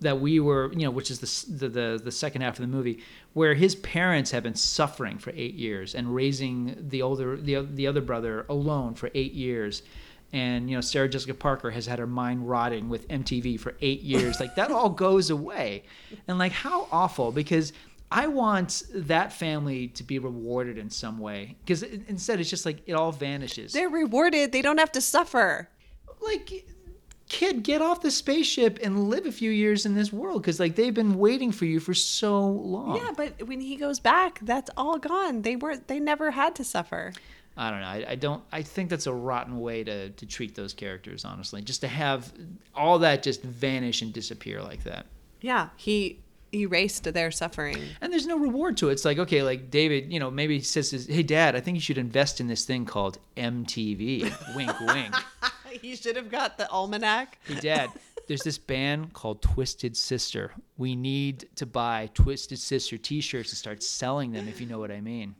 that 0.00 0.20
we 0.20 0.40
were, 0.40 0.72
you 0.72 0.84
know, 0.84 0.90
which 0.90 1.10
is 1.10 1.20
the, 1.20 1.52
the 1.52 1.68
the 1.68 2.00
the 2.04 2.12
second 2.12 2.42
half 2.42 2.54
of 2.54 2.60
the 2.60 2.66
movie, 2.66 3.02
where 3.32 3.54
his 3.54 3.74
parents 3.76 4.30
have 4.30 4.42
been 4.42 4.54
suffering 4.54 5.18
for 5.18 5.32
eight 5.34 5.54
years 5.54 5.94
and 5.94 6.14
raising 6.14 6.76
the 6.88 7.02
older 7.02 7.36
the 7.36 7.62
the 7.62 7.86
other 7.86 8.00
brother 8.00 8.44
alone 8.48 8.94
for 8.94 9.10
eight 9.14 9.32
years, 9.32 9.82
and 10.32 10.68
you 10.68 10.76
know 10.76 10.82
Sarah 10.82 11.08
Jessica 11.08 11.34
Parker 11.34 11.70
has 11.70 11.86
had 11.86 11.98
her 11.98 12.06
mind 12.06 12.48
rotting 12.48 12.88
with 12.88 13.08
MTV 13.08 13.58
for 13.58 13.74
eight 13.80 14.02
years. 14.02 14.38
like 14.38 14.54
that 14.56 14.70
all 14.70 14.90
goes 14.90 15.30
away, 15.30 15.84
and 16.28 16.38
like 16.38 16.52
how 16.52 16.88
awful 16.92 17.32
because. 17.32 17.72
I 18.10 18.28
want 18.28 18.84
that 18.94 19.32
family 19.32 19.88
to 19.88 20.04
be 20.04 20.18
rewarded 20.18 20.78
in 20.78 20.90
some 20.90 21.18
way 21.18 21.56
because 21.64 21.82
instead 21.82 22.38
it's 22.40 22.48
just 22.50 22.64
like 22.64 22.82
it 22.86 22.92
all 22.92 23.12
vanishes. 23.12 23.72
they're 23.72 23.88
rewarded. 23.88 24.52
They 24.52 24.62
don't 24.62 24.78
have 24.78 24.92
to 24.92 25.00
suffer. 25.00 25.68
like 26.20 26.66
kid 27.28 27.64
get 27.64 27.82
off 27.82 28.02
the 28.02 28.10
spaceship 28.10 28.78
and 28.84 29.08
live 29.10 29.26
a 29.26 29.32
few 29.32 29.50
years 29.50 29.84
in 29.84 29.94
this 29.96 30.12
world 30.12 30.40
because 30.42 30.60
like 30.60 30.76
they've 30.76 30.94
been 30.94 31.18
waiting 31.18 31.50
for 31.50 31.64
you 31.64 31.80
for 31.80 31.92
so 31.94 32.46
long 32.48 32.96
Yeah, 32.96 33.10
but 33.16 33.46
when 33.48 33.60
he 33.60 33.74
goes 33.76 33.98
back, 33.98 34.38
that's 34.42 34.70
all 34.76 34.98
gone. 34.98 35.42
They 35.42 35.56
weren't. 35.56 35.88
They 35.88 35.98
never 35.98 36.30
had 36.30 36.54
to 36.56 36.64
suffer. 36.64 37.12
i 37.56 37.70
don't 37.70 37.80
know 37.80 37.86
I, 37.86 38.04
I 38.10 38.14
don't 38.14 38.42
i 38.52 38.62
think 38.62 38.90
that's 38.90 39.06
a 39.08 39.12
rotten 39.12 39.58
way 39.60 39.82
to, 39.82 40.10
to 40.10 40.26
treat 40.26 40.54
those 40.54 40.72
characters 40.74 41.24
honestly 41.24 41.62
just 41.62 41.80
to 41.80 41.88
have 41.88 42.32
all 42.74 42.98
that 43.00 43.22
just 43.24 43.42
vanish 43.42 44.02
and 44.02 44.12
disappear 44.12 44.62
like 44.62 44.84
that 44.84 45.06
Yeah, 45.40 45.70
he 45.76 46.20
erased 46.56 47.04
their 47.12 47.30
suffering. 47.30 47.78
and 48.00 48.12
there's 48.12 48.26
no 48.26 48.38
reward 48.38 48.76
to 48.76 48.88
it 48.88 48.92
it's 48.92 49.04
like 49.04 49.18
okay 49.18 49.42
like 49.42 49.70
david 49.70 50.12
you 50.12 50.18
know 50.18 50.30
maybe 50.30 50.58
he 50.58 50.64
says 50.64 51.06
hey 51.08 51.22
dad 51.22 51.54
i 51.54 51.60
think 51.60 51.74
you 51.74 51.80
should 51.80 51.98
invest 51.98 52.40
in 52.40 52.46
this 52.46 52.64
thing 52.64 52.84
called 52.84 53.18
mtv 53.36 54.32
wink 54.54 54.80
wink 54.80 55.14
he 55.80 55.96
should 55.96 56.16
have 56.16 56.30
got 56.30 56.58
the 56.58 56.68
almanac. 56.70 57.38
Hey, 57.44 57.54
Dad, 57.60 57.90
there's 58.26 58.42
this 58.42 58.58
band 58.58 59.12
called 59.12 59.42
Twisted 59.42 59.96
Sister. 59.96 60.52
We 60.76 60.96
need 60.96 61.48
to 61.56 61.66
buy 61.66 62.10
Twisted 62.14 62.58
Sister 62.58 62.98
t 62.98 63.20
shirts 63.20 63.50
and 63.50 63.58
start 63.58 63.82
selling 63.82 64.32
them, 64.32 64.48
if 64.48 64.60
you 64.60 64.66
know 64.66 64.78
what 64.78 64.90
I 64.90 65.00
mean. 65.00 65.34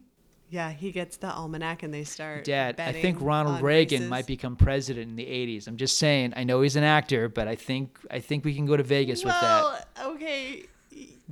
Yeah, 0.49 0.71
he 0.71 0.93
gets 0.93 1.17
the 1.17 1.27
almanac 1.27 1.83
and 1.83 1.93
they 1.93 2.05
start. 2.05 2.45
Dad, 2.45 2.79
I 2.79 2.93
think 2.93 3.19
Ronald 3.21 3.63
Reagan 3.63 4.03
races. 4.03 4.11
might 4.11 4.27
become 4.29 4.55
president 4.55 5.11
in 5.11 5.17
the 5.17 5.27
80s. 5.27 5.67
I'm 5.67 5.77
just 5.77 5.99
saying. 5.99 6.35
I 6.37 6.45
know 6.45 6.61
he's 6.61 6.77
an 6.77 6.85
actor, 6.85 7.29
but 7.29 7.49
I 7.49 7.57
think 7.57 7.99
I 8.11 8.21
think 8.21 8.45
we 8.45 8.55
can 8.55 8.65
go 8.65 8.77
to 8.77 8.85
Vegas 8.85 9.25
with 9.25 9.35
that. 9.35 9.63
Well, 9.97 10.13
okay. 10.15 10.67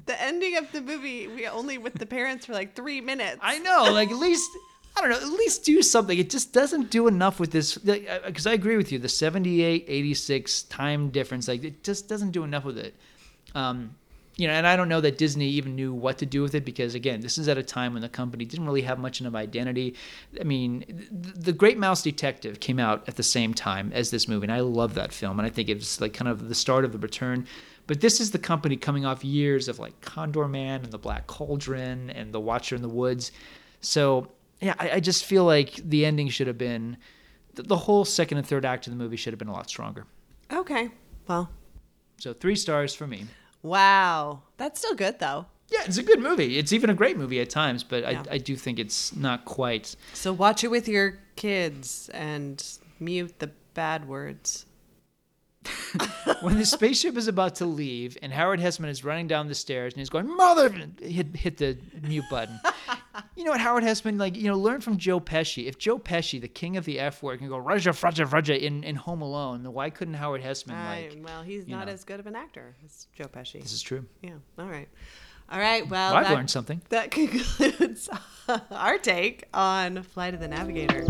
The 0.06 0.20
ending 0.20 0.56
of 0.56 0.70
the 0.72 0.80
movie, 0.80 1.28
we 1.28 1.46
only 1.46 1.78
with 1.78 1.94
the 1.94 2.06
parents 2.06 2.46
for 2.46 2.52
like 2.52 2.74
three 2.74 3.00
minutes. 3.00 3.38
I 3.40 3.58
know, 3.58 3.90
like 3.92 4.10
at 4.10 4.16
least 4.16 4.50
I 4.96 5.00
don't 5.00 5.10
know, 5.10 5.16
at 5.16 5.38
least 5.38 5.64
do 5.64 5.82
something. 5.82 6.16
It 6.18 6.30
just 6.30 6.52
doesn't 6.52 6.90
do 6.90 7.08
enough 7.08 7.40
with 7.40 7.50
this 7.50 7.76
because 7.76 8.46
I 8.46 8.52
agree 8.52 8.76
with 8.76 8.92
you. 8.92 8.98
The 8.98 9.08
78, 9.08 9.84
86 9.88 10.62
time 10.64 11.10
difference, 11.10 11.48
like 11.48 11.64
it 11.64 11.82
just 11.82 12.08
doesn't 12.08 12.30
do 12.30 12.44
enough 12.44 12.64
with 12.64 12.78
it. 12.78 12.94
Um, 13.54 13.96
you 14.36 14.48
know, 14.48 14.54
and 14.54 14.66
I 14.66 14.76
don't 14.76 14.88
know 14.88 15.00
that 15.00 15.16
Disney 15.16 15.48
even 15.50 15.76
knew 15.76 15.92
what 15.92 16.18
to 16.18 16.26
do 16.26 16.42
with 16.42 16.54
it 16.54 16.64
because 16.64 16.94
again, 16.94 17.20
this 17.20 17.38
is 17.38 17.48
at 17.48 17.56
a 17.56 17.62
time 17.62 17.92
when 17.92 18.02
the 18.02 18.08
company 18.08 18.44
didn't 18.44 18.66
really 18.66 18.82
have 18.82 18.98
much 18.98 19.20
of 19.20 19.26
an 19.26 19.36
identity. 19.36 19.94
I 20.40 20.44
mean, 20.44 21.06
The 21.10 21.52
Great 21.52 21.78
Mouse 21.78 22.02
Detective 22.02 22.58
came 22.58 22.80
out 22.80 23.08
at 23.08 23.16
the 23.16 23.22
same 23.22 23.54
time 23.54 23.92
as 23.92 24.10
this 24.10 24.26
movie, 24.26 24.44
and 24.44 24.52
I 24.52 24.60
love 24.60 24.94
that 24.94 25.12
film, 25.12 25.38
and 25.38 25.46
I 25.46 25.50
think 25.50 25.68
it 25.68 25.76
was 25.76 26.00
like 26.00 26.14
kind 26.14 26.28
of 26.28 26.48
the 26.48 26.54
start 26.54 26.84
of 26.84 26.92
the 26.92 26.98
return. 26.98 27.46
But 27.86 28.00
this 28.00 28.20
is 28.20 28.30
the 28.30 28.38
company 28.38 28.76
coming 28.76 29.04
off 29.04 29.24
years 29.24 29.68
of 29.68 29.78
like 29.78 30.00
Condorman 30.00 30.82
and 30.84 30.90
The 30.90 30.98
Black 30.98 31.26
Cauldron 31.26 32.10
and 32.10 32.32
The 32.32 32.40
Watcher 32.40 32.74
in 32.76 32.82
the 32.82 32.88
Woods. 32.88 33.30
So 33.80 34.28
yeah, 34.60 34.74
I, 34.78 34.92
I 34.92 35.00
just 35.00 35.24
feel 35.24 35.44
like 35.44 35.74
the 35.76 36.06
ending 36.06 36.28
should 36.28 36.46
have 36.46 36.56
been 36.58 36.96
the, 37.54 37.62
the 37.62 37.76
whole 37.76 38.04
second 38.04 38.38
and 38.38 38.46
third 38.46 38.64
act 38.64 38.86
of 38.86 38.92
the 38.92 38.96
movie 38.96 39.16
should 39.16 39.32
have 39.32 39.38
been 39.38 39.48
a 39.48 39.52
lot 39.52 39.68
stronger. 39.68 40.06
Okay. 40.52 40.90
Well, 41.28 41.50
So 42.18 42.32
three 42.32 42.56
stars 42.56 42.94
for 42.94 43.06
me. 43.06 43.26
wow. 43.62 44.42
That's 44.56 44.78
still 44.80 44.94
good 44.94 45.18
though. 45.18 45.46
Yeah, 45.70 45.80
it's 45.86 45.96
a 45.98 46.02
good 46.02 46.20
movie. 46.20 46.58
It's 46.58 46.72
even 46.72 46.90
a 46.90 46.94
great 46.94 47.16
movie 47.16 47.40
at 47.40 47.50
times, 47.50 47.82
but 47.82 48.02
Yeah. 48.04 48.22
I, 48.30 48.34
I 48.34 48.38
do 48.38 48.54
think 48.56 48.78
it's 48.78 49.14
not 49.16 49.44
quite. 49.44 49.96
So 50.12 50.32
watch 50.32 50.62
it 50.64 50.70
with 50.70 50.86
your 50.88 51.18
kids 51.36 52.10
and 52.14 52.62
mute 53.00 53.38
the 53.40 53.50
bad 53.74 54.06
words. 54.06 54.66
when 56.40 56.58
the 56.58 56.66
spaceship 56.66 57.16
is 57.16 57.28
about 57.28 57.54
to 57.56 57.66
leave 57.66 58.16
and 58.22 58.32
Howard 58.32 58.60
Hesseman 58.60 58.88
is 58.88 59.04
running 59.04 59.26
down 59.28 59.48
the 59.48 59.54
stairs 59.54 59.92
and 59.94 60.00
he's 60.00 60.10
going, 60.10 60.26
Mother, 60.26 60.68
hit, 61.00 61.34
hit 61.36 61.56
the 61.56 61.76
mute 62.02 62.24
button. 62.30 62.60
you 63.36 63.44
know 63.44 63.52
what, 63.52 63.60
Howard 63.60 63.84
Hesseman, 63.84 64.18
like, 64.18 64.36
you 64.36 64.48
know, 64.48 64.58
learn 64.58 64.80
from 64.80 64.98
Joe 64.98 65.20
Pesci. 65.20 65.66
If 65.66 65.78
Joe 65.78 65.98
Pesci, 65.98 66.40
the 66.40 66.48
king 66.48 66.76
of 66.76 66.84
the 66.84 66.98
F 67.00 67.22
word, 67.22 67.38
can 67.38 67.48
go, 67.48 67.58
Raja, 67.58 67.90
Fraja, 67.90 68.26
Fraja 68.26 68.58
in, 68.60 68.84
in 68.84 68.96
Home 68.96 69.22
Alone, 69.22 69.62
then 69.62 69.72
why 69.72 69.90
couldn't 69.90 70.14
Howard 70.14 70.42
Hesseman, 70.42 70.74
I- 70.74 71.08
like, 71.10 71.18
well, 71.24 71.42
he's 71.42 71.66
not 71.66 71.86
know. 71.86 71.92
as 71.92 72.04
good 72.04 72.20
of 72.20 72.26
an 72.26 72.36
actor 72.36 72.74
as 72.84 73.06
Joe 73.14 73.24
Pesci. 73.26 73.62
this 73.62 73.72
is 73.72 73.82
true. 73.82 74.04
Yeah. 74.22 74.32
All 74.58 74.66
right. 74.66 74.88
All 75.50 75.58
right. 75.58 75.88
Well, 75.88 76.12
Well, 76.12 76.16
I've 76.20 76.28
that- 76.28 76.34
learned 76.34 76.50
something. 76.50 76.80
That 76.88 77.10
concludes 77.10 78.08
our 78.70 78.98
take 78.98 79.44
on 79.54 80.02
Flight 80.02 80.34
of 80.34 80.40
the 80.40 80.48
Navigator. 80.48 81.06